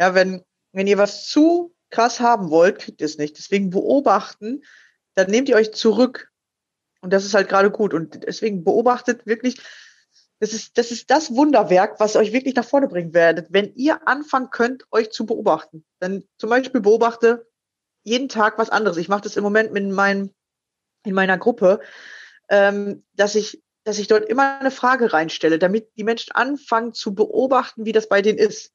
Ja, 0.00 0.14
wenn, 0.14 0.42
wenn 0.72 0.86
ihr 0.86 0.98
was 0.98 1.26
zu 1.26 1.74
krass 1.90 2.20
haben 2.20 2.50
wollt, 2.50 2.78
kriegt 2.78 3.00
ihr 3.00 3.06
es 3.06 3.18
nicht. 3.18 3.38
Deswegen 3.38 3.70
beobachten, 3.70 4.62
dann 5.14 5.30
nehmt 5.30 5.48
ihr 5.48 5.56
euch 5.56 5.72
zurück. 5.74 6.30
Und 7.00 7.12
das 7.12 7.24
ist 7.24 7.34
halt 7.34 7.48
gerade 7.48 7.70
gut. 7.70 7.94
Und 7.94 8.24
deswegen 8.26 8.64
beobachtet 8.64 9.26
wirklich, 9.26 9.60
das 10.40 10.52
ist, 10.52 10.78
das 10.78 10.90
ist 10.90 11.10
das 11.10 11.34
Wunderwerk, 11.34 11.98
was 11.98 12.16
euch 12.16 12.32
wirklich 12.32 12.54
nach 12.54 12.64
vorne 12.64 12.88
bringen 12.88 13.12
werdet, 13.12 13.48
wenn 13.50 13.74
ihr 13.74 14.06
anfangen 14.06 14.50
könnt, 14.50 14.84
euch 14.90 15.10
zu 15.10 15.26
beobachten. 15.26 15.84
Dann 15.98 16.24
zum 16.38 16.50
Beispiel 16.50 16.80
beobachte 16.80 17.46
jeden 18.04 18.28
Tag 18.28 18.58
was 18.58 18.70
anderes. 18.70 18.96
Ich 18.96 19.08
mache 19.08 19.22
das 19.22 19.36
im 19.36 19.42
Moment 19.42 19.72
mit 19.72 19.88
meinem, 19.88 20.32
in 21.04 21.14
meiner 21.14 21.38
Gruppe, 21.38 21.80
ähm, 22.48 23.04
dass 23.14 23.34
ich, 23.34 23.62
dass 23.84 23.98
ich 23.98 24.06
dort 24.06 24.28
immer 24.28 24.60
eine 24.60 24.70
Frage 24.70 25.12
reinstelle, 25.12 25.58
damit 25.58 25.90
die 25.96 26.04
Menschen 26.04 26.32
anfangen 26.32 26.94
zu 26.94 27.14
beobachten, 27.14 27.84
wie 27.84 27.92
das 27.92 28.08
bei 28.08 28.22
denen 28.22 28.38
ist. 28.38 28.72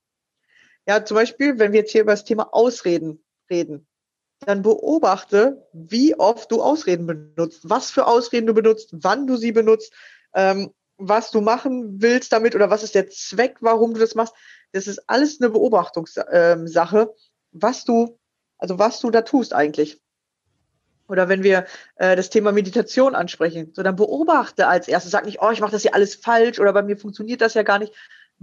Ja, 0.86 1.06
zum 1.06 1.16
Beispiel, 1.16 1.60
wenn 1.60 1.72
wir 1.72 1.80
jetzt 1.80 1.92
hier 1.92 2.02
über 2.02 2.12
das 2.12 2.26
Thema 2.26 2.54
Ausreden 2.54 3.24
reden, 3.50 3.88
dann 4.42 4.62
beobachte, 4.62 5.66
wie 5.72 6.16
oft 6.20 6.52
du 6.52 6.62
Ausreden 6.62 7.08
benutzt, 7.08 7.62
was 7.64 7.90
für 7.90 8.06
Ausreden 8.06 8.48
du 8.48 8.54
benutzt, 8.54 8.90
wann 8.92 9.26
du 9.26 9.38
sie 9.38 9.54
benutzt. 9.54 9.94
Ähm, 10.34 10.74
was 11.08 11.32
du 11.32 11.42
machen 11.42 12.02
willst 12.02 12.32
damit 12.32 12.56
oder 12.56 12.70
was 12.70 12.84
ist 12.84 12.96
der 12.96 13.10
Zweck, 13.10 13.58
warum 13.62 13.94
du 13.94 14.00
das 14.00 14.16
machst. 14.16 14.34
Das 14.72 14.88
ist 14.88 15.10
alles 15.10 15.40
eine 15.40 15.50
Beobachtungssache, 15.50 17.14
was 17.52 17.86
du, 17.86 18.20
also 18.58 18.80
was 18.80 19.00
du 19.00 19.12
da 19.12 19.22
tust 19.22 19.54
eigentlich. 19.54 20.02
Oder 21.08 21.28
wenn 21.30 21.44
wir 21.44 21.66
äh, 21.98 22.16
das 22.16 22.30
Thema 22.30 22.52
Meditation 22.52 23.14
ansprechen, 23.14 23.72
so 23.74 23.84
dann 23.84 23.96
beobachte 23.96 24.68
als 24.68 24.88
erstes, 24.88 25.12
sag 25.12 25.26
nicht, 25.26 25.42
oh, 25.42 25.52
ich 25.52 25.60
mache 25.60 25.72
das 25.72 25.82
hier 25.82 25.94
alles 25.94 26.16
falsch 26.16 26.60
oder 26.60 26.74
bei 26.74 26.82
mir 26.82 26.98
funktioniert 26.98 27.42
das 27.42 27.54
ja 27.54 27.64
gar 27.64 27.80
nicht, 27.80 27.94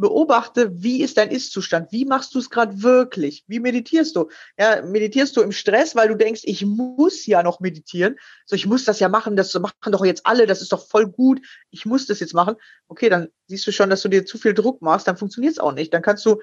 beobachte, 0.01 0.71
wie 0.83 1.03
ist 1.03 1.17
dein 1.17 1.31
Ist-Zustand? 1.31 1.93
Wie 1.93 2.05
machst 2.05 2.35
du 2.35 2.39
es 2.39 2.51
gerade 2.51 2.83
wirklich? 2.83 3.45
Wie 3.47 3.61
meditierst 3.61 4.17
du? 4.17 4.29
Ja, 4.59 4.83
meditierst 4.83 5.37
du 5.37 5.43
im 5.43 5.53
Stress, 5.53 5.95
weil 5.95 6.09
du 6.09 6.17
denkst, 6.17 6.43
ich 6.45 6.65
muss 6.65 7.27
ja 7.27 7.43
noch 7.43 7.61
meditieren. 7.61 8.17
So, 8.47 8.57
ich 8.57 8.67
muss 8.67 8.85
das 8.85 8.99
ja 8.99 9.09
machen, 9.09 9.37
das 9.37 9.55
machen 9.55 9.93
doch 9.93 10.05
jetzt 10.05 10.27
alle, 10.27 10.47
das 10.47 10.63
ist 10.63 10.73
doch 10.73 10.89
voll 10.89 11.07
gut, 11.07 11.41
ich 11.71 11.87
muss 11.87 12.07
das 12.07 12.21
jetzt 12.21 12.35
machen. 12.35 12.57
Okay, 12.89 13.09
dann 13.09 13.29
siehst 13.47 13.67
du 13.67 13.73
schon, 13.73 13.91
dass 13.91 14.03
du 14.03 14.09
dir 14.09 14.27
zu 14.27 14.39
viel 14.39 14.55
Druck 14.55 14.83
machst, 14.83 15.07
dann 15.07 15.17
funktioniert 15.17 15.53
es 15.53 15.59
auch 15.59 15.73
nicht. 15.73 15.95
Dann 15.95 16.03
kannst 16.03 16.27
du 16.27 16.41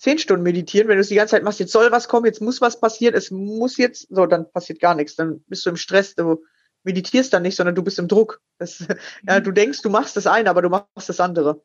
zehn 0.00 0.18
Stunden 0.18 0.42
meditieren, 0.42 0.88
wenn 0.88 0.96
du 0.96 1.02
es 1.02 1.08
die 1.08 1.14
ganze 1.14 1.32
Zeit 1.32 1.42
machst, 1.42 1.60
jetzt 1.60 1.72
soll 1.72 1.92
was 1.92 2.08
kommen, 2.08 2.26
jetzt 2.26 2.40
muss 2.40 2.60
was 2.60 2.80
passieren, 2.80 3.14
es 3.14 3.30
muss 3.30 3.76
jetzt, 3.76 4.08
so, 4.10 4.26
dann 4.26 4.50
passiert 4.50 4.80
gar 4.80 4.94
nichts. 4.94 5.14
Dann 5.16 5.44
bist 5.46 5.64
du 5.66 5.70
im 5.70 5.76
Stress, 5.76 6.14
du 6.14 6.42
meditierst 6.84 7.32
dann 7.32 7.42
nicht, 7.42 7.56
sondern 7.56 7.74
du 7.74 7.82
bist 7.82 7.98
im 7.98 8.08
Druck. 8.08 8.40
Das, 8.58 8.84
ja, 9.28 9.40
du 9.40 9.52
denkst, 9.52 9.82
du 9.82 9.90
machst 9.90 10.16
das 10.16 10.26
eine, 10.26 10.50
aber 10.50 10.62
du 10.62 10.70
machst 10.70 11.08
das 11.08 11.20
andere. 11.20 11.62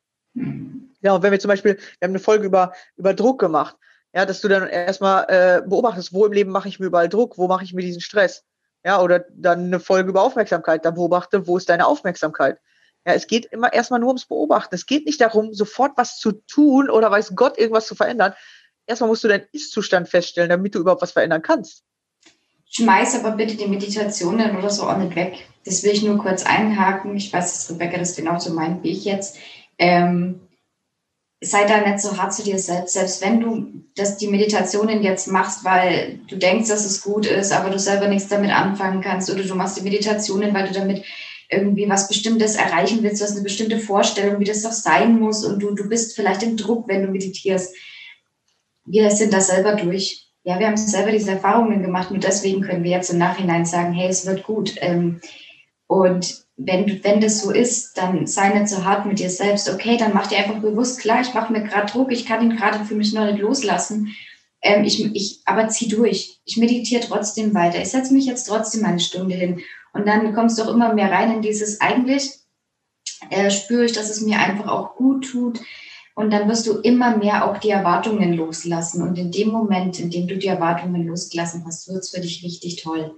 Ja, 1.05 1.13
und 1.13 1.21
wenn 1.21 1.31
wir 1.31 1.39
zum 1.39 1.49
Beispiel, 1.49 1.75
wir 1.75 2.07
haben 2.07 2.13
eine 2.13 2.19
Folge 2.19 2.47
über, 2.47 2.73
über 2.97 3.13
Druck 3.13 3.39
gemacht. 3.39 3.75
Ja, 4.11 4.25
dass 4.25 4.41
du 4.41 4.47
dann 4.47 4.67
erstmal 4.67 5.25
äh, 5.27 5.61
beobachtest, 5.61 6.13
wo 6.13 6.25
im 6.25 6.31
Leben 6.31 6.49
mache 6.49 6.67
ich 6.67 6.79
mir 6.79 6.87
überall 6.87 7.09
Druck, 7.09 7.37
wo 7.37 7.47
mache 7.47 7.63
ich 7.63 7.73
mir 7.73 7.83
diesen 7.83 8.01
Stress. 8.01 8.43
Ja, 8.83 8.99
oder 9.01 9.25
dann 9.29 9.65
eine 9.65 9.79
Folge 9.79 10.09
über 10.09 10.23
Aufmerksamkeit, 10.23 10.83
dann 10.83 10.95
beobachte, 10.95 11.45
wo 11.45 11.57
ist 11.57 11.69
deine 11.69 11.85
Aufmerksamkeit. 11.85 12.57
Ja, 13.05 13.13
es 13.13 13.27
geht 13.27 13.45
immer 13.45 13.71
erstmal 13.71 13.99
nur 13.99 14.07
ums 14.07 14.25
Beobachten. 14.25 14.73
Es 14.73 14.87
geht 14.87 15.05
nicht 15.05 15.21
darum, 15.21 15.53
sofort 15.53 15.91
was 15.95 16.17
zu 16.17 16.31
tun 16.31 16.89
oder 16.89 17.11
weiß 17.11 17.35
Gott 17.35 17.59
irgendwas 17.59 17.85
zu 17.85 17.93
verändern. 17.93 18.33
Erstmal 18.87 19.09
musst 19.09 19.23
du 19.23 19.27
deinen 19.27 19.45
Ist-Zustand 19.51 20.09
feststellen, 20.09 20.49
damit 20.49 20.73
du 20.73 20.79
überhaupt 20.79 21.03
was 21.03 21.11
verändern 21.11 21.43
kannst. 21.43 21.83
Schmeiß 22.71 23.23
aber 23.23 23.35
bitte 23.35 23.57
die 23.57 23.67
Meditationen 23.67 24.57
oder 24.57 24.71
so 24.71 24.83
auch 24.83 24.97
nicht 24.97 25.15
weg. 25.15 25.47
Das 25.65 25.83
will 25.83 25.91
ich 25.91 26.01
nur 26.01 26.17
kurz 26.17 26.43
einhaken. 26.47 27.15
Ich 27.15 27.31
weiß, 27.31 27.53
dass 27.53 27.69
Rebecca 27.69 27.99
das 27.99 28.15
genauso 28.15 28.53
meint 28.53 28.81
wie 28.81 28.91
ich 28.91 29.05
jetzt. 29.05 29.37
Ähm, 29.77 30.44
sei 31.41 31.65
da 31.65 31.81
nicht 31.81 31.99
so 31.99 32.17
hart 32.17 32.33
zu 32.33 32.43
dir 32.43 32.59
selbst. 32.59 32.93
Selbst 32.93 33.21
wenn 33.21 33.39
du 33.39 33.67
das, 33.95 34.17
die 34.17 34.27
Meditationen 34.27 35.03
jetzt 35.03 35.27
machst, 35.27 35.63
weil 35.63 36.19
du 36.27 36.37
denkst, 36.37 36.69
dass 36.69 36.85
es 36.85 37.01
gut 37.01 37.25
ist, 37.25 37.51
aber 37.51 37.69
du 37.69 37.79
selber 37.79 38.07
nichts 38.07 38.29
damit 38.29 38.51
anfangen 38.51 39.01
kannst 39.01 39.29
oder 39.29 39.43
du 39.43 39.55
machst 39.55 39.77
die 39.77 39.83
Meditationen, 39.83 40.53
weil 40.53 40.67
du 40.67 40.73
damit 40.73 41.03
irgendwie 41.49 41.87
was 41.87 42.07
Bestimmtes 42.07 42.55
erreichen 42.55 43.03
willst, 43.03 43.21
du 43.21 43.25
hast 43.25 43.33
eine 43.33 43.43
bestimmte 43.43 43.79
Vorstellung, 43.79 44.39
wie 44.39 44.45
das 44.45 44.63
doch 44.63 44.71
sein 44.71 45.19
muss 45.19 45.45
und 45.45 45.59
du, 45.59 45.75
du 45.75 45.87
bist 45.87 46.15
vielleicht 46.15 46.43
im 46.43 46.57
Druck, 46.57 46.87
wenn 46.87 47.03
du 47.03 47.09
meditierst. 47.09 47.75
Wir 48.85 49.11
sind 49.11 49.33
da 49.33 49.41
selber 49.41 49.73
durch. 49.73 50.27
Ja, 50.43 50.59
wir 50.59 50.67
haben 50.67 50.77
selber 50.77 51.11
diese 51.11 51.31
Erfahrungen 51.31 51.81
gemacht 51.81 52.11
und 52.11 52.23
deswegen 52.23 52.61
können 52.61 52.83
wir 52.83 52.91
jetzt 52.91 53.11
im 53.11 53.17
Nachhinein 53.17 53.65
sagen, 53.65 53.93
hey, 53.93 54.09
es 54.09 54.25
wird 54.25 54.43
gut. 54.43 54.75
Ähm, 54.77 55.21
und 55.87 56.44
wenn, 56.57 57.03
wenn 57.03 57.19
das 57.19 57.41
so 57.41 57.51
ist, 57.51 57.97
dann 57.97 58.27
sei 58.27 58.49
nicht 58.49 58.69
so 58.69 58.85
hart 58.85 59.05
mit 59.05 59.19
dir 59.19 59.29
selbst. 59.29 59.69
Okay, 59.69 59.97
dann 59.97 60.13
mach 60.13 60.27
dir 60.27 60.37
einfach 60.37 60.59
bewusst 60.59 60.99
klar, 60.99 61.21
ich 61.21 61.33
mache 61.33 61.51
mir 61.51 61.63
gerade 61.63 61.91
Druck, 61.91 62.11
ich 62.11 62.25
kann 62.25 62.41
ihn 62.43 62.55
gerade 62.55 62.85
für 62.85 62.95
mich 62.95 63.13
noch 63.13 63.25
nicht 63.25 63.39
loslassen. 63.39 64.15
Ähm, 64.61 64.83
ich, 64.85 65.03
ich, 65.15 65.41
aber 65.45 65.67
zieh 65.67 65.89
durch. 65.89 66.39
Ich 66.45 66.57
meditiere 66.57 67.03
trotzdem 67.05 67.53
weiter. 67.53 67.81
Ich 67.81 67.89
setze 67.89 68.13
mich 68.13 68.25
jetzt 68.25 68.45
trotzdem 68.45 68.85
eine 68.85 68.99
Stunde 68.99 69.35
hin. 69.35 69.61
Und 69.93 70.07
dann 70.07 70.33
kommst 70.33 70.57
du 70.57 70.63
auch 70.63 70.73
immer 70.73 70.93
mehr 70.93 71.11
rein 71.11 71.35
in 71.35 71.41
dieses, 71.41 71.81
eigentlich 71.81 72.31
äh, 73.29 73.51
spüre 73.51 73.85
ich, 73.85 73.91
dass 73.91 74.09
es 74.09 74.21
mir 74.21 74.39
einfach 74.39 74.67
auch 74.67 74.95
gut 74.95 75.29
tut. 75.29 75.59
Und 76.15 76.31
dann 76.31 76.47
wirst 76.47 76.65
du 76.65 76.79
immer 76.79 77.17
mehr 77.17 77.45
auch 77.45 77.57
die 77.57 77.69
Erwartungen 77.69 78.33
loslassen. 78.33 79.01
Und 79.01 79.17
in 79.17 79.31
dem 79.31 79.49
Moment, 79.49 79.99
in 79.99 80.09
dem 80.09 80.27
du 80.27 80.37
die 80.37 80.47
Erwartungen 80.47 81.05
losgelassen 81.05 81.65
hast, 81.65 81.89
wird 81.89 81.99
es 81.99 82.11
für 82.11 82.21
dich 82.21 82.41
richtig 82.43 82.81
toll. 82.81 83.13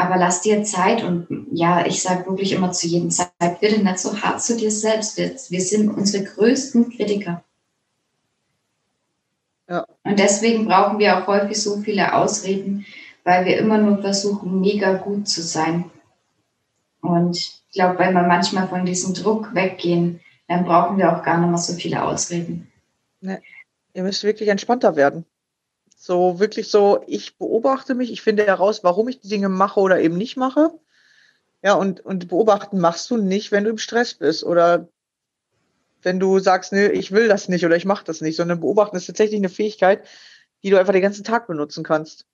Aber 0.00 0.16
lass 0.16 0.40
dir 0.40 0.64
Zeit 0.64 1.04
und 1.04 1.26
ja, 1.52 1.84
ich 1.84 2.00
sage 2.00 2.24
wirklich 2.24 2.52
immer 2.52 2.72
zu 2.72 2.86
jedem 2.86 3.10
Zeit, 3.10 3.60
bitte 3.60 3.84
nicht 3.84 3.98
so 3.98 4.18
hart 4.18 4.42
zu 4.42 4.56
dir 4.56 4.70
selbst. 4.70 5.18
Wir, 5.18 5.28
wir 5.28 5.60
sind 5.60 5.90
unsere 5.90 6.24
größten 6.24 6.88
Kritiker. 6.96 7.44
Ja. 9.68 9.84
Und 10.02 10.18
deswegen 10.18 10.66
brauchen 10.66 10.98
wir 10.98 11.18
auch 11.18 11.26
häufig 11.26 11.62
so 11.62 11.76
viele 11.80 12.14
Ausreden, 12.14 12.86
weil 13.24 13.44
wir 13.44 13.58
immer 13.58 13.76
nur 13.76 13.98
versuchen, 13.98 14.62
mega 14.62 14.94
gut 14.94 15.28
zu 15.28 15.42
sein. 15.42 15.90
Und 17.02 17.36
ich 17.36 17.62
glaube, 17.74 17.98
wenn 17.98 18.14
wir 18.14 18.22
manchmal 18.22 18.68
von 18.68 18.86
diesem 18.86 19.12
Druck 19.12 19.54
weggehen, 19.54 20.20
dann 20.48 20.64
brauchen 20.64 20.96
wir 20.96 21.14
auch 21.14 21.22
gar 21.22 21.38
nicht 21.38 21.50
mehr 21.50 21.58
so 21.58 21.74
viele 21.74 22.02
Ausreden. 22.02 22.72
Nee. 23.20 23.38
Ihr 23.92 24.02
müsst 24.02 24.24
wirklich 24.24 24.48
entspannter 24.48 24.96
werden. 24.96 25.26
So 26.02 26.40
wirklich 26.40 26.70
so, 26.70 27.04
ich 27.06 27.36
beobachte 27.36 27.94
mich, 27.94 28.10
ich 28.10 28.22
finde 28.22 28.46
heraus, 28.46 28.82
warum 28.82 29.08
ich 29.08 29.20
die 29.20 29.28
Dinge 29.28 29.50
mache 29.50 29.80
oder 29.80 30.00
eben 30.00 30.16
nicht 30.16 30.38
mache. 30.38 30.70
Ja, 31.62 31.74
und, 31.74 32.00
und 32.00 32.28
beobachten 32.28 32.80
machst 32.80 33.10
du 33.10 33.18
nicht, 33.18 33.52
wenn 33.52 33.64
du 33.64 33.70
im 33.70 33.76
Stress 33.76 34.14
bist 34.14 34.42
oder 34.42 34.88
wenn 36.00 36.18
du 36.18 36.38
sagst, 36.38 36.72
nee, 36.72 36.86
ich 36.86 37.12
will 37.12 37.28
das 37.28 37.50
nicht 37.50 37.66
oder 37.66 37.76
ich 37.76 37.84
mache 37.84 38.06
das 38.06 38.22
nicht, 38.22 38.36
sondern 38.36 38.60
beobachten 38.60 38.96
ist 38.96 39.08
tatsächlich 39.08 39.38
eine 39.38 39.50
Fähigkeit, 39.50 40.08
die 40.62 40.70
du 40.70 40.78
einfach 40.78 40.94
den 40.94 41.02
ganzen 41.02 41.22
Tag 41.22 41.46
benutzen 41.46 41.84
kannst. 41.84 42.24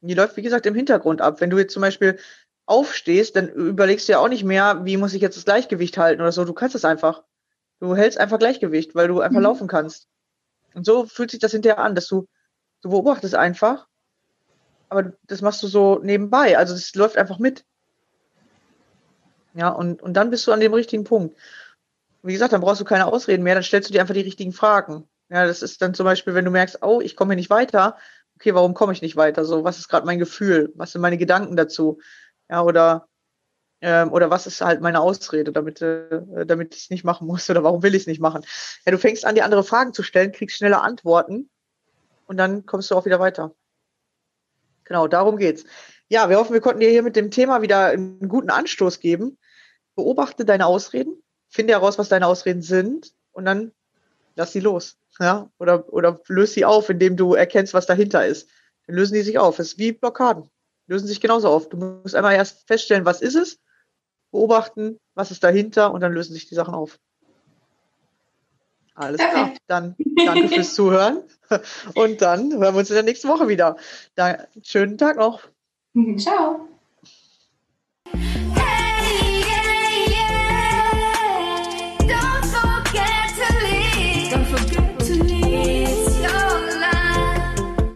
Und 0.00 0.08
die 0.08 0.14
läuft, 0.14 0.38
wie 0.38 0.42
gesagt, 0.42 0.64
im 0.64 0.74
Hintergrund 0.74 1.20
ab. 1.20 1.42
Wenn 1.42 1.50
du 1.50 1.58
jetzt 1.58 1.74
zum 1.74 1.82
Beispiel 1.82 2.18
aufstehst, 2.64 3.36
dann 3.36 3.50
überlegst 3.50 4.08
du 4.08 4.12
ja 4.12 4.18
auch 4.18 4.30
nicht 4.30 4.44
mehr, 4.44 4.80
wie 4.86 4.96
muss 4.96 5.12
ich 5.12 5.20
jetzt 5.20 5.36
das 5.36 5.44
Gleichgewicht 5.44 5.98
halten 5.98 6.22
oder 6.22 6.32
so. 6.32 6.46
Du 6.46 6.54
kannst 6.54 6.74
es 6.74 6.86
einfach. 6.86 7.22
Du 7.80 7.94
hältst 7.94 8.16
einfach 8.16 8.38
Gleichgewicht, 8.38 8.94
weil 8.94 9.08
du 9.08 9.20
einfach 9.20 9.40
mhm. 9.40 9.44
laufen 9.44 9.68
kannst. 9.68 10.08
Und 10.72 10.86
so 10.86 11.04
fühlt 11.04 11.32
sich 11.32 11.40
das 11.40 11.52
hinterher 11.52 11.80
an, 11.80 11.94
dass 11.94 12.08
du 12.08 12.26
Du 12.84 12.90
beobachtest 12.90 13.34
einfach, 13.34 13.88
aber 14.90 15.14
das 15.22 15.40
machst 15.40 15.62
du 15.62 15.68
so 15.68 16.00
nebenbei. 16.02 16.58
Also 16.58 16.74
das 16.74 16.94
läuft 16.94 17.16
einfach 17.16 17.38
mit. 17.38 17.64
Ja, 19.54 19.70
und, 19.70 20.02
und 20.02 20.12
dann 20.12 20.28
bist 20.28 20.46
du 20.46 20.52
an 20.52 20.60
dem 20.60 20.74
richtigen 20.74 21.04
Punkt. 21.04 21.34
Wie 22.22 22.34
gesagt, 22.34 22.52
dann 22.52 22.60
brauchst 22.60 22.82
du 22.82 22.84
keine 22.84 23.06
Ausreden 23.06 23.42
mehr, 23.42 23.54
dann 23.54 23.62
stellst 23.62 23.88
du 23.88 23.94
dir 23.94 24.02
einfach 24.02 24.12
die 24.12 24.20
richtigen 24.20 24.52
Fragen. 24.52 25.08
Ja, 25.30 25.46
das 25.46 25.62
ist 25.62 25.80
dann 25.80 25.94
zum 25.94 26.04
Beispiel, 26.04 26.34
wenn 26.34 26.44
du 26.44 26.50
merkst, 26.50 26.82
oh, 26.82 27.00
ich 27.00 27.16
komme 27.16 27.32
hier 27.32 27.36
nicht 27.36 27.48
weiter, 27.48 27.96
okay, 28.36 28.54
warum 28.54 28.74
komme 28.74 28.92
ich 28.92 29.00
nicht 29.00 29.16
weiter? 29.16 29.46
So, 29.46 29.64
was 29.64 29.78
ist 29.78 29.88
gerade 29.88 30.04
mein 30.04 30.18
Gefühl? 30.18 30.70
Was 30.74 30.92
sind 30.92 31.00
meine 31.00 31.16
Gedanken 31.16 31.56
dazu? 31.56 32.00
Ja, 32.50 32.62
oder, 32.62 33.08
ähm, 33.80 34.12
oder 34.12 34.28
was 34.28 34.46
ist 34.46 34.60
halt 34.60 34.82
meine 34.82 35.00
Ausrede, 35.00 35.52
damit, 35.52 35.80
äh, 35.80 36.44
damit 36.44 36.74
ich 36.74 36.82
es 36.82 36.90
nicht 36.90 37.04
machen 37.04 37.26
muss 37.26 37.48
oder 37.48 37.64
warum 37.64 37.82
will 37.82 37.94
ich 37.94 38.02
es 38.02 38.06
nicht 38.08 38.20
machen? 38.20 38.44
Ja, 38.84 38.92
du 38.92 38.98
fängst 38.98 39.24
an, 39.24 39.36
dir 39.36 39.46
andere 39.46 39.64
Fragen 39.64 39.94
zu 39.94 40.02
stellen, 40.02 40.32
kriegst 40.32 40.58
schneller 40.58 40.82
Antworten 40.82 41.48
und 42.26 42.36
dann 42.36 42.66
kommst 42.66 42.90
du 42.90 42.96
auch 42.96 43.04
wieder 43.04 43.20
weiter. 43.20 43.54
Genau, 44.84 45.08
darum 45.08 45.36
geht's. 45.36 45.64
Ja, 46.08 46.28
wir 46.28 46.38
hoffen, 46.38 46.52
wir 46.52 46.60
konnten 46.60 46.80
dir 46.80 46.90
hier 46.90 47.02
mit 47.02 47.16
dem 47.16 47.30
Thema 47.30 47.62
wieder 47.62 47.86
einen 47.86 48.28
guten 48.28 48.50
Anstoß 48.50 49.00
geben. 49.00 49.38
Beobachte 49.94 50.44
deine 50.44 50.66
Ausreden, 50.66 51.22
finde 51.48 51.72
heraus, 51.72 51.98
was 51.98 52.08
deine 52.08 52.26
Ausreden 52.26 52.62
sind 52.62 53.14
und 53.32 53.44
dann 53.44 53.72
lass 54.36 54.52
sie 54.52 54.60
los. 54.60 54.98
Ja, 55.20 55.50
oder, 55.58 55.92
oder 55.92 56.20
löse 56.26 56.54
sie 56.54 56.64
auf, 56.64 56.90
indem 56.90 57.16
du 57.16 57.34
erkennst, 57.34 57.72
was 57.72 57.86
dahinter 57.86 58.26
ist. 58.26 58.48
Dann 58.86 58.96
lösen 58.96 59.14
die 59.14 59.22
sich 59.22 59.38
auf. 59.38 59.58
Es 59.58 59.68
ist 59.68 59.78
wie 59.78 59.92
Blockaden. 59.92 60.50
Lösen 60.86 61.06
sich 61.06 61.20
genauso 61.20 61.48
auf. 61.48 61.68
Du 61.68 61.76
musst 61.76 62.14
einmal 62.14 62.34
erst 62.34 62.66
feststellen, 62.66 63.04
was 63.04 63.22
ist 63.22 63.36
es, 63.36 63.60
beobachten, 64.32 64.98
was 65.14 65.30
ist 65.30 65.44
dahinter 65.44 65.92
und 65.92 66.00
dann 66.00 66.12
lösen 66.12 66.34
sich 66.34 66.48
die 66.48 66.56
Sachen 66.56 66.74
auf. 66.74 66.98
Alles 68.94 69.18
klar. 69.18 69.52
Dann 69.66 69.96
danke 70.24 70.48
fürs 70.48 70.74
Zuhören. 70.74 71.22
Und 71.94 72.22
dann 72.22 72.52
hören 72.52 72.74
wir 72.74 72.78
uns 72.78 72.90
in 72.90 72.94
der 72.94 73.02
nächsten 73.02 73.28
Woche 73.28 73.48
wieder. 73.48 73.76
Da, 74.14 74.38
schönen 74.62 74.98
Tag 74.98 75.16
noch. 75.16 75.40
Ciao. 76.16 76.68